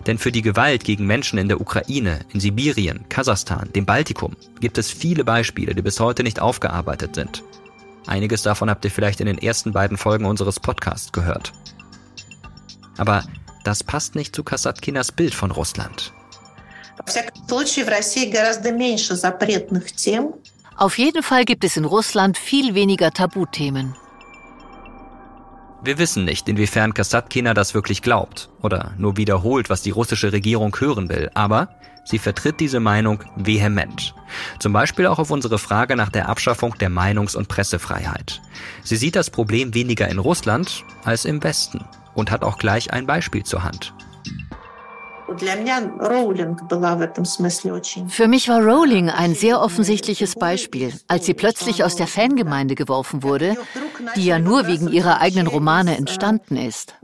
Denn 0.06 0.18
für 0.18 0.32
die 0.32 0.42
Gewalt 0.42 0.84
gegen 0.84 1.06
Menschen 1.06 1.38
in 1.38 1.48
der 1.48 1.60
Ukraine, 1.60 2.20
in 2.32 2.40
Sibirien, 2.40 3.08
Kasachstan, 3.08 3.70
dem 3.74 3.86
Baltikum 3.86 4.36
gibt 4.60 4.78
es 4.78 4.90
viele 4.90 5.24
Beispiele, 5.24 5.74
die 5.74 5.82
bis 5.82 6.00
heute 6.00 6.22
nicht 6.22 6.40
aufgearbeitet 6.40 7.14
sind. 7.14 7.42
Einiges 8.06 8.42
davon 8.42 8.70
habt 8.70 8.84
ihr 8.84 8.90
vielleicht 8.90 9.20
in 9.20 9.26
den 9.26 9.38
ersten 9.38 9.72
beiden 9.72 9.96
Folgen 9.96 10.26
unseres 10.26 10.60
Podcasts 10.60 11.12
gehört. 11.12 11.52
Aber 12.96 13.24
das 13.64 13.82
passt 13.82 14.14
nicht 14.14 14.36
zu 14.36 14.44
Kasatkinas 14.44 15.12
Bild 15.12 15.34
von 15.34 15.50
Russland. 15.50 16.12
Auf 20.76 20.98
jeden 20.98 21.22
Fall 21.22 21.44
gibt 21.44 21.64
es 21.64 21.76
in 21.76 21.84
Russland 21.84 22.36
viel 22.36 22.74
weniger 22.74 23.10
Tabuthemen. 23.12 23.94
Wir 25.82 25.98
wissen 25.98 26.24
nicht, 26.24 26.48
inwiefern 26.48 26.94
Kasatkina 26.94 27.52
das 27.52 27.74
wirklich 27.74 28.00
glaubt 28.00 28.48
oder 28.62 28.94
nur 28.96 29.18
wiederholt, 29.18 29.68
was 29.68 29.82
die 29.82 29.90
russische 29.90 30.32
Regierung 30.32 30.74
hören 30.80 31.10
will, 31.10 31.30
aber 31.34 31.68
sie 32.06 32.18
vertritt 32.18 32.58
diese 32.58 32.80
Meinung 32.80 33.22
vehement. 33.36 34.14
Zum 34.58 34.72
Beispiel 34.72 35.06
auch 35.06 35.18
auf 35.18 35.30
unsere 35.30 35.58
Frage 35.58 35.94
nach 35.94 36.08
der 36.08 36.30
Abschaffung 36.30 36.74
der 36.78 36.88
Meinungs- 36.88 37.36
und 37.36 37.48
Pressefreiheit. 37.48 38.40
Sie 38.82 38.96
sieht 38.96 39.14
das 39.14 39.28
Problem 39.28 39.74
weniger 39.74 40.08
in 40.08 40.18
Russland 40.18 40.84
als 41.04 41.26
im 41.26 41.42
Westen 41.42 41.84
und 42.14 42.30
hat 42.30 42.44
auch 42.44 42.56
gleich 42.56 42.92
ein 42.92 43.06
Beispiel 43.06 43.44
zur 43.44 43.62
Hand. 43.62 43.92
Für 48.08 48.28
mich 48.28 48.48
war 48.48 48.60
Rowling 48.62 49.10
ein 49.10 49.34
sehr 49.34 49.60
offensichtliches 49.60 50.34
Beispiel, 50.34 50.92
als 51.08 51.26
sie 51.26 51.34
plötzlich 51.34 51.84
aus 51.84 51.96
der 51.96 52.06
Fangemeinde 52.06 52.74
geworfen 52.74 53.22
wurde, 53.22 53.56
die 54.16 54.24
ja 54.24 54.38
nur 54.38 54.66
wegen 54.66 54.88
ihrer 54.88 55.20
eigenen 55.20 55.46
Romane 55.46 55.96
entstanden 55.96 56.56
ist. 56.56 56.94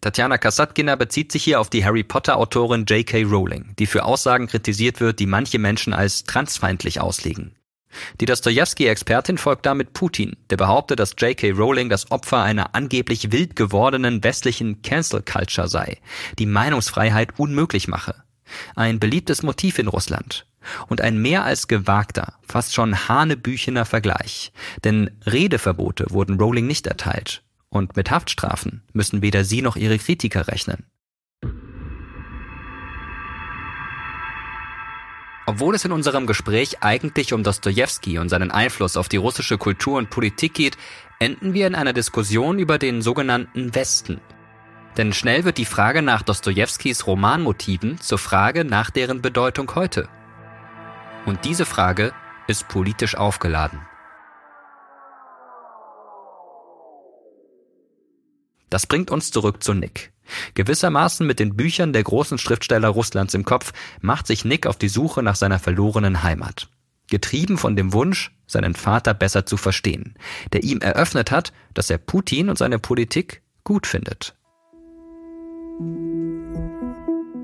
Tatjana 0.00 0.38
Kasatkina 0.38 0.94
bezieht 0.94 1.32
sich 1.32 1.42
hier 1.42 1.60
auf 1.60 1.70
die 1.70 1.84
Harry 1.84 2.04
Potter-Autorin 2.04 2.84
J.K. 2.84 3.24
Rowling, 3.24 3.74
die 3.78 3.86
für 3.86 4.04
Aussagen 4.04 4.46
kritisiert 4.46 5.00
wird, 5.00 5.18
die 5.18 5.26
manche 5.26 5.58
Menschen 5.58 5.92
als 5.92 6.22
transfeindlich 6.22 7.00
auslegen. 7.00 7.57
Die 8.20 8.26
Dostoevsky-Expertin 8.26 9.38
folgt 9.38 9.66
damit 9.66 9.92
Putin, 9.92 10.36
der 10.50 10.56
behauptet, 10.56 10.98
dass 10.98 11.14
J.K. 11.18 11.52
Rowling 11.52 11.88
das 11.88 12.10
Opfer 12.10 12.42
einer 12.42 12.74
angeblich 12.74 13.32
wild 13.32 13.56
gewordenen 13.56 14.22
westlichen 14.24 14.82
Cancel 14.82 15.22
Culture 15.22 15.68
sei, 15.68 15.98
die 16.38 16.46
Meinungsfreiheit 16.46 17.38
unmöglich 17.38 17.88
mache. 17.88 18.14
Ein 18.74 18.98
beliebtes 18.98 19.42
Motiv 19.42 19.78
in 19.78 19.88
Russland. 19.88 20.46
Und 20.88 21.00
ein 21.00 21.18
mehr 21.18 21.44
als 21.44 21.68
gewagter, 21.68 22.34
fast 22.46 22.74
schon 22.74 23.08
hanebüchener 23.08 23.84
Vergleich. 23.84 24.52
Denn 24.84 25.10
Redeverbote 25.24 26.06
wurden 26.10 26.38
Rowling 26.38 26.66
nicht 26.66 26.86
erteilt. 26.86 27.42
Und 27.70 27.96
mit 27.96 28.10
Haftstrafen 28.10 28.82
müssen 28.92 29.22
weder 29.22 29.44
sie 29.44 29.62
noch 29.62 29.76
ihre 29.76 29.98
Kritiker 29.98 30.48
rechnen. 30.48 30.86
Obwohl 35.48 35.74
es 35.74 35.86
in 35.86 35.92
unserem 35.92 36.26
Gespräch 36.26 36.82
eigentlich 36.82 37.32
um 37.32 37.42
Dostoevsky 37.42 38.18
und 38.18 38.28
seinen 38.28 38.50
Einfluss 38.50 38.98
auf 38.98 39.08
die 39.08 39.16
russische 39.16 39.56
Kultur 39.56 39.96
und 39.96 40.10
Politik 40.10 40.52
geht, 40.52 40.76
enden 41.20 41.54
wir 41.54 41.66
in 41.66 41.74
einer 41.74 41.94
Diskussion 41.94 42.58
über 42.58 42.76
den 42.76 43.00
sogenannten 43.00 43.74
Westen. 43.74 44.20
Denn 44.98 45.14
schnell 45.14 45.46
wird 45.46 45.56
die 45.56 45.64
Frage 45.64 46.02
nach 46.02 46.20
Dostojewskis 46.20 47.06
Romanmotiven 47.06 47.98
zur 47.98 48.18
Frage 48.18 48.66
nach 48.66 48.90
deren 48.90 49.22
Bedeutung 49.22 49.74
heute. 49.74 50.10
Und 51.24 51.46
diese 51.46 51.64
Frage 51.64 52.12
ist 52.46 52.68
politisch 52.68 53.14
aufgeladen. 53.14 53.80
Das 58.68 58.86
bringt 58.86 59.10
uns 59.10 59.30
zurück 59.30 59.62
zu 59.62 59.72
Nick. 59.72 60.12
Gewissermaßen 60.54 61.26
mit 61.26 61.38
den 61.38 61.56
Büchern 61.56 61.92
der 61.92 62.02
großen 62.02 62.38
Schriftsteller 62.38 62.88
Russlands 62.88 63.34
im 63.34 63.44
Kopf 63.44 63.72
macht 64.00 64.26
sich 64.26 64.44
Nick 64.44 64.66
auf 64.66 64.76
die 64.76 64.88
Suche 64.88 65.22
nach 65.22 65.36
seiner 65.36 65.58
verlorenen 65.58 66.22
Heimat. 66.22 66.68
Getrieben 67.10 67.56
von 67.56 67.74
dem 67.74 67.92
Wunsch, 67.92 68.36
seinen 68.46 68.74
Vater 68.74 69.14
besser 69.14 69.46
zu 69.46 69.56
verstehen, 69.56 70.14
der 70.52 70.62
ihm 70.62 70.80
eröffnet 70.80 71.30
hat, 71.30 71.52
dass 71.74 71.90
er 71.90 71.98
Putin 71.98 72.50
und 72.50 72.58
seine 72.58 72.78
Politik 72.78 73.42
gut 73.64 73.86
findet. 73.86 74.34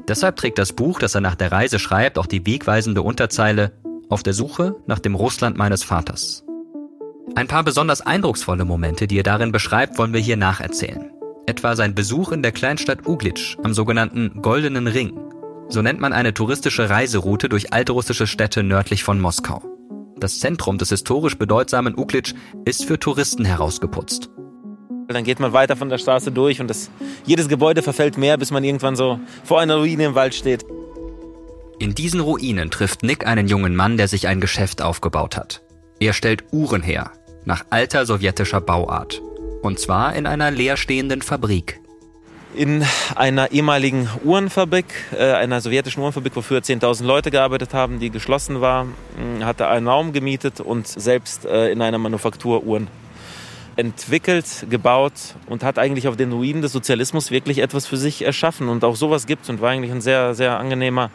Deshalb 0.07 0.37
trägt 0.37 0.59
das 0.59 0.73
Buch, 0.73 0.99
das 0.99 1.15
er 1.15 1.21
nach 1.21 1.35
der 1.35 1.53
Reise 1.53 1.79
schreibt, 1.79 2.19
auch 2.19 2.27
die 2.27 2.45
wegweisende 2.47 3.03
Unterzeile 3.03 3.73
Auf 4.11 4.23
der 4.23 4.35
Suche 4.35 4.77
nach 4.87 4.99
dem 4.99 5.15
Russland 5.15 5.57
meines 5.57 5.83
Vaters. 5.83 6.45
Ein 7.35 7.49
paar 7.49 7.65
besonders 7.65 8.03
eindrucksvolle 8.03 8.67
Momente, 8.67 9.07
die 9.07 9.19
er 9.19 9.23
darin 9.23 9.51
beschreibt, 9.51 9.99
wollen 9.99 10.13
wir 10.13 10.21
hier 10.21 10.37
nacherzählen. 10.37 11.11
Etwa 11.47 11.77
sein 11.77 11.95
Besuch 11.95 12.33
in 12.33 12.43
der 12.43 12.53
Kleinstadt 12.53 13.07
Uglitsch 13.07 13.57
am 13.63 13.75
sogenannten 13.75 14.41
Goldenen 14.41 14.87
Ring. 14.87 15.19
So 15.69 15.83
nennt 15.83 16.01
man 16.01 16.13
eine 16.13 16.33
touristische 16.33 16.89
Reiseroute 16.89 17.49
durch 17.49 17.73
altrussische 17.73 18.27
Städte 18.27 18.63
nördlich 18.63 19.05
von 19.05 19.21
Moskau. 19.21 19.63
Das 20.19 20.41
Zentrum 20.41 20.79
des 20.79 20.89
historisch 20.89 21.37
bedeutsamen 21.37 21.99
Uglitsch 21.99 22.35
ist 22.65 22.87
für 22.87 22.99
Touristen 22.99 23.45
herausgeputzt. 23.45 24.31
Dann 25.09 25.25
geht 25.25 25.39
man 25.39 25.53
weiter 25.53 25.77
von 25.77 25.91
der 25.91 25.99
Straße 25.99 26.33
durch 26.33 26.63
und 26.63 26.69
das, 26.69 26.91
jedes 27.27 27.49
Gebäude 27.49 27.83
verfällt 27.83 28.17
mehr, 28.17 28.39
bis 28.39 28.51
man 28.51 28.65
irgendwann 28.65 28.97
so 28.97 29.21
vor 29.45 29.61
einer 29.61 29.77
Ruine 29.77 30.07
im 30.07 30.15
Wald 30.15 30.35
steht. 30.35 30.65
In 31.79 31.95
diesen 31.95 32.21
Ruinen 32.21 32.71
trifft 32.71 33.03
Nick 33.03 33.27
einen 33.27 33.49
jungen 33.49 33.77
Mann, 33.77 33.99
der 33.99 34.09
sich 34.09 34.29
ein 34.29 34.41
Geschäft 34.41 34.81
aufgebaut 34.81 35.37
hat. 35.37 35.63
Er 36.01 36.15
stellt 36.15 36.45
Uhren 36.53 36.83
her, 36.83 37.11
nach 37.45 37.67
alter 37.69 38.07
sowjetischer 38.07 38.63
Bauart. 38.63 39.21
Und 39.65 39.79
zwar 39.79 40.15
in 40.15 40.27
einer 40.27 40.51
leerstehenden 40.51 41.23
Fabrik. 41.23 41.81
In 42.55 42.85
einer 43.17 43.51
ehemaligen 43.51 44.11
Uhrenfabrik, 44.23 44.85
äh, 45.19 45.33
einer 45.33 45.63
sowjetischen 45.63 46.03
Uhrenfabrik, 46.03 46.37
wo 46.37 46.43
früher 46.43 46.59
10.000 46.59 47.03
Leute 47.07 47.31
gearbeitet 47.31 47.73
haben, 47.73 47.99
die 47.99 48.11
geschlossen 48.11 48.61
war, 48.61 48.85
mh, 48.85 49.47
hat 49.47 49.61
er 49.61 49.71
einen 49.71 49.89
Raum 49.89 50.13
gemietet 50.13 50.61
und 50.61 50.87
selbst 50.87 51.47
äh, 51.47 51.73
in 51.73 51.81
einer 51.81 51.97
Manufaktur 51.97 52.65
Uhren 52.65 52.89
entwickelt, 53.77 54.67
gebaut 54.69 55.15
und 55.47 55.65
hat 55.65 55.79
eigentlich 55.79 56.09
auf 56.09 56.17
den 56.19 56.33
Ruinen 56.33 56.61
des 56.61 56.73
Sozialismus 56.73 57.31
wirklich 57.31 57.61
etwas 57.61 57.87
für 57.87 57.97
sich 57.97 58.21
erschaffen 58.21 58.69
und 58.69 58.85
auch 58.85 58.97
sowas 58.97 59.27
gibt 59.27 59.49
und 59.49 59.63
war 59.63 59.71
eigentlich 59.71 59.93
ein 59.93 60.03
sehr, 60.03 60.35
sehr 60.35 60.59
angenehmer 60.59 61.11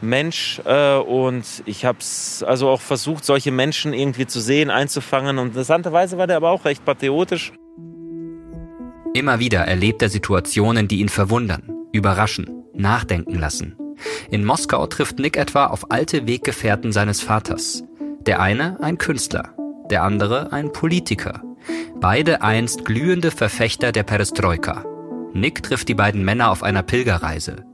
Mensch 0.00 0.60
äh, 0.64 0.96
und 0.96 1.44
ich 1.64 1.84
habe 1.84 1.98
es 2.00 2.42
also 2.42 2.70
auch 2.70 2.80
versucht, 2.80 3.24
solche 3.24 3.52
Menschen 3.52 3.94
irgendwie 3.94 4.26
zu 4.26 4.40
sehen, 4.40 4.70
einzufangen 4.70 5.38
und 5.38 5.46
interessanterweise 5.46 6.18
war 6.18 6.26
der 6.26 6.38
aber 6.38 6.50
auch 6.50 6.64
recht 6.64 6.84
patriotisch. 6.84 7.52
Immer 9.14 9.38
wieder 9.38 9.60
erlebt 9.60 10.02
er 10.02 10.08
Situationen, 10.08 10.88
die 10.88 10.98
ihn 10.98 11.08
verwundern, 11.08 11.62
überraschen, 11.92 12.64
nachdenken 12.74 13.38
lassen. 13.38 13.76
In 14.28 14.44
Moskau 14.44 14.88
trifft 14.88 15.20
Nick 15.20 15.36
etwa 15.36 15.66
auf 15.66 15.92
alte 15.92 16.26
Weggefährten 16.26 16.90
seines 16.90 17.20
Vaters. 17.20 17.84
Der 18.26 18.40
eine 18.40 18.82
ein 18.82 18.98
Künstler, 18.98 19.54
der 19.88 20.02
andere 20.02 20.52
ein 20.52 20.72
Politiker. 20.72 21.42
Beide 22.00 22.42
einst 22.42 22.84
glühende 22.84 23.30
Verfechter 23.30 23.92
der 23.92 24.02
Perestroika. 24.02 24.84
Nick 25.32 25.62
trifft 25.62 25.88
die 25.88 25.94
beiden 25.94 26.24
Männer 26.24 26.50
auf 26.50 26.64
einer 26.64 26.82
Pilgerreise. 26.82 27.64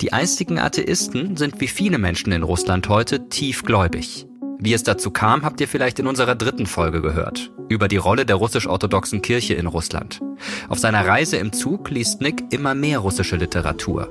Die 0.00 0.12
einstigen 0.12 0.58
Atheisten 0.58 1.36
sind 1.36 1.60
wie 1.60 1.68
viele 1.68 1.98
Menschen 1.98 2.32
in 2.32 2.42
Russland 2.42 2.88
heute 2.88 3.28
tiefgläubig. 3.28 4.26
Wie 4.64 4.74
es 4.74 4.84
dazu 4.84 5.10
kam, 5.10 5.42
habt 5.44 5.60
ihr 5.60 5.66
vielleicht 5.66 5.98
in 5.98 6.06
unserer 6.06 6.36
dritten 6.36 6.66
Folge 6.66 7.02
gehört, 7.02 7.50
über 7.68 7.88
die 7.88 7.96
Rolle 7.96 8.24
der 8.24 8.36
russisch-orthodoxen 8.36 9.20
Kirche 9.20 9.54
in 9.54 9.66
Russland. 9.66 10.20
Auf 10.68 10.78
seiner 10.78 11.04
Reise 11.04 11.36
im 11.36 11.52
Zug 11.52 11.90
liest 11.90 12.20
Nick 12.20 12.44
immer 12.52 12.72
mehr 12.72 13.00
russische 13.00 13.34
Literatur. 13.34 14.08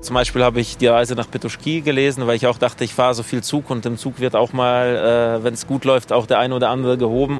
Zum 0.00 0.14
Beispiel 0.14 0.42
habe 0.42 0.60
ich 0.60 0.78
die 0.78 0.86
Reise 0.86 1.14
nach 1.14 1.30
Petuschki 1.30 1.82
gelesen, 1.82 2.26
weil 2.26 2.36
ich 2.36 2.46
auch 2.46 2.56
dachte, 2.56 2.84
ich 2.84 2.94
fahre 2.94 3.12
so 3.12 3.22
viel 3.22 3.42
Zug 3.42 3.68
und 3.68 3.84
im 3.84 3.98
Zug 3.98 4.18
wird 4.18 4.34
auch 4.34 4.54
mal, 4.54 5.40
äh, 5.40 5.44
wenn 5.44 5.52
es 5.52 5.66
gut 5.66 5.84
läuft, 5.84 6.10
auch 6.10 6.24
der 6.24 6.38
eine 6.38 6.54
oder 6.54 6.70
andere 6.70 6.96
gehoben. 6.96 7.38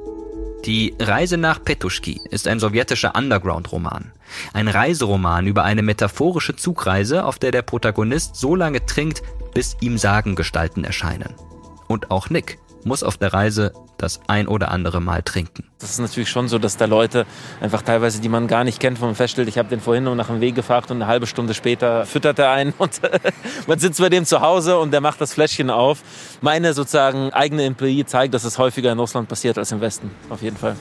Die 0.67 0.95
Reise 1.01 1.39
nach 1.39 1.65
Petuschki 1.65 2.21
ist 2.31 2.49
ein 2.49 2.61
sowjetischer 2.61 3.15
Underground-Roman. 3.17 4.13
Ein 4.53 4.69
Reiseroman 4.69 5.47
über 5.47 5.65
eine 5.65 5.81
metaphorische 5.81 6.55
Zugreise, 6.55 7.25
auf 7.25 7.39
der 7.39 7.53
der 7.53 7.63
Protagonist 7.63 8.37
so 8.37 8.55
lange 8.55 8.85
trinkt, 8.85 9.23
bis 9.55 9.79
ihm 9.81 9.97
Sagengestalten 9.97 10.85
erscheinen. 10.85 11.35
Und 11.89 12.11
auch 12.11 12.31
Nick 12.31 12.59
muss 12.85 13.03
auf 13.03 13.17
der 13.17 13.33
Reise 13.35 13.73
das 13.99 14.21
ein 14.29 14.47
oder 14.47 14.71
andere 14.71 15.01
Mal 15.01 15.23
trinken. 15.23 15.65
Das 15.79 15.91
ist 15.91 15.99
natürlich 15.99 16.29
schon 16.29 16.49
so, 16.49 16.59
dass 16.59 16.77
da 16.77 16.85
Leute 16.85 17.27
einfach 17.61 17.83
teilweise, 17.83 18.21
die 18.21 18.29
man 18.29 18.47
gar 18.47 18.65
nicht 18.65 18.79
kennt, 18.79 18.99
von 18.99 19.15
feststellt, 19.15 19.49
ich 19.49 19.59
habe 19.59 19.69
den 19.69 19.81
vorhin 19.81 20.05
nach 20.05 20.29
dem 20.29 20.41
Weg 20.41 20.55
gefragt 20.55 20.91
und 20.91 20.99
eine 20.99 21.07
halbe 21.07 21.27
Stunde 21.27 21.55
später 21.55 22.07
füttert 22.07 22.39
er 22.39 22.51
einen 22.51 22.73
und 22.79 23.01
man 23.67 23.79
sitzt 23.79 24.01
bei 24.01 24.09
dem 24.09 24.25
zu 24.25 24.41
Hause 24.41 24.79
und 24.79 24.93
der 24.93 25.01
macht 25.01 25.21
das 25.21 25.35
Fläschchen 25.35 25.71
auf. 25.71 26.03
Meine 26.41 26.75
sozusagen 26.75 27.31
eigene 27.31 27.65
Empirie 27.65 28.05
zeigt, 28.05 28.35
dass 28.35 28.45
es 28.45 28.59
häufiger 28.59 28.93
in 28.93 28.99
Russland 28.99 29.29
passiert 29.29 29.59
als 29.59 29.73
im 29.73 29.81
Westen, 29.81 30.11
auf 30.31 30.43
jeden 30.43 30.57
Fall. 30.57 30.77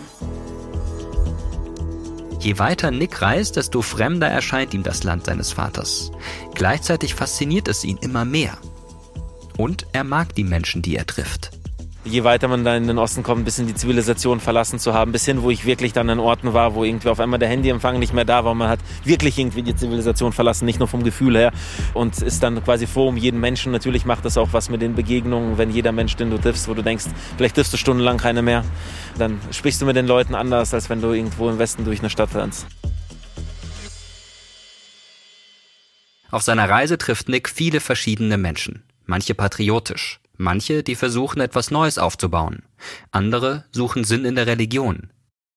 Je 2.40 2.60
weiter 2.60 2.92
Nick 2.92 3.24
reist, 3.24 3.56
desto 3.56 3.82
fremder 3.82 4.28
erscheint 4.28 4.76
ihm 4.76 4.84
das 4.84 5.04
Land 5.04 5.26
seines 5.26 5.54
Vaters. 5.54 6.12
Gleichzeitig 6.54 7.16
fasziniert 7.16 7.68
es 7.68 7.84
ihn 7.84 7.98
immer 7.98 8.24
mehr. 8.24 8.56
Und 9.58 9.86
er 9.94 10.04
mag 10.04 10.36
die 10.36 10.44
Menschen, 10.44 10.82
die 10.82 10.96
er 10.96 11.06
trifft 11.06 11.52
je 12.06 12.24
weiter 12.24 12.48
man 12.48 12.64
dann 12.64 12.84
in 12.84 12.88
den 12.88 12.98
Osten 13.00 13.24
kommt, 13.24 13.42
ein 13.42 13.46
bisschen 13.46 13.68
die 13.68 13.74
Zivilisation 13.74 14.40
verlassen 14.40 14.80
zu 14.80 14.94
haben, 14.94 15.12
bis 15.12 15.26
hin, 15.26 15.42
wo 15.42 15.50
ich 15.50 15.66
wirklich 15.66 15.92
dann 15.92 16.10
an 16.10 16.20
Orten 16.20 16.54
war, 16.54 16.76
wo 16.76 16.84
irgendwie 16.84 17.10
auf 17.10 17.20
einmal 17.20 17.40
der 17.40 17.50
Handyempfang 17.50 18.00
nicht 18.00 18.14
mehr 18.14 18.26
da 18.26 18.46
war. 18.46 18.54
Man 18.54 18.70
hat 18.70 18.80
wirklich 19.04 19.38
irgendwie 19.40 19.64
die 19.64 19.76
Zivilisation 19.76 20.32
verlassen, 20.32 20.66
nicht 20.66 20.80
nur 20.80 20.88
vom 20.88 21.04
Gefühl 21.04 21.36
her 21.36 21.52
und 21.94 22.22
ist 22.22 22.44
dann 22.44 22.64
quasi 22.64 22.86
froh 22.88 23.08
um 23.08 23.18
jeden 23.18 23.40
Menschen. 23.40 23.72
Natürlich 23.72 24.06
macht 24.06 24.24
das 24.24 24.38
auch 24.38 24.50
was 24.54 24.70
mit 24.70 24.82
den 24.82 24.96
Begegnungen, 24.96 25.58
wenn 25.58 25.72
jeder 25.72 25.92
Mensch, 25.92 26.16
den 26.16 26.30
du 26.30 26.38
triffst, 26.38 26.68
wo 26.68 26.74
du 26.74 26.84
denkst, 26.84 27.06
vielleicht 27.38 27.56
triffst 27.56 27.74
du 27.74 27.78
stundenlang 27.78 28.18
keine 28.18 28.42
mehr, 28.42 28.64
dann 29.18 29.40
sprichst 29.52 29.82
du 29.82 29.86
mit 29.86 29.96
den 29.96 30.08
Leuten 30.08 30.36
anders, 30.36 30.74
als 30.74 30.90
wenn 30.90 31.02
du 31.02 31.12
irgendwo 31.12 31.50
im 31.50 31.58
Westen 31.58 31.86
durch 31.86 32.00
eine 32.00 32.10
Stadt 32.10 32.34
rennst. 32.36 32.68
Auf 36.30 36.44
seiner 36.44 36.70
Reise 36.70 36.98
trifft 36.98 37.30
Nick 37.30 37.50
viele 37.50 37.80
verschiedene 37.80 38.38
Menschen, 38.38 38.84
manche 39.06 39.36
patriotisch, 39.36 40.20
Manche, 40.38 40.84
die 40.84 40.96
versuchen, 40.96 41.42
etwas 41.42 41.72
Neues 41.72 41.98
aufzubauen. 41.98 42.64
Andere 43.12 43.66
suchen 43.72 44.04
Sinn 44.04 44.26
in 44.26 44.36
der 44.36 44.48
Religion. 44.48 45.12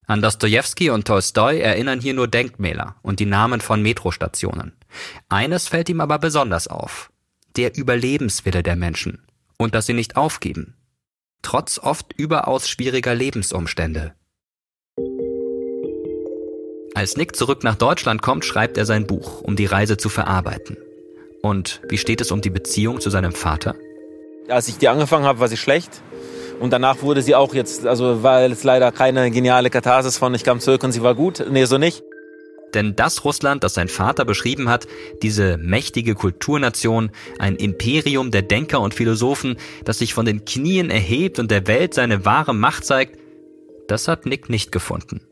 An 0.07 0.23
Dostoevsky 0.23 0.91
und 0.91 1.07
Tolstoi 1.07 1.59
erinnern 1.59 2.01
hier 2.01 2.15
nur 2.15 2.29
Denkmäler 2.29 2.97
und 3.03 3.21
die 3.21 3.27
Namen 3.27 3.61
von 3.61 3.83
Metrostationen. 3.83 4.73
Eines 5.29 5.69
fällt 5.69 5.89
ihm 5.89 6.01
aber 6.01 6.19
besonders 6.19 6.69
auf. 6.69 7.11
Der 7.57 7.77
Überlebenswille 7.77 8.63
der 8.63 8.77
Menschen. 8.77 9.23
Und 9.59 9.75
dass 9.75 9.87
sie 9.87 9.93
nicht 9.93 10.17
aufgeben. 10.17 10.77
Trotz 11.43 11.79
oft 11.79 12.13
überaus 12.13 12.69
schwieriger 12.69 13.15
Lebensumstände. 13.15 14.15
Als 16.95 17.17
Nick 17.17 17.37
zurück 17.37 17.65
nach 17.65 17.75
Deutschland 17.75 18.23
kommt, 18.23 18.45
schreibt 18.45 18.79
er 18.79 18.87
sein 18.87 19.07
Buch, 19.07 19.41
um 19.43 19.57
die 19.57 19.67
Reise 19.67 19.97
zu 19.97 20.09
verarbeiten. 20.09 20.77
Und 21.43 21.81
wie 21.89 21.99
steht 21.99 22.21
es 22.21 22.31
um 22.31 22.41
die 22.41 22.51
Beziehung 22.51 23.01
zu 23.01 23.11
seinem 23.11 23.33
Vater? 23.33 23.75
Als 24.49 24.69
ich 24.69 24.79
die 24.79 24.89
angefangen 24.89 25.25
habe, 25.25 25.41
war 25.41 25.49
sie 25.49 25.57
schlecht. 25.57 26.03
Und 26.61 26.73
danach 26.73 27.03
wurde 27.03 27.23
sie 27.23 27.35
auch 27.35 27.55
jetzt, 27.55 27.87
also 27.87 28.23
war 28.23 28.43
jetzt 28.47 28.65
leider 28.65 28.91
keine 28.91 29.31
geniale 29.31 29.71
Katharsis 29.71 30.19
von 30.19 30.35
ich 30.35 30.45
kam 30.45 30.61
zurück 30.61 30.83
und 30.83 30.93
sie 30.93 31.03
war 31.03 31.15
gut. 31.15 31.45
Nee, 31.51 31.65
so 31.67 31.79
nicht. 31.79 32.03
Denn 32.75 32.97
das 32.97 33.25
Russland, 33.25 33.65
das 33.65 33.75
sein 33.75 33.89
Vater 33.89 34.25
beschrieben 34.25 34.69
hat, 34.69 34.87
diese 35.23 35.57
mächtige 35.57 36.15
Kulturnation, 36.15 37.11
ein 37.39 37.57
Imperium 37.57 38.31
der 38.31 38.43
Denker 38.43 38.81
und 38.81 38.95
Philosophen, 38.95 39.57
das 39.85 39.99
sich 39.99 40.13
von 40.13 40.27
den 40.27 40.45
Knien 40.45 40.91
erhebt 40.91 41.39
und 41.39 41.51
der 41.51 41.67
Welt 41.67 41.95
seine 41.95 42.25
wahre 42.25 42.55
Macht 42.55 42.85
zeigt, 42.85 43.19
das 43.87 44.07
hat 44.07 44.27
Nick 44.27 44.51
nicht 44.51 44.71
gefunden. 44.71 45.23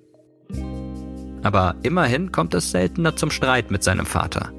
Aber 1.43 1.77
immerhin 1.83 2.33
kommt 2.33 2.55
es 2.55 2.71
seltener 2.71 3.17
zum 3.17 3.31
Streit 3.31 3.71
mit 3.71 3.85
seinem 3.85 4.07
Vater. 4.07 4.53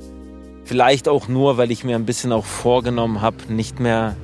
Vielleicht 0.68 1.07
auch 1.07 1.30
nur, 1.30 1.57
weil 1.57 1.72
ich 1.72 1.86
mir 1.86 1.95
ein 1.95 2.05
bisschen 2.05 2.34
auch 2.34 2.43
vorgenommen 2.43 3.22
habe, 3.22 3.38
nicht 3.47 3.80
mehr 3.80 4.18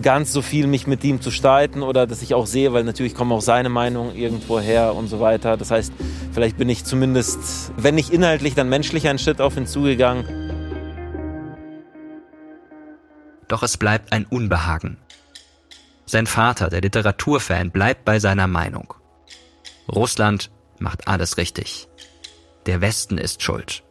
ganz 0.00 0.32
so 0.32 0.40
viel 0.40 0.68
mich 0.68 0.86
mit 0.86 1.02
ihm 1.02 1.20
zu 1.20 1.32
streiten 1.32 1.82
oder 1.82 2.06
dass 2.06 2.22
ich 2.22 2.32
auch 2.32 2.46
sehe, 2.46 2.72
weil 2.72 2.84
natürlich 2.84 3.16
kommt 3.16 3.32
auch 3.32 3.40
seine 3.40 3.70
Meinung 3.70 4.14
irgendwo 4.14 4.60
her 4.60 4.94
und 4.94 5.08
so 5.08 5.18
weiter. 5.18 5.56
Das 5.56 5.72
heißt, 5.72 5.92
vielleicht 6.32 6.58
bin 6.58 6.68
ich 6.68 6.84
zumindest, 6.84 7.72
wenn 7.76 7.96
nicht 7.96 8.10
inhaltlich, 8.10 8.54
dann 8.54 8.68
menschlich 8.68 9.08
einen 9.08 9.18
Schritt 9.18 9.40
auf 9.40 9.56
ihn 9.56 9.66
zugegangen. 9.66 10.24
Doch 13.48 13.64
es 13.64 13.76
bleibt 13.76 14.12
ein 14.12 14.26
Unbehagen. 14.26 14.98
Sein 16.06 16.28
Vater, 16.28 16.68
der 16.68 16.82
Literaturfan, 16.82 17.72
bleibt 17.72 18.04
bei 18.04 18.20
seiner 18.20 18.46
Meinung. 18.46 18.94
Russland 19.92 20.52
macht 20.78 21.08
alles 21.08 21.36
richtig. 21.36 21.88
Der 22.66 22.80
Westen 22.80 23.18
ist 23.18 23.42
schuld. 23.42 23.82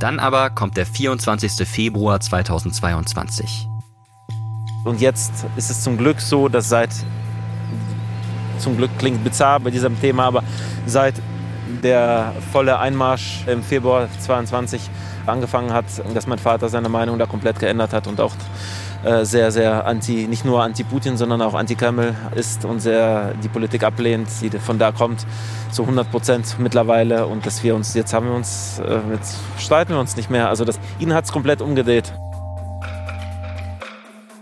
Dann 0.00 0.18
aber 0.18 0.50
kommt 0.50 0.76
der 0.76 0.86
24. 0.86 1.66
Februar 1.68 2.20
2022. 2.20 3.68
Und 4.84 5.00
jetzt 5.00 5.32
ist 5.56 5.70
es 5.70 5.82
zum 5.82 5.96
Glück 5.96 6.20
so, 6.20 6.48
dass 6.48 6.68
seit, 6.68 6.90
zum 8.58 8.76
Glück 8.76 8.90
klingt 8.98 9.24
bizarr 9.24 9.60
bei 9.60 9.70
diesem 9.70 9.98
Thema, 10.00 10.24
aber 10.24 10.42
seit 10.86 11.14
der 11.82 12.32
volle 12.52 12.78
Einmarsch 12.78 13.44
im 13.46 13.62
Februar 13.62 14.08
22 14.20 14.90
angefangen 15.26 15.72
hat, 15.72 15.86
dass 16.12 16.26
mein 16.26 16.38
Vater 16.38 16.68
seine 16.68 16.88
Meinung 16.88 17.18
da 17.18 17.26
komplett 17.26 17.58
geändert 17.58 17.92
hat 17.92 18.06
und 18.06 18.20
auch 18.20 18.34
äh, 19.04 19.24
sehr, 19.24 19.50
sehr 19.52 19.86
anti, 19.86 20.26
nicht 20.26 20.44
nur 20.44 20.62
anti-Putin, 20.62 21.16
sondern 21.16 21.42
auch 21.42 21.54
anti-Kreml 21.54 22.14
ist 22.34 22.64
und 22.64 22.80
sehr 22.80 23.34
die 23.42 23.48
Politik 23.48 23.82
ablehnt, 23.82 24.28
die 24.40 24.50
von 24.50 24.78
da 24.78 24.92
kommt, 24.92 25.26
zu 25.70 25.82
100 25.82 26.10
Prozent 26.10 26.56
mittlerweile. 26.58 27.26
Und 27.26 27.44
dass 27.44 27.62
wir 27.62 27.74
uns, 27.74 27.94
jetzt 27.94 28.14
haben 28.14 28.26
wir 28.26 28.34
uns, 28.34 28.80
äh, 28.80 28.98
jetzt 29.12 29.38
streiten 29.58 29.92
wir 29.92 30.00
uns 30.00 30.16
nicht 30.16 30.30
mehr. 30.30 30.48
Also 30.48 30.64
das, 30.64 30.78
ihn 30.98 31.12
hat 31.12 31.24
es 31.24 31.32
komplett 31.32 31.60
umgedreht. 31.60 32.12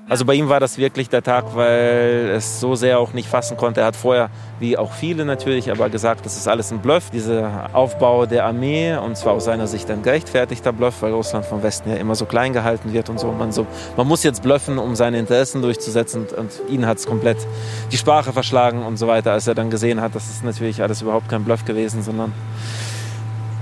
Also 0.08 0.24
bei 0.24 0.34
ihm 0.34 0.48
war 0.48 0.58
das 0.58 0.78
wirklich 0.78 1.08
der 1.08 1.22
Tag, 1.22 1.54
weil 1.54 2.32
es 2.34 2.60
so 2.60 2.74
sehr 2.74 2.98
auch 2.98 3.12
nicht 3.12 3.28
fassen 3.28 3.56
konnte. 3.56 3.80
Er 3.80 3.86
hat 3.86 3.96
vorher, 3.96 4.30
wie 4.58 4.76
auch 4.76 4.92
viele 4.92 5.24
natürlich, 5.24 5.70
aber 5.70 5.88
gesagt, 5.90 6.26
das 6.26 6.36
ist 6.36 6.48
alles 6.48 6.72
ein 6.72 6.80
Bluff. 6.80 7.10
Dieser 7.10 7.70
Aufbau 7.72 8.26
der 8.26 8.44
Armee 8.44 8.96
und 8.96 9.16
zwar 9.16 9.34
aus 9.34 9.44
seiner 9.44 9.68
Sicht 9.68 9.90
ein 9.90 10.02
gerechtfertigter 10.02 10.72
Bluff, 10.72 11.02
weil 11.02 11.12
Russland 11.12 11.46
vom 11.46 11.62
Westen 11.62 11.90
ja 11.90 11.96
immer 11.96 12.16
so 12.16 12.26
klein 12.26 12.52
gehalten 12.52 12.92
wird 12.92 13.10
und 13.10 13.20
so. 13.20 13.30
Man, 13.30 13.52
so, 13.52 13.64
man 13.96 14.08
muss 14.08 14.24
jetzt 14.24 14.42
bluffen, 14.42 14.78
um 14.78 14.96
seine 14.96 15.18
Interessen 15.18 15.62
durchzusetzen 15.62 16.22
und, 16.22 16.32
und 16.32 16.50
ihn 16.68 16.84
hat 16.84 16.98
es 16.98 17.06
komplett 17.06 17.38
die 17.92 17.96
Sprache 17.96 18.32
verschlagen 18.32 18.82
und 18.84 18.96
so 18.96 19.06
weiter, 19.06 19.32
als 19.32 19.46
er 19.46 19.54
dann 19.54 19.70
gesehen 19.70 20.00
hat, 20.00 20.14
das 20.16 20.28
ist 20.28 20.44
natürlich 20.44 20.82
alles 20.82 21.00
überhaupt 21.00 21.28
kein 21.28 21.44
Bluff 21.44 21.64
gewesen, 21.64 22.02
sondern 22.02 22.32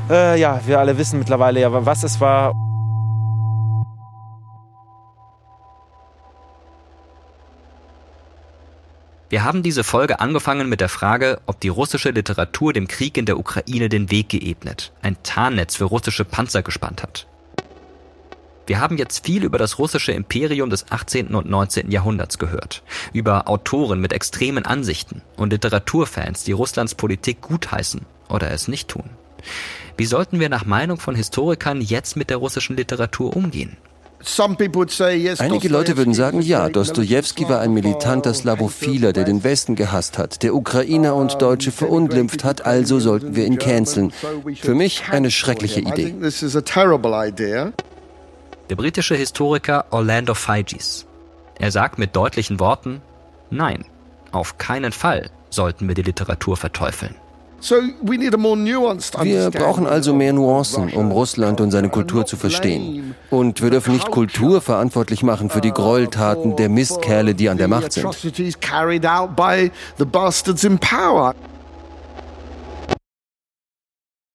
äh, 0.08 0.40
ja, 0.40 0.58
wir 0.66 0.80
alle 0.80 0.96
wissen 0.96 1.18
mittlerweile 1.18 1.60
ja, 1.60 1.68
was 1.70 2.02
es 2.02 2.20
war. 2.20 2.52
Wir 9.30 9.44
haben 9.44 9.62
diese 9.62 9.84
Folge 9.84 10.18
angefangen 10.18 10.68
mit 10.68 10.80
der 10.80 10.88
Frage, 10.88 11.40
ob 11.46 11.60
die 11.60 11.68
russische 11.68 12.10
Literatur 12.10 12.72
dem 12.72 12.88
Krieg 12.88 13.16
in 13.16 13.26
der 13.26 13.38
Ukraine 13.38 13.88
den 13.88 14.10
Weg 14.10 14.28
geebnet, 14.28 14.92
ein 15.02 15.16
Tarnnetz 15.22 15.76
für 15.76 15.84
russische 15.84 16.24
Panzer 16.24 16.64
gespannt 16.64 17.04
hat. 17.04 17.28
Wir 18.66 18.80
haben 18.80 18.98
jetzt 18.98 19.24
viel 19.24 19.44
über 19.44 19.56
das 19.56 19.78
russische 19.78 20.10
Imperium 20.10 20.68
des 20.68 20.90
18. 20.90 21.36
und 21.36 21.48
19. 21.48 21.92
Jahrhunderts 21.92 22.38
gehört, 22.38 22.82
über 23.12 23.48
Autoren 23.48 24.00
mit 24.00 24.12
extremen 24.12 24.66
Ansichten 24.66 25.22
und 25.36 25.52
Literaturfans, 25.52 26.42
die 26.42 26.52
Russlands 26.52 26.96
Politik 26.96 27.40
gutheißen 27.40 28.00
oder 28.28 28.50
es 28.50 28.66
nicht 28.66 28.88
tun. 28.88 29.10
Wie 29.96 30.06
sollten 30.06 30.40
wir 30.40 30.48
nach 30.48 30.64
Meinung 30.64 30.98
von 30.98 31.14
Historikern 31.14 31.80
jetzt 31.80 32.16
mit 32.16 32.30
der 32.30 32.38
russischen 32.38 32.76
Literatur 32.76 33.36
umgehen? 33.36 33.76
Einige 35.38 35.68
Leute 35.68 35.96
würden 35.96 36.14
sagen, 36.14 36.42
ja, 36.42 36.68
Dostoevsky 36.68 37.48
war 37.48 37.60
ein 37.60 37.72
militanter 37.72 38.34
Slavophiler, 38.34 39.12
der 39.12 39.24
den 39.24 39.44
Westen 39.44 39.76
gehasst 39.76 40.18
hat, 40.18 40.42
der 40.42 40.54
Ukrainer 40.54 41.14
und 41.14 41.40
Deutsche 41.40 41.72
verunglimpft 41.72 42.44
hat, 42.44 42.66
also 42.66 43.00
sollten 43.00 43.34
wir 43.34 43.46
ihn 43.46 43.58
canceln. 43.58 44.12
Für 44.60 44.74
mich 44.74 45.04
eine 45.10 45.30
schreckliche 45.30 45.80
Idee. 45.80 46.14
Der 48.68 48.76
britische 48.76 49.14
Historiker 49.14 49.86
Orlando 49.90 50.34
Figes. 50.34 51.06
Er 51.58 51.70
sagt 51.70 51.98
mit 51.98 52.14
deutlichen 52.14 52.60
Worten, 52.60 53.02
nein, 53.50 53.84
auf 54.32 54.58
keinen 54.58 54.92
Fall 54.92 55.30
sollten 55.50 55.88
wir 55.88 55.94
die 55.94 56.02
Literatur 56.02 56.56
verteufeln. 56.56 57.14
Wir 57.60 59.50
brauchen 59.50 59.86
also 59.86 60.14
mehr 60.14 60.32
Nuancen, 60.32 60.92
um 60.92 61.12
Russland 61.12 61.60
und 61.60 61.70
seine 61.70 61.88
Kultur 61.90 62.26
zu 62.26 62.36
verstehen. 62.36 63.14
Und 63.30 63.62
wir 63.62 63.70
dürfen 63.70 63.94
nicht 63.94 64.10
Kultur 64.10 64.60
verantwortlich 64.60 65.22
machen 65.22 65.50
für 65.50 65.60
die 65.60 65.70
Gräueltaten 65.70 66.56
der 66.56 66.68
Mistkerle, 66.68 67.34
die 67.34 67.48
an 67.48 67.58
der 67.58 67.68
Macht 67.68 67.92
sind. 67.92 68.06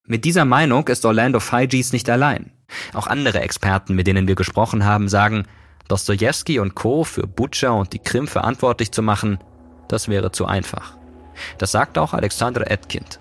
Mit 0.08 0.24
dieser 0.24 0.44
Meinung 0.44 0.86
ist 0.86 1.04
Orlando 1.04 1.40
Figes 1.40 1.92
nicht 1.92 2.08
allein. 2.08 2.52
Auch 2.94 3.08
andere 3.08 3.40
Experten, 3.40 3.94
mit 3.94 4.06
denen 4.06 4.28
wir 4.28 4.36
gesprochen 4.36 4.84
haben, 4.84 5.08
sagen, 5.08 5.46
Dostoevsky 5.88 6.58
und 6.58 6.74
Co. 6.74 7.04
für 7.04 7.26
Butcher 7.26 7.74
und 7.74 7.92
die 7.92 7.98
Krim 7.98 8.26
verantwortlich 8.26 8.92
zu 8.92 9.02
machen, 9.02 9.38
das 9.88 10.08
wäre 10.08 10.32
zu 10.32 10.46
einfach. 10.46 10.95
Das 11.57 11.71
sagt 11.71 11.97
auch 11.97 12.13
Alexander 12.13 12.69
Etkind. 12.69 13.19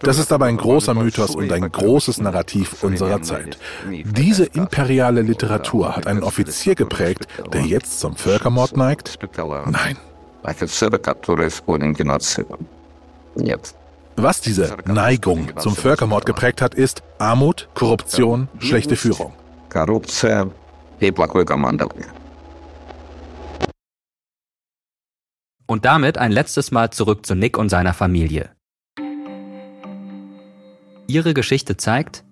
Das 0.00 0.18
ist 0.18 0.32
aber 0.32 0.46
ein 0.46 0.56
großer 0.56 0.94
Mythos 0.94 1.34
und 1.34 1.52
ein 1.52 1.70
großes 1.70 2.18
Narrativ 2.20 2.82
unserer 2.82 3.20
Zeit. 3.22 3.58
Diese 3.88 4.44
imperiale 4.44 5.22
Literatur 5.22 5.96
hat 5.96 6.06
einen 6.06 6.22
Offizier 6.22 6.74
geprägt, 6.74 7.26
der 7.52 7.62
jetzt 7.62 8.00
zum 8.00 8.16
Völkermord 8.16 8.76
neigt? 8.76 9.18
Nein. 9.66 9.96
Was 14.16 14.40
diese 14.40 14.76
Neigung 14.84 15.48
zum 15.58 15.74
Völkermord 15.74 16.26
geprägt 16.26 16.60
hat, 16.62 16.74
ist 16.74 17.02
Armut, 17.18 17.68
Korruption, 17.74 18.48
schlechte 18.58 18.96
Führung. 18.96 19.32
Korruption 19.70 20.52
и 21.00 21.10
плохое 21.10 21.44
командование. 21.44 22.06
Und 25.67 25.85
damit 25.85 26.17
ein 26.17 26.31
letztes 26.31 26.71
Mal 26.71 26.89
zurück 26.91 27.25
zu 27.25 27.35
Nick 27.35 27.57
und 27.57 27.69
seiner 27.69 27.93
Familie. 27.93 28.49
Ihre 31.07 31.33
Geschichte 31.33 31.77
zeigt, 31.77 32.23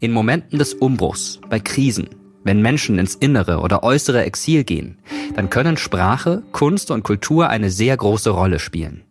In 0.00 0.12
Momenten 0.12 0.58
des 0.58 0.74
Umbruchs, 0.74 1.40
bei 1.48 1.60
Krisen, 1.60 2.10
wenn 2.44 2.60
Menschen 2.60 2.98
ins 2.98 3.14
innere 3.14 3.58
oder 3.60 3.82
äußere 3.82 4.24
Exil 4.24 4.64
gehen, 4.64 4.98
dann 5.34 5.50
können 5.50 5.76
Sprache, 5.76 6.42
Kunst 6.52 6.90
und 6.90 7.02
Kultur 7.02 7.48
eine 7.48 7.70
sehr 7.70 7.96
große 7.96 8.30
Rolle 8.30 8.58
spielen. 8.58 9.04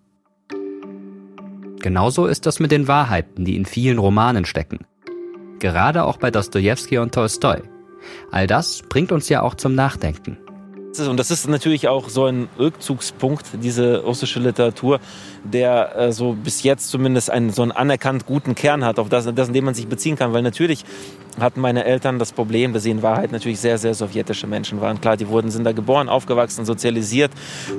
Genauso 1.80 2.28
ist 2.28 2.46
das 2.46 2.60
mit 2.60 2.72
den 2.72 2.88
Wahrheiten, 2.88 3.44
die 3.44 3.58
in 3.58 3.66
vielen 3.66 3.98
Romanen 3.98 4.46
stecken. 4.46 4.86
Gerade 5.60 6.04
auch 6.06 6.18
bei 6.18 6.32
Dostoevsky 6.32 6.98
und 6.98 7.14
Tolstoi. 7.14 7.62
All 8.32 8.48
das 8.48 8.84
bringt 8.88 9.12
uns 9.12 9.28
ja 9.30 9.42
auch 9.42 9.56
zum 9.56 9.76
Nachdenken. 9.76 10.38
Und 11.00 11.18
das 11.18 11.32
ist 11.32 11.48
natürlich 11.48 11.88
auch 11.88 12.10
so 12.10 12.26
ein 12.26 12.50
Rückzugspunkt, 12.60 13.48
diese 13.54 14.04
russische 14.04 14.40
Literatur, 14.40 15.00
der 15.44 15.96
äh, 15.96 16.12
so 16.12 16.34
bis 16.34 16.62
jetzt 16.64 16.90
zumindest 16.90 17.32
einen 17.32 17.52
so 17.52 17.64
einen 17.64 17.72
anerkannt 17.72 18.26
guten 18.26 18.54
Kern 18.54 18.86
hat, 18.86 19.00
auf 19.00 19.10
das, 19.10 19.28
das, 19.34 19.48
in 19.48 19.54
dem 19.54 19.66
man 19.66 19.74
sich 19.74 19.88
beziehen 19.88 20.16
kann. 20.16 20.34
Weil 20.34 20.44
natürlich 20.44 20.86
hatten 21.40 21.62
meine 21.62 21.86
Eltern 21.86 22.20
das 22.20 22.32
Problem, 22.32 22.74
dass 22.74 22.84
sie 22.84 22.92
in 22.92 23.02
Wahrheit 23.02 23.32
natürlich 23.32 23.60
sehr, 23.60 23.78
sehr 23.78 23.94
sowjetische 23.94 24.48
Menschen 24.48 24.82
waren. 24.82 25.02
Klar, 25.02 25.18
die 25.18 25.28
wurden, 25.28 25.52
sind 25.52 25.64
da 25.64 25.72
geboren, 25.72 26.10
aufgewachsen, 26.10 26.66
sozialisiert. 26.66 27.32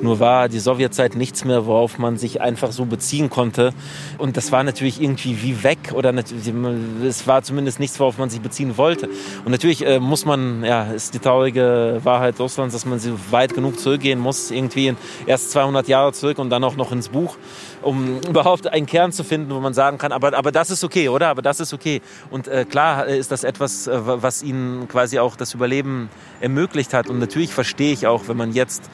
Nur 0.02 0.20
war 0.20 0.48
die 0.48 0.58
Sowjetzeit 0.58 1.14
nichts 1.14 1.44
mehr, 1.44 1.66
worauf 1.66 1.98
man 1.98 2.16
sich 2.16 2.40
einfach 2.40 2.72
so 2.72 2.84
beziehen 2.84 3.30
konnte. 3.30 3.72
Und 4.18 4.36
das 4.36 4.52
war 4.52 4.64
natürlich 4.64 5.00
irgendwie 5.00 5.42
wie 5.42 5.62
weg 5.62 5.92
oder 5.92 6.12
es 6.14 7.26
war 7.26 7.42
zumindest 7.42 7.80
nichts, 7.80 7.98
worauf 8.00 8.18
man 8.18 8.30
sich 8.30 8.40
beziehen 8.40 8.76
wollte. 8.76 9.08
Und 9.44 9.52
natürlich 9.52 9.84
äh, 9.86 10.00
muss 10.00 10.24
man, 10.24 10.64
ja, 10.64 10.84
ist 10.84 11.14
die 11.14 11.18
traurige 11.18 12.00
Wahrheit 12.02 12.38
Russlands, 12.40 12.74
dass 12.74 12.86
man 12.86 12.98
so 12.98 13.18
weit 13.30 13.54
genug 13.54 13.78
zurückgehen 13.78 14.18
muss, 14.18 14.50
irgendwie 14.50 14.94
erst 15.26 15.50
200 15.52 15.88
Jahre 15.88 16.12
zurück 16.12 16.38
und 16.38 16.50
dann 16.50 16.64
auch 16.64 16.76
noch 16.76 16.92
ins 16.92 17.08
Buch 17.08 17.36
um 17.84 18.20
überhaupt 18.20 18.66
einen 18.66 18.86
Kern 18.86 19.12
zu 19.12 19.24
finden, 19.24 19.54
wo 19.54 19.60
man 19.60 19.74
sagen 19.74 19.98
kann, 19.98 20.12
aber, 20.12 20.36
aber 20.36 20.52
das 20.52 20.70
ist 20.70 20.84
okay, 20.84 21.08
oder? 21.08 21.28
Aber 21.28 21.42
das 21.42 21.60
ist 21.60 21.72
okay. 21.72 22.00
Und 22.30 22.48
äh, 22.48 22.64
klar 22.64 23.06
ist 23.06 23.30
das 23.30 23.44
etwas, 23.44 23.86
äh, 23.86 24.00
was 24.04 24.42
ihnen 24.42 24.88
quasi 24.88 25.18
auch 25.18 25.36
das 25.36 25.54
Überleben 25.54 26.08
ermöglicht 26.40 26.94
hat. 26.94 27.08
Und 27.08 27.18
natürlich 27.18 27.52
verstehe 27.52 27.92
ich 27.92 28.06
auch, 28.06 28.28
wenn 28.28 28.36
man 28.36 28.52
jetzt 28.52 28.90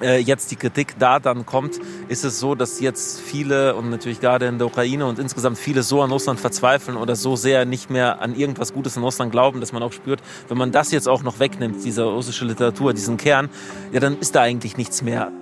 äh, 0.00 0.18
jetzt 0.18 0.50
die 0.50 0.56
Kritik 0.56 0.98
da 0.98 1.18
dann 1.18 1.46
kommt, 1.46 1.80
ist 2.08 2.24
es 2.24 2.38
so, 2.38 2.54
dass 2.54 2.80
jetzt 2.80 3.20
viele 3.20 3.74
und 3.74 3.90
natürlich 3.90 4.20
gerade 4.20 4.46
in 4.46 4.58
der 4.58 4.66
Ukraine 4.66 5.06
und 5.06 5.18
insgesamt 5.18 5.58
viele 5.58 5.82
so 5.82 6.02
an 6.02 6.10
Russland 6.10 6.38
verzweifeln 6.38 6.96
oder 6.96 7.16
so 7.16 7.36
sehr 7.36 7.64
nicht 7.64 7.88
mehr 7.90 8.20
an 8.20 8.34
irgendwas 8.34 8.72
Gutes 8.74 8.96
in 8.96 9.02
Russland 9.02 9.32
glauben, 9.32 9.60
dass 9.60 9.72
man 9.72 9.82
auch 9.82 9.92
spürt, 9.92 10.20
wenn 10.48 10.58
man 10.58 10.72
das 10.72 10.90
jetzt 10.92 11.08
auch 11.08 11.22
noch 11.22 11.38
wegnimmt, 11.38 11.82
diese 11.84 12.04
russische 12.04 12.44
Literatur, 12.44 12.92
diesen 12.92 13.16
Kern, 13.16 13.48
ja, 13.92 14.00
dann 14.00 14.18
ist 14.18 14.34
da 14.34 14.42
eigentlich 14.42 14.76
nichts 14.76 15.02
mehr. 15.02 15.32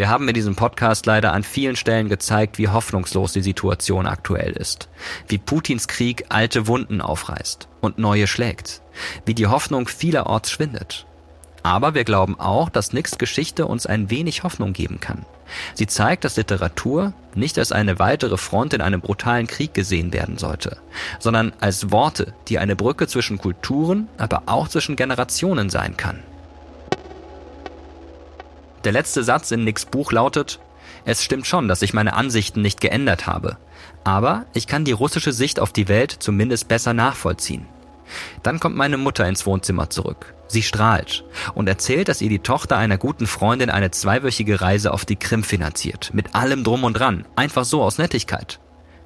Wir 0.00 0.08
haben 0.08 0.26
in 0.28 0.32
diesem 0.32 0.56
Podcast 0.56 1.04
leider 1.04 1.34
an 1.34 1.42
vielen 1.42 1.76
Stellen 1.76 2.08
gezeigt, 2.08 2.56
wie 2.56 2.68
hoffnungslos 2.68 3.34
die 3.34 3.42
Situation 3.42 4.06
aktuell 4.06 4.52
ist, 4.52 4.88
wie 5.28 5.36
Putins 5.36 5.88
Krieg 5.88 6.24
alte 6.30 6.66
Wunden 6.66 7.02
aufreißt 7.02 7.68
und 7.82 7.98
neue 7.98 8.26
schlägt, 8.26 8.80
wie 9.26 9.34
die 9.34 9.46
Hoffnung 9.46 9.88
vielerorts 9.88 10.50
schwindet. 10.50 11.04
Aber 11.62 11.92
wir 11.92 12.04
glauben 12.04 12.40
auch, 12.40 12.70
dass 12.70 12.94
Nicks 12.94 13.18
Geschichte 13.18 13.66
uns 13.66 13.84
ein 13.84 14.08
wenig 14.08 14.42
Hoffnung 14.42 14.72
geben 14.72 15.00
kann. 15.00 15.26
Sie 15.74 15.86
zeigt, 15.86 16.24
dass 16.24 16.38
Literatur 16.38 17.12
nicht 17.34 17.58
als 17.58 17.70
eine 17.70 17.98
weitere 17.98 18.38
Front 18.38 18.72
in 18.72 18.80
einem 18.80 19.02
brutalen 19.02 19.48
Krieg 19.48 19.74
gesehen 19.74 20.14
werden 20.14 20.38
sollte, 20.38 20.78
sondern 21.18 21.52
als 21.60 21.92
Worte, 21.92 22.32
die 22.48 22.58
eine 22.58 22.74
Brücke 22.74 23.06
zwischen 23.06 23.36
Kulturen, 23.36 24.08
aber 24.16 24.44
auch 24.46 24.68
zwischen 24.68 24.96
Generationen 24.96 25.68
sein 25.68 25.98
kann. 25.98 26.20
Der 28.84 28.92
letzte 28.92 29.22
Satz 29.24 29.50
in 29.50 29.64
Nicks 29.64 29.84
Buch 29.84 30.12
lautet, 30.12 30.58
es 31.04 31.22
stimmt 31.22 31.46
schon, 31.46 31.68
dass 31.68 31.82
ich 31.82 31.92
meine 31.92 32.14
Ansichten 32.14 32.62
nicht 32.62 32.80
geändert 32.80 33.26
habe, 33.26 33.58
aber 34.04 34.46
ich 34.54 34.66
kann 34.66 34.84
die 34.84 34.92
russische 34.92 35.32
Sicht 35.32 35.60
auf 35.60 35.72
die 35.72 35.88
Welt 35.88 36.16
zumindest 36.18 36.68
besser 36.68 36.94
nachvollziehen. 36.94 37.66
Dann 38.42 38.58
kommt 38.58 38.76
meine 38.76 38.96
Mutter 38.96 39.28
ins 39.28 39.46
Wohnzimmer 39.46 39.90
zurück. 39.90 40.34
Sie 40.48 40.62
strahlt 40.62 41.24
und 41.54 41.68
erzählt, 41.68 42.08
dass 42.08 42.22
ihr 42.22 42.28
die 42.28 42.40
Tochter 42.40 42.76
einer 42.76 42.98
guten 42.98 43.26
Freundin 43.26 43.70
eine 43.70 43.92
zweiwöchige 43.92 44.60
Reise 44.60 44.92
auf 44.92 45.04
die 45.04 45.16
Krim 45.16 45.44
finanziert, 45.44 46.10
mit 46.12 46.34
allem 46.34 46.64
drum 46.64 46.82
und 46.82 46.94
dran, 46.94 47.24
einfach 47.36 47.64
so 47.64 47.82
aus 47.82 47.98
Nettigkeit. 47.98 48.58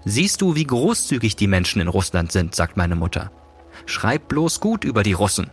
Siehst 0.06 0.40
du, 0.40 0.54
wie 0.54 0.64
großzügig 0.64 1.36
die 1.36 1.46
Menschen 1.46 1.82
in 1.82 1.88
Russland 1.88 2.32
sind, 2.32 2.54
sagt 2.54 2.76
meine 2.76 2.96
Mutter. 2.96 3.30
Schreib 3.86 4.28
bloß 4.28 4.60
gut 4.60 4.84
über 4.84 5.02
die 5.02 5.12
Russen. 5.12 5.50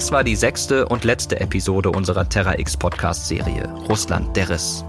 Das 0.00 0.12
war 0.12 0.24
die 0.24 0.34
sechste 0.34 0.88
und 0.88 1.04
letzte 1.04 1.40
Episode 1.40 1.90
unserer 1.90 2.26
Terra 2.26 2.58
X 2.58 2.74
Podcast 2.74 3.28
Serie 3.28 3.68
Russland 3.86 4.34
der 4.34 4.48
Riss. 4.48 4.82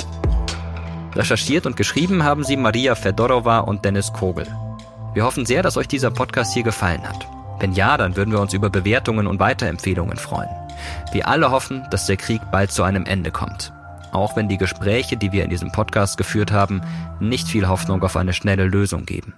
Recherchiert 1.14 1.66
und 1.66 1.76
geschrieben 1.76 2.24
haben 2.24 2.45
sie 2.45 2.55
Maria 2.55 2.95
Fedorova 2.95 3.59
und 3.59 3.84
Dennis 3.84 4.14
Kogel. 4.14 4.47
Wir 5.14 5.26
hoffen 5.26 5.45
sehr, 5.45 5.64
dass 5.64 5.76
euch 5.76 5.89
dieser 5.89 6.12
Podcast 6.12 6.53
hier 6.53 6.64
gefallen 6.64 7.05
hat. 7.05 7.28
Wenn 7.59 7.74
ja, 7.74 7.97
dann 7.97 8.16
würden 8.16 8.32
wir 8.32 8.39
uns 8.39 8.53
über 8.53 8.70
Bewertungen 8.70 9.28
und 9.28 9.41
Weiterempfehlungen 9.41 10.16
freuen. 10.16 10.47
Wir 11.12 11.28
alle 11.28 11.51
hoffen, 11.51 11.86
dass 11.91 12.05
der 12.05 12.16
Krieg 12.16 12.39
bald 12.49 12.72
zu 12.72 12.84
einem 12.84 13.05
Ende 13.05 13.32
kommt. 13.32 13.74
Auch 14.14 14.38
wenn 14.38 14.47
die 14.47 14.57
Gespräche, 14.57 15.18
die 15.18 15.34
wir 15.34 15.43
in 15.43 15.49
diesem 15.49 15.74
Podcast 15.74 16.18
geführt 16.18 16.53
haben, 16.53 16.80
nicht 17.20 17.49
viel 17.49 17.68
Hoffnung 17.68 18.01
auf 18.01 18.16
eine 18.16 18.32
schnelle 18.32 18.64
Lösung 18.64 19.05
geben. 19.05 19.34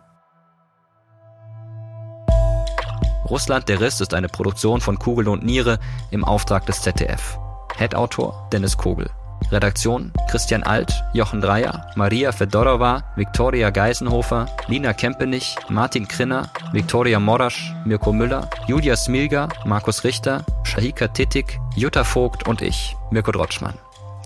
Russland 3.30 3.70
der 3.70 3.80
Riss 3.80 4.02
ist 4.02 4.14
eine 4.14 4.30
Produktion 4.30 4.82
von 4.82 5.00
Kugel 5.00 5.28
und 5.28 5.44
Niere 5.44 5.80
im 6.12 6.26
Auftrag 6.26 6.66
des 6.66 6.82
ZDF. 6.82 7.38
Head-Autor 7.78 8.48
Dennis 8.52 8.78
Kogel. 8.78 9.10
Redaktion 9.52 10.12
Christian 10.30 10.64
Alt, 10.64 11.04
Jochen 11.14 11.42
Dreier, 11.42 11.86
Maria 11.96 12.32
Fedorova, 12.32 13.04
Viktoria 13.16 13.70
Geisenhofer, 13.70 14.48
Lina 14.68 14.94
Kempenich, 14.94 15.56
Martin 15.70 16.08
Krinner, 16.08 16.50
Viktoria 16.72 17.20
Morasch, 17.20 17.74
Mirko 17.86 18.14
Müller, 18.14 18.50
Julia 18.68 18.96
Smilga, 18.96 19.50
Markus 19.66 20.04
Richter, 20.04 20.46
Shahika 20.64 21.08
Tittig, 21.08 21.60
Jutta 21.76 22.04
Vogt 22.04 22.48
und 22.48 22.62
ich, 22.62 22.96
Mirko 23.12 23.32
Drotschmann. 23.32 23.76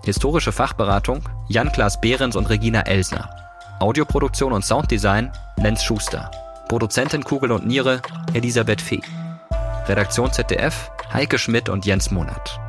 Historische 0.04 0.52
Fachberatung 0.52 1.22
Jan-Klaas 1.48 2.00
Behrens 2.00 2.36
und 2.36 2.48
Regina 2.48 2.82
Elsner. 2.82 3.28
Audioproduktion 3.80 4.52
und 4.52 4.64
Sounddesign 4.64 5.30
Lenz 5.56 5.82
Schuster. 5.82 6.30
Produzentin 6.68 7.24
Kugel 7.24 7.50
und 7.50 7.66
Niere 7.66 8.02
Elisabeth 8.34 8.82
Fee. 8.82 9.00
Redaktion 9.86 10.30
ZDF 10.30 10.90
Heike 11.12 11.38
Schmidt 11.38 11.70
und 11.70 11.86
Jens 11.86 12.10
Monat. 12.10 12.60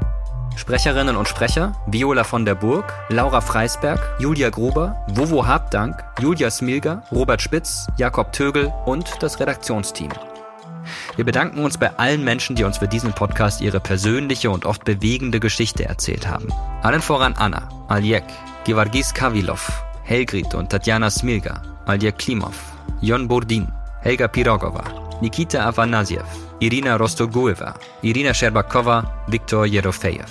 Sprecherinnen 0.56 1.18
und 1.18 1.28
Sprecher 1.28 1.74
Viola 1.86 2.24
von 2.24 2.46
der 2.46 2.56
Burg, 2.56 2.94
Laura 3.10 3.42
Freisberg, 3.42 4.00
Julia 4.20 4.50
Gruber, 4.50 5.06
Wovo 5.10 5.46
Habdank, 5.46 6.02
Julia 6.22 6.50
Smilger, 6.50 7.04
Robert 7.12 7.42
Spitz, 7.42 7.88
Jakob 7.98 8.32
Tögel 8.32 8.72
und 8.86 9.22
das 9.22 9.40
Redaktionsteam. 9.42 10.12
Wir 11.18 11.26
bedanken 11.26 11.60
uns 11.60 11.78
bei 11.78 11.92
allen 11.98 12.24
Menschen, 12.24 12.56
die 12.56 12.64
uns 12.64 12.78
für 12.78 12.88
diesen 12.88 13.12
Podcast 13.12 13.60
ihre 13.60 13.82
persönliche 13.82 14.50
und 14.50 14.66
oft 14.66 14.86
bewegende 14.86 15.42
Geschichte 15.42 15.84
erzählt 15.84 16.26
haben. 16.26 16.48
Allen 16.84 17.02
voran 17.02 17.36
Anna, 17.38 17.68
Aljek, 17.90 18.24
Gevargis 18.64 19.14
Kavilov, 19.14 19.84
Helgrit 20.04 20.56
und 20.56 20.70
Tatjana 20.70 21.10
Smilga, 21.10 21.62
Aljek 21.86 22.18
Klimov, 22.18 22.56
Jon 23.02 23.28
Burdin, 23.28 23.68
Helga 24.02 24.28
Pirogova, 24.28 24.84
Nikita 25.22 25.66
Afanasyev, 25.68 26.26
Irina 26.60 26.96
Rostogueva, 26.96 27.74
Irina 28.02 28.34
Sherbakova, 28.34 29.04
Viktor 29.28 29.66
Jerofejew. 29.66 30.24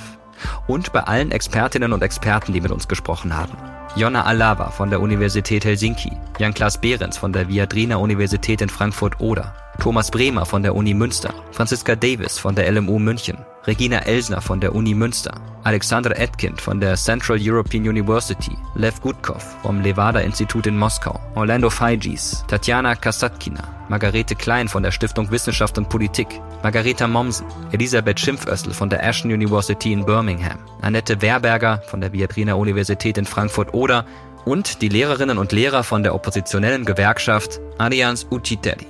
Und 0.66 0.90
bei 0.92 1.00
allen 1.00 1.30
Expertinnen 1.32 1.92
und 1.92 2.02
Experten, 2.02 2.54
die 2.54 2.62
mit 2.62 2.70
uns 2.70 2.88
gesprochen 2.88 3.36
haben. 3.36 3.56
Jonna 3.94 4.24
Alava 4.24 4.70
von 4.70 4.88
der 4.88 5.00
Universität 5.00 5.64
Helsinki, 5.64 6.12
Jan-Klaas 6.38 6.80
Behrens 6.80 7.18
von 7.18 7.32
der 7.32 7.48
Viadrina 7.48 7.96
Universität 7.96 8.62
in 8.62 8.68
Frankfurt-Oder, 8.68 9.54
Thomas 9.80 10.10
Bremer 10.10 10.46
von 10.46 10.62
der 10.62 10.74
Uni 10.74 10.94
Münster, 10.94 11.34
Franziska 11.52 11.94
Davis 11.94 12.38
von 12.38 12.54
der 12.54 12.70
LMU 12.72 12.98
München, 12.98 13.36
Regina 13.66 13.98
Elsner 14.06 14.40
von 14.40 14.60
der 14.60 14.74
Uni 14.74 14.94
Münster, 14.94 15.40
Alexandra 15.64 16.12
Etkind 16.14 16.60
von 16.60 16.80
der 16.80 16.94
Central 16.96 17.38
European 17.40 17.86
University, 17.86 18.56
Lev 18.74 19.00
Gutkov 19.00 19.44
vom 19.62 19.80
Levada-Institut 19.82 20.66
in 20.66 20.78
Moskau, 20.78 21.20
Orlando 21.34 21.68
Feigis, 21.68 22.44
Tatjana 22.48 22.94
Kasatkina, 22.94 23.62
Margarete 23.88 24.34
Klein 24.34 24.68
von 24.68 24.82
der 24.82 24.92
Stiftung 24.92 25.30
Wissenschaft 25.30 25.76
und 25.76 25.88
Politik, 25.88 26.40
Margareta 26.62 27.06
Mommsen, 27.06 27.46
Elisabeth 27.72 28.20
Schimpfössl 28.20 28.72
von 28.72 28.88
der 28.88 29.02
Ashton 29.02 29.32
University 29.32 29.92
in 29.92 30.06
Birmingham, 30.06 30.58
Annette 30.80 31.20
Werberger 31.20 31.82
von 31.86 32.00
der 32.00 32.12
Viadrina 32.12 32.54
Universität 32.54 33.18
in 33.18 33.26
Frankfurt-Oder 33.26 34.06
und 34.44 34.80
die 34.80 34.88
Lehrerinnen 34.88 35.36
und 35.36 35.52
Lehrer 35.52 35.84
von 35.84 36.02
der 36.02 36.14
oppositionellen 36.14 36.84
Gewerkschaft 36.84 37.60
Allianz 37.76 38.26
Ucitelli. 38.30 38.86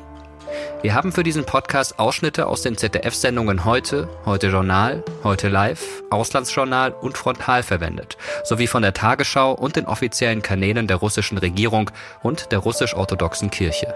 Wir 0.83 0.95
haben 0.95 1.13
für 1.13 1.23
diesen 1.23 1.45
Podcast 1.45 1.99
Ausschnitte 1.99 2.47
aus 2.47 2.63
den 2.63 2.77
ZDF-Sendungen 2.77 3.65
Heute, 3.65 4.09
Heute 4.25 4.49
Journal, 4.49 5.03
Heute 5.25 5.49
Live, 5.49 6.03
Auslandsjournal 6.11 6.93
und 6.93 7.19
Frontal 7.19 7.63
verwendet, 7.63 8.17
sowie 8.45 8.67
von 8.67 8.83
der 8.83 8.95
Tagesschau 8.95 9.53
und 9.53 9.77
den 9.77 9.87
offiziellen 9.87 10.43
Kanälen 10.43 10.87
der 10.87 10.99
russischen 10.99 11.39
Regierung 11.39 11.91
und 12.23 12.53
der 12.53 12.61
russisch-orthodoxen 12.61 13.51
Kirche. 13.51 13.95